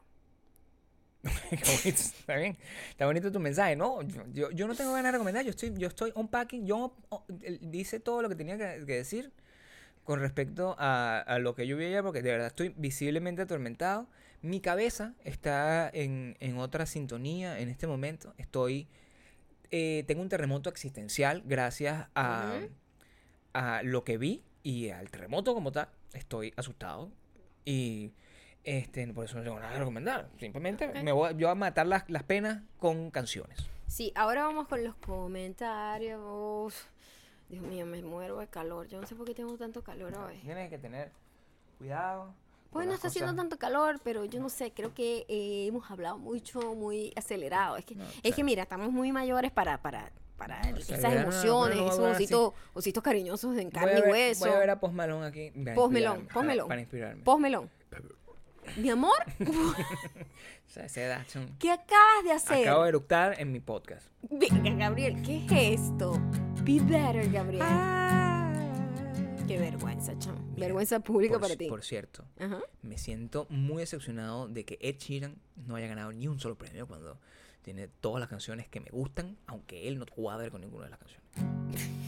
Está 1.85 2.35
bien. 2.37 2.57
Está 2.89 3.05
bonito 3.05 3.31
tu 3.31 3.39
mensaje. 3.39 3.75
No, 3.75 4.01
yo, 4.31 4.51
yo, 4.51 4.67
no 4.67 4.75
tengo 4.75 4.91
ganas 4.93 5.05
de 5.05 5.11
recomendar. 5.13 5.43
Yo 5.43 5.49
estoy, 5.51 5.73
yo 5.77 5.87
estoy 5.87 6.11
unpacking. 6.15 6.65
Yo 6.65 6.95
oh, 7.09 7.25
dice 7.61 7.99
todo 7.99 8.21
lo 8.21 8.29
que 8.29 8.35
tenía 8.35 8.57
que, 8.57 8.85
que 8.85 8.95
decir 8.95 9.31
con 10.03 10.19
respecto 10.21 10.75
a, 10.79 11.19
a 11.19 11.39
lo 11.39 11.55
que 11.55 11.67
yo 11.67 11.77
vi 11.77 11.85
ayer, 11.85 12.03
porque 12.03 12.21
de 12.21 12.31
verdad 12.31 12.47
estoy 12.47 12.73
visiblemente 12.77 13.43
atormentado. 13.43 14.07
Mi 14.41 14.61
cabeza 14.61 15.15
está 15.25 15.89
en, 15.93 16.37
en 16.39 16.57
otra 16.59 16.85
sintonía 16.85 17.59
en 17.59 17.69
este 17.69 17.87
momento. 17.87 18.33
Estoy. 18.37 18.87
eh, 19.71 20.03
tengo 20.07 20.21
un 20.21 20.29
terremoto 20.29 20.69
existencial 20.69 21.43
gracias 21.45 22.07
a, 22.15 22.61
a 23.53 23.83
lo 23.83 24.03
que 24.03 24.17
vi 24.17 24.43
y 24.63 24.89
al 24.89 25.09
terremoto 25.09 25.53
como 25.53 25.71
tal. 25.71 25.89
Estoy 26.13 26.53
asustado. 26.57 27.11
Y. 27.65 28.13
Este, 28.63 29.07
por 29.13 29.25
eso 29.25 29.37
no 29.37 29.43
tengo 29.43 29.59
nada 29.59 29.73
que 29.73 29.79
recomendar. 29.79 30.29
Simplemente 30.39 30.87
Ok. 30.87 30.95
me 31.03 31.11
voy, 31.11 31.31
yo 31.31 31.47
voy 31.47 31.51
a 31.51 31.55
matar 31.55 31.87
las, 31.87 32.09
las 32.09 32.23
penas 32.23 32.61
con 32.77 33.09
canciones. 33.11 33.57
Sí, 33.87 34.11
ahora 34.15 34.43
vamos 34.43 34.67
con 34.67 34.83
los 34.83 34.95
comentarios. 34.95 36.73
Dios 37.49 37.63
mío, 37.63 37.85
me 37.85 38.01
muero 38.03 38.37
de 38.39 38.47
calor. 38.47 38.87
Yo 38.87 39.01
no 39.01 39.07
sé 39.07 39.15
por 39.15 39.25
qué 39.25 39.33
tengo 39.33 39.57
tanto 39.57 39.83
calor 39.83 40.15
hoy. 40.17 40.37
Tienes 40.39 40.69
que 40.69 40.77
tener 40.77 41.11
cuidado. 41.77 42.33
Pues 42.69 42.85
no 42.85 42.93
está 42.93 43.07
haciendo 43.07 43.33
tanto 43.33 43.57
calor, 43.57 43.99
pero 44.03 44.25
yo 44.25 44.39
no 44.39 44.47
sé, 44.49 44.71
creo 44.71 44.93
que 44.93 45.25
eh, 45.27 45.65
hemos 45.67 45.89
hablado 45.89 46.19
mucho, 46.19 46.75
muy 46.75 47.11
acelerado. 47.15 47.77
Es 47.77 47.85
que, 47.85 47.95
No, 47.95 48.05
es 48.21 48.35
que 48.35 48.43
mira, 48.43 48.61
estamos 48.63 48.91
muy 48.91 49.11
mayores 49.11 49.51
para, 49.51 49.81
para, 49.81 50.11
para 50.37 50.61
No, 50.71 50.77
esas 50.77 51.03
emociones, 51.11 51.77
no, 51.77 51.85
no, 51.87 51.91
esos 51.91 52.15
ositos, 52.15 52.53
ositos 52.75 53.01
cariñosos 53.03 53.57
en 53.57 53.71
Voy 53.71 53.71
carne 53.71 53.91
a, 53.93 53.97
y 53.97 54.01
ver, 54.03 54.11
hueso. 54.11 54.45
voy 54.45 54.53
a 54.55 54.59
ver 54.59 54.69
a 54.69 54.79
Post 54.79 54.93
Malone 54.93 55.25
aquí. 55.25 55.49
para 55.49 55.73
Post 55.73 55.93
Melón, 55.93 56.17
inspirarme, 56.19 56.33
Post 56.35 56.45
Melón. 56.47 56.67
Para 56.67 56.81
inspirarme. 56.81 57.23
Pósmelo. 57.23 57.69
Mi 58.77 58.89
amor, 58.89 59.17
¿qué 61.59 61.71
acabas 61.71 62.23
de 62.23 62.31
hacer? 62.31 62.67
Acabo 62.67 62.83
de 62.83 62.89
eructar 62.89 63.39
en 63.39 63.51
mi 63.51 63.59
podcast. 63.59 64.07
Venga, 64.29 64.71
Gabriel, 64.71 65.21
¿qué 65.23 65.73
es 65.73 65.81
esto? 65.81 66.19
Be 66.63 66.79
better, 66.79 67.29
Gabriel. 67.31 67.65
Qué 69.47 69.57
vergüenza. 69.57 70.13
Mira, 70.13 70.67
vergüenza 70.67 70.99
pública 70.99 71.33
por, 71.33 71.41
para 71.41 71.55
ti. 71.55 71.67
Por 71.67 71.83
cierto, 71.83 72.25
Ajá. 72.39 72.59
me 72.81 72.97
siento 72.97 73.47
muy 73.49 73.77
decepcionado 73.77 74.47
de 74.47 74.65
que 74.65 74.77
Ed 74.81 74.97
Sheeran 74.97 75.37
no 75.55 75.75
haya 75.75 75.87
ganado 75.87 76.11
ni 76.11 76.27
un 76.27 76.39
solo 76.39 76.57
premio 76.57 76.87
cuando 76.87 77.19
tiene 77.63 77.87
todas 77.87 78.19
las 78.19 78.29
canciones 78.29 78.67
que 78.67 78.79
me 78.79 78.89
gustan, 78.91 79.37
aunque 79.47 79.87
él 79.87 79.97
no 79.97 80.05
cuadre 80.05 80.51
con 80.51 80.61
ninguna 80.61 80.85
de 80.85 80.91
las 80.91 80.99
canciones. 80.99 81.25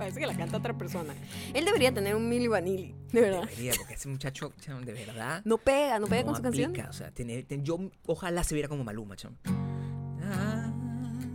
Parece 0.00 0.18
que 0.20 0.26
la 0.26 0.34
canta 0.36 0.56
otra 0.56 0.76
persona. 0.76 1.14
Él 1.54 1.64
debería 1.64 1.92
tener 1.92 2.14
un 2.16 2.28
Milli 2.28 2.48
Vanilli, 2.48 2.94
de 3.12 3.20
verdad. 3.20 3.42
Debería, 3.42 3.72
porque 3.76 3.94
ese 3.94 4.08
muchacho, 4.08 4.52
de 4.84 4.92
verdad. 4.92 5.42
No 5.44 5.58
pega, 5.58 5.98
no 5.98 6.06
pega 6.06 6.22
no 6.22 6.26
con 6.28 6.36
su 6.36 6.42
canción. 6.42 6.74
O 6.88 6.92
sea, 6.92 7.10
tiene- 7.10 7.42
ten- 7.42 7.62
yo 7.64 7.78
ojalá 8.06 8.42
se 8.42 8.54
viera 8.54 8.68
como 8.68 8.82
Maluma, 8.82 9.14
chamo. 9.16 9.36
Ah, 10.22 10.72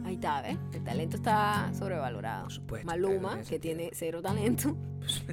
Ahí 0.05 0.15
está, 0.15 0.41
¿ves? 0.41 0.57
El 0.73 0.83
talento 0.83 1.17
está 1.17 1.71
sobrevalorado. 1.77 2.43
Por 2.43 2.53
supuesto, 2.53 2.85
Maluma, 2.87 3.33
claro, 3.33 3.47
que 3.47 3.59
tiene 3.59 3.75
tiene 3.83 3.91
cero 3.95 4.21
talento, 4.21 4.77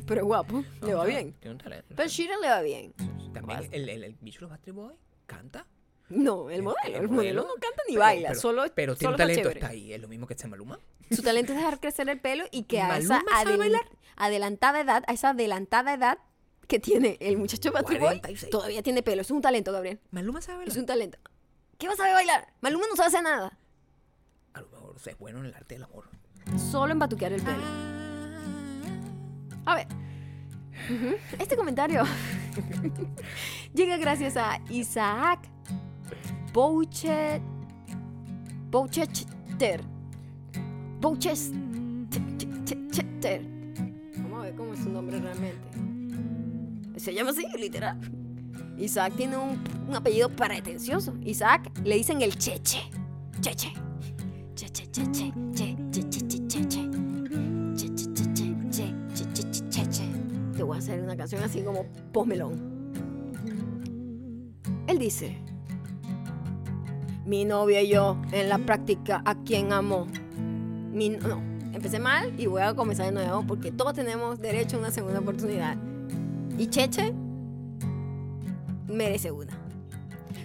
pero 0.07 0.21
es 0.23 0.27
guapo, 0.27 0.65
le 0.83 0.95
va 0.95 1.03
no, 1.05 1.09
bien. 1.09 1.33
Tiene 1.41 1.53
un 1.57 1.59
talento. 1.63 1.95
Pero 1.97 2.09
Sheeran 2.09 2.41
le 2.41 2.49
va 2.49 2.61
bien. 2.63 2.93
También 3.33 3.61
el, 3.71 3.89
el, 3.89 4.05
el 4.05 4.17
bicho 4.21 4.41
de 4.41 4.43
los 4.43 4.51
Bastard 4.51 4.75
Boy 4.75 4.95
canta. 5.27 5.67
No, 6.15 6.51
el 6.51 6.57
El- 6.57 6.63
modelo. 6.63 6.79
el 6.87 6.95
El 6.95 7.09
modelo 7.09 7.15
modelo, 7.15 7.43
no 7.43 7.55
canta 7.61 7.83
ni 7.89 7.95
pero- 7.95 8.01
baila, 8.01 8.29
pero- 8.29 8.41
solo 8.41 8.63
Pero 8.75 8.95
tiene 8.97 9.07
solo 9.09 9.15
un 9.15 9.19
talento, 9.19 9.43
chévere. 9.43 9.61
está 9.61 9.69
ahí. 9.73 9.93
Es 9.93 10.01
lo 10.01 10.09
mismo 10.09 10.27
que 10.27 10.35
este 10.35 10.49
Maluma. 10.49 10.79
Su 11.11 11.23
talento 11.23 11.53
es 11.53 11.59
dejar 11.59 11.79
crecer 11.81 12.09
el 12.09 12.21
pelo 12.21 12.45
y 12.51 12.65
que 12.65 12.81
a 12.81 12.99
esa 12.99 13.15
¿Maluma 13.19 13.31
sabe 13.39 13.51
adel- 13.55 13.59
bailar? 13.59 13.83
adelantada 14.17 14.81
edad, 14.81 15.05
a 15.07 15.13
esa 15.13 15.31
adelantada 15.31 15.95
edad 15.95 16.19
que 16.69 16.79
tiene 16.79 17.19
el 17.21 17.37
muchacho 17.39 17.73
Patrick 17.73 18.01
Boy, 18.01 18.21
46. 18.21 18.51
todavía 18.51 18.83
tiene 18.83 19.03
pelo. 19.03 19.21
Es 19.23 19.31
un 19.31 19.43
talento, 19.43 19.73
Gabriel. 19.73 20.01
Maluma 20.11 20.41
sabe 20.41 20.59
Es 20.65 20.69
bailar. 20.69 20.79
un 20.81 20.87
talento. 20.87 21.19
¿Qué 21.79 21.87
va 21.89 21.95
a 21.95 21.97
saber 21.97 22.15
bailar? 22.15 22.53
Maluma 22.61 22.85
no 22.89 22.97
sabe 22.97 23.09
hacer 23.09 23.23
nada. 23.23 23.59
A 24.55 24.61
lo 24.61 24.69
mejor 24.69 24.97
es 25.05 25.19
bueno 25.19 25.41
en 25.41 25.47
el 25.47 25.55
arte 25.55 25.75
del 25.75 25.85
amor. 25.85 26.09
Solo 26.71 26.93
en 26.93 26.99
batuquear 26.99 27.33
el 27.33 27.43
pelo. 27.43 27.63
A 29.67 29.75
ver. 29.77 29.87
Este 31.39 31.57
comentario 31.57 32.03
llega 33.75 33.97
gracias 33.99 34.37
a 34.37 34.61
Isaac 34.71 35.49
Bouchet 36.53 37.41
Bouchester 38.71 39.81
Bouchester 41.01 41.81
Vamos 44.17 44.39
a 44.39 44.43
ver 44.43 44.55
cómo 44.55 44.75
es 44.75 44.81
su 44.81 44.91
nombre 44.91 45.19
realmente. 45.19 45.59
Se 46.99 47.15
llama 47.15 47.31
así, 47.31 47.47
literal. 47.59 47.99
Isaac 48.79 49.15
tiene 49.17 49.37
un, 49.37 49.59
apellido 49.95 50.29
pretencioso. 50.29 51.15
Isaac 51.25 51.71
le 51.85 51.97
dicen 51.97 52.21
el 52.23 52.37
Cheche. 52.37 52.81
Cheche. 53.41 53.73
Cheche, 54.55 54.91
cheche, 54.91 55.33
che, 55.55 55.77
che, 55.91 56.09
che, 56.11 56.27
che, 56.27 56.47
cheche. 56.47 56.89
Cheche, 57.77 58.13
cheche, 58.13 58.55
che, 58.71 58.95
che, 59.15 59.25
che, 59.33 59.51
che, 59.51 59.69
cheche. 59.69 60.05
Te 60.57 60.63
voy 60.63 60.77
a 60.77 60.79
hacer 60.79 61.03
una 61.03 61.17
canción 61.17 61.43
así 61.43 61.63
como. 61.63 61.87
Él 64.87 64.99
dice: 64.99 65.37
Mi 67.25 67.45
novia 67.45 67.83
y 67.83 67.89
yo 67.89 68.17
en 68.33 68.49
la 68.49 68.59
práctica 68.59 69.23
a 69.25 69.35
quien 69.37 69.73
amo. 69.73 70.07
No, 70.93 71.43
empecé 71.73 71.99
mal 71.99 72.33
y 72.39 72.47
voy 72.47 72.63
a 72.63 72.75
comenzar 72.75 73.07
de 73.07 73.13
nuevo 73.13 73.45
porque 73.47 73.71
todos 73.71 73.95
tenemos 73.95 74.41
derecho 74.41 74.77
a 74.77 74.81
una 74.81 74.91
segunda 74.91 75.21
oportunidad. 75.21 75.77
Y 76.59 76.67
Cheche 76.67 77.15
merece 78.89 79.31
una. 79.31 79.53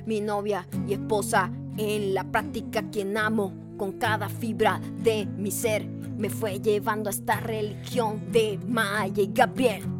Mi 0.05 0.21
novia 0.21 0.67
y 0.87 0.93
esposa 0.93 1.51
en 1.77 2.13
la 2.13 2.23
práctica 2.23 2.83
quien 2.91 3.17
amo 3.17 3.53
con 3.77 3.93
cada 3.93 4.29
fibra 4.29 4.79
de 5.03 5.25
mi 5.25 5.51
ser 5.51 5.85
me 5.85 6.29
fue 6.29 6.59
llevando 6.59 7.09
a 7.09 7.11
esta 7.11 7.39
religión 7.39 8.31
de 8.31 8.59
Maya 8.67 9.21
y 9.21 9.31
Gabriel. 9.31 9.96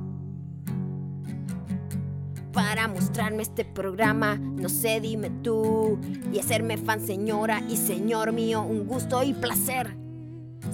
Para 2.58 2.88
mostrarme 2.88 3.44
este 3.44 3.66
programa, 3.66 4.36
no 4.36 4.68
sé, 4.68 5.00
dime 5.00 5.30
tú, 5.30 6.00
y 6.34 6.40
hacerme 6.40 6.78
fan 6.78 7.00
señora 7.06 7.62
y 7.70 7.78
señor 7.78 8.34
mío, 8.34 8.64
un 8.64 8.88
gusto 8.88 9.22
y 9.22 9.36
placer. 9.36 9.96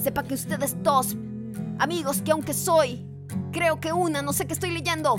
Sepa 0.01 0.23
que 0.23 0.35
ustedes 0.35 0.81
dos, 0.81 1.17
amigos 1.79 2.21
que 2.21 2.31
aunque 2.31 2.53
soy, 2.53 3.05
creo 3.51 3.81
que 3.81 3.91
una, 3.91 4.21
no 4.21 4.31
sé 4.31 4.47
qué 4.47 4.53
estoy 4.53 4.71
leyendo, 4.71 5.17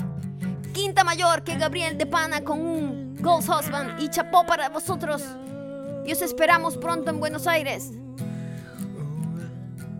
quinta 0.73 1.03
mayor 1.03 1.43
que 1.43 1.55
Gabriel 1.55 1.99
de 1.99 2.07
Pana 2.07 2.43
con 2.43 2.59
un 2.59 3.15
Ghost 3.21 3.47
Husband 3.47 4.01
y 4.01 4.09
chapó 4.09 4.43
para 4.47 4.69
vosotros. 4.69 5.21
Y 6.03 6.13
os 6.13 6.21
esperamos 6.23 6.77
pronto 6.77 7.11
en 7.11 7.19
Buenos 7.19 7.45
Aires. 7.45 7.91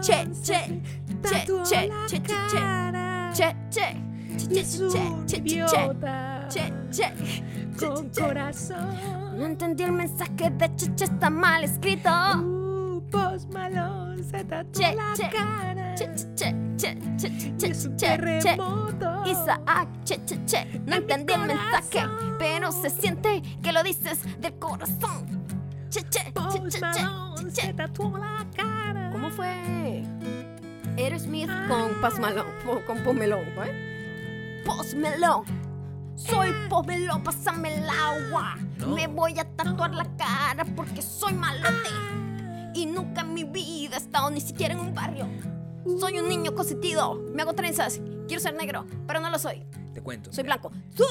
che, 0.00 0.30
che, 0.42 1.09
tatuó 1.20 1.62
che, 1.62 1.86
la 1.86 2.04
che, 2.06 2.20
che, 2.20 2.32
che, 2.32 2.56
cara 2.58 3.30
che, 3.34 3.56
che, 3.70 3.96
che, 4.36 4.46
che, 4.48 4.62
che, 5.26 5.42
che, 5.42 5.42
che, 6.50 6.72
che, 6.90 7.42
con 7.76 8.10
che. 8.10 8.20
corazón. 8.20 8.96
No 9.36 9.46
entendí 9.46 9.84
el 9.84 9.92
mensaje 9.92 10.50
de 10.50 10.68
Cheche, 10.76 11.04
está 11.04 11.30
mal 11.30 11.64
escrito. 11.64 12.10
Uh, 12.10 13.02
Post 13.10 13.52
Malone 13.52 14.22
se 14.22 14.44
tatuó 14.44 14.80
Che, 14.82 14.94
la 14.94 15.12
che, 15.16 15.28
cara 15.28 15.94
Che, 15.94 16.10
che, 16.36 16.54
che, 16.76 16.94
che, 17.16 17.30
che, 17.58 17.70
che, 17.96 18.38
che. 18.40 19.30
Isaac, 19.30 19.88
che, 20.04 20.24
che, 20.24 20.44
che. 20.44 20.80
No 20.86 20.94
entendí 20.96 21.32
el 21.32 21.40
mensaje, 21.46 22.06
pero 22.38 22.72
se 22.72 22.90
siente 22.90 23.42
que 23.62 23.72
lo 23.72 23.82
dices 23.82 24.18
del 24.40 24.58
corazón. 24.58 25.26
Che, 25.90 26.02
che, 26.10 26.32
che, 26.32 26.32
che, 26.32 26.68
che, 26.68 26.80
che. 26.80 27.50
se 27.50 27.72
tatuó 27.74 28.16
la 28.18 28.46
cara. 28.56 29.10
¿Cómo 29.12 29.30
fue? 29.30 30.02
Aerosmith 30.98 31.50
con 31.68 32.20
Malone, 32.20 32.50
po- 32.64 32.80
con 32.86 32.98
Post 33.02 33.18
Malone, 33.18 33.52
¿eh? 33.64 34.62
Post 34.64 34.94
Malone. 34.94 35.46
Soy 36.16 36.52
Post 36.68 36.88
Malone, 36.88 37.24
pásame 37.24 37.74
el 37.78 37.88
agua. 37.88 38.56
No. 38.78 38.88
Me 38.94 39.06
voy 39.06 39.38
a 39.38 39.44
tatuar 39.44 39.94
la 39.94 40.04
cara 40.16 40.64
porque 40.76 41.02
soy 41.02 41.32
malote. 41.32 41.90
Y 42.74 42.86
nunca 42.86 43.22
en 43.22 43.34
mi 43.34 43.44
vida 43.44 43.94
he 43.96 43.98
estado 43.98 44.30
ni 44.30 44.40
siquiera 44.40 44.74
en 44.74 44.80
un 44.80 44.94
barrio. 44.94 45.26
Soy 45.98 46.18
un 46.18 46.28
niño 46.28 46.54
consentido. 46.54 47.14
Me 47.34 47.42
hago 47.42 47.54
trenzas. 47.54 48.00
Quiero 48.28 48.40
ser 48.42 48.54
negro, 48.54 48.86
pero 49.06 49.20
no 49.20 49.30
lo 49.30 49.38
soy. 49.38 49.64
Te 49.94 50.00
cuento. 50.02 50.32
Soy 50.32 50.44
blanco. 50.44 50.70
¡Sú! 50.94 51.04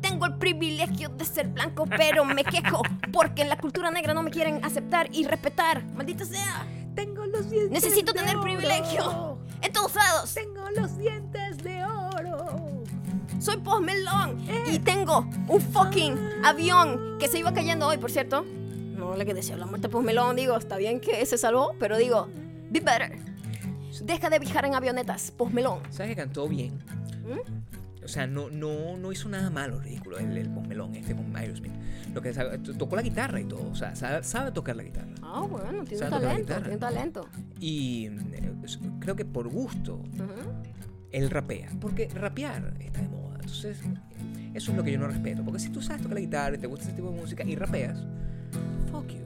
Tengo 0.00 0.26
el 0.26 0.34
privilegio 0.36 1.08
de 1.08 1.24
ser 1.24 1.48
blanco, 1.48 1.86
pero 1.86 2.24
me 2.24 2.44
quejo 2.44 2.82
porque 3.12 3.42
en 3.42 3.48
la 3.48 3.56
cultura 3.56 3.90
negra 3.90 4.14
no 4.14 4.22
me 4.22 4.30
quieren 4.30 4.64
aceptar 4.64 5.08
y 5.12 5.24
respetar. 5.26 5.82
Maldita 5.94 6.24
sea. 6.24 6.66
Tengo 6.94 7.24
los 7.26 7.50
dientes 7.50 7.70
Necesito 7.70 8.12
de 8.12 8.20
tener 8.20 8.36
oro. 8.36 8.44
privilegio. 8.44 9.38
En 9.62 9.72
todos 9.72 9.94
lados. 9.94 10.34
Tengo 10.34 10.68
los 10.70 10.96
dientes 10.98 11.58
de 11.58 11.84
oro. 11.84 12.82
Soy 13.40 13.56
post 13.58 13.82
melón 13.84 14.44
y 14.72 14.78
tengo 14.78 15.26
un 15.48 15.60
fucking 15.60 16.16
avión 16.44 17.18
que 17.18 17.28
se 17.28 17.38
iba 17.38 17.52
cayendo 17.52 17.86
hoy, 17.88 17.98
por 17.98 18.10
cierto. 18.10 18.44
No 18.44 19.16
le 19.16 19.26
que 19.26 19.34
deseo 19.34 19.56
la 19.56 19.66
muerte 19.66 19.88
a 19.88 19.90
post 19.90 20.04
melón, 20.06 20.36
digo, 20.36 20.56
está 20.56 20.76
bien 20.76 21.00
que 21.00 21.24
se 21.26 21.36
salvó, 21.36 21.74
pero 21.78 21.98
digo, 21.98 22.28
be 22.70 22.80
better. 22.80 23.18
Deja 24.02 24.30
de 24.30 24.38
viajar 24.38 24.64
en 24.64 24.74
avionetas, 24.74 25.30
post 25.30 25.52
melón. 25.52 25.80
¿Sabes 25.90 26.10
que 26.10 26.16
cantó 26.16 26.48
bien? 26.48 26.78
¿Mm? 27.26 27.83
O 28.04 28.08
sea, 28.08 28.26
no, 28.26 28.50
no, 28.50 28.96
no 28.98 29.12
hizo 29.12 29.28
nada 29.28 29.48
malo, 29.50 29.80
ridículo, 29.80 30.18
el, 30.18 30.36
el 30.36 30.50
posmelón 30.50 30.94
este 30.94 31.14
con 31.16 31.34
Aerosmith. 31.36 31.72
Lo 32.14 32.20
que 32.20 32.34
sabe- 32.34 32.58
to- 32.58 32.74
tocó 32.74 32.96
la 32.96 33.02
guitarra 33.02 33.40
y 33.40 33.44
todo, 33.44 33.68
o 33.70 33.74
sea, 33.74 33.96
sabe, 33.96 34.22
sabe 34.22 34.52
tocar 34.52 34.76
la 34.76 34.82
guitarra. 34.82 35.08
Ah, 35.22 35.46
bueno, 35.48 35.84
tiene 35.84 35.98
¿Sabe 35.98 36.10
tocar 36.10 36.22
la 36.22 36.28
talento, 36.30 36.54
tiene 36.60 36.76
talento. 36.78 37.28
Y 37.60 38.06
eh, 38.06 38.52
creo 39.00 39.16
que 39.16 39.24
por 39.24 39.48
gusto 39.48 39.94
Ujú. 39.96 40.52
él 41.12 41.30
rapea, 41.30 41.70
porque 41.80 42.08
rapear 42.08 42.74
está 42.80 43.00
de 43.00 43.08
moda. 43.08 43.34
Entonces, 43.40 43.78
eso 44.52 44.70
es 44.70 44.76
lo 44.76 44.84
que 44.84 44.92
yo 44.92 44.98
no 44.98 45.06
respeto, 45.08 45.42
porque 45.42 45.58
si 45.60 45.70
tú 45.70 45.80
sabes 45.82 46.02
tocar 46.02 46.14
la 46.14 46.20
guitarra 46.20 46.56
y 46.56 46.58
te 46.58 46.66
gusta 46.66 46.84
ese 46.84 46.94
tipo 46.94 47.10
de 47.10 47.18
música 47.18 47.42
y 47.44 47.56
rapeas, 47.56 47.98
fuck 48.90 49.08
you. 49.08 49.24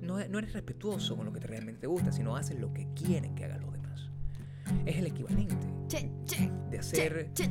No, 0.00 0.18
no 0.28 0.38
eres 0.38 0.52
respetuoso 0.52 1.16
con 1.16 1.24
lo 1.26 1.32
que 1.32 1.38
te 1.40 1.46
realmente 1.46 1.82
te 1.82 1.86
gusta, 1.86 2.10
sino 2.12 2.36
haces 2.36 2.58
lo 2.58 2.72
que 2.74 2.88
quieren 2.94 3.34
que 3.36 3.44
demás. 3.48 3.71
Es 4.86 4.96
el 4.96 5.06
equivalente 5.06 5.56
Che, 5.88 6.10
che, 6.24 6.50
de 6.70 6.78
hacer 6.78 7.30
che, 7.34 7.50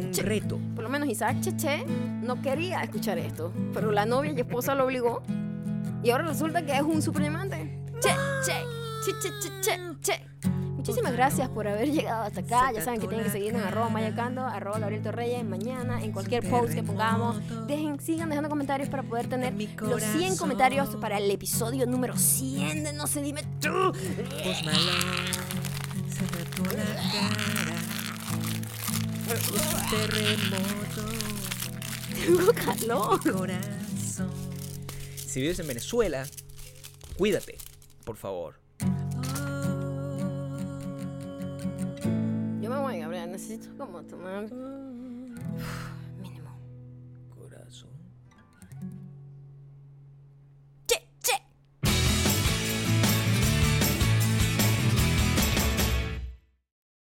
un 0.00 0.12
reto. 0.14 0.58
Por 0.74 0.82
lo 0.82 0.88
menos 0.88 1.08
Isaac 1.10 1.40
Cheche 1.42 1.84
no 2.22 2.40
quería 2.40 2.82
escuchar 2.82 3.18
esto, 3.18 3.52
pero 3.74 3.92
la 3.92 4.06
novia 4.06 4.32
y 4.32 4.40
esposa 4.40 4.74
lo 4.74 4.86
obligó. 4.86 5.22
Y 6.02 6.10
ahora 6.10 6.24
resulta 6.28 6.64
que 6.64 6.74
es 6.74 6.82
un 6.82 7.02
super 7.02 7.20
diamante. 7.20 7.82
Che, 8.00 8.14
che, 8.46 9.12
che, 9.20 9.30
che, 9.40 9.60
che, 9.60 9.80
che. 10.00 10.26
Muchísimas 10.74 11.12
gracias 11.12 11.48
por 11.50 11.66
haber 11.66 11.90
llegado 11.90 12.24
hasta 12.24 12.40
acá. 12.40 12.72
Ya 12.72 12.82
saben 12.82 13.00
que 13.00 13.08
tienen 13.08 13.24
que 13.24 13.32
seguirnos 13.32 13.62
en 13.62 13.68
arroba 13.68 13.88
mayacando, 13.88 14.42
arroba 14.46 14.78
Gabriel 14.78 15.02
Torreyes, 15.02 15.44
mañana, 15.44 16.02
en 16.02 16.12
cualquier 16.12 16.48
post 16.48 16.74
que 16.74 16.82
pongamos. 16.82 17.40
Dejen, 17.66 18.00
sigan 18.00 18.28
dejando 18.30 18.48
comentarios 18.48 18.88
para 18.88 19.02
poder 19.02 19.26
tener 19.26 19.52
los 19.52 19.62
100 19.62 19.76
corazón. 19.76 20.36
comentarios 20.38 20.96
para 20.96 21.18
el 21.18 21.30
episodio 21.30 21.86
número 21.86 22.16
100 22.16 22.84
de 22.84 22.92
No 22.92 23.06
se 23.06 23.22
dime 23.22 23.42
tú. 23.60 23.92
La 26.72 26.84
cara. 27.12 27.76
Un 29.28 29.90
terremoto. 29.90 31.02
Tengo 32.14 32.52
calor. 32.52 33.20
Corazón. 33.32 34.30
Si 35.16 35.40
vives 35.40 35.58
en 35.58 35.66
Venezuela, 35.66 36.26
cuídate, 37.16 37.58
por 38.04 38.16
favor. 38.16 38.54
Yo 42.60 42.70
me 42.70 42.78
voy, 42.78 42.98
Gabriel. 42.98 43.32
Necesito 43.32 43.76
como 43.76 44.02
tomar 44.02 44.48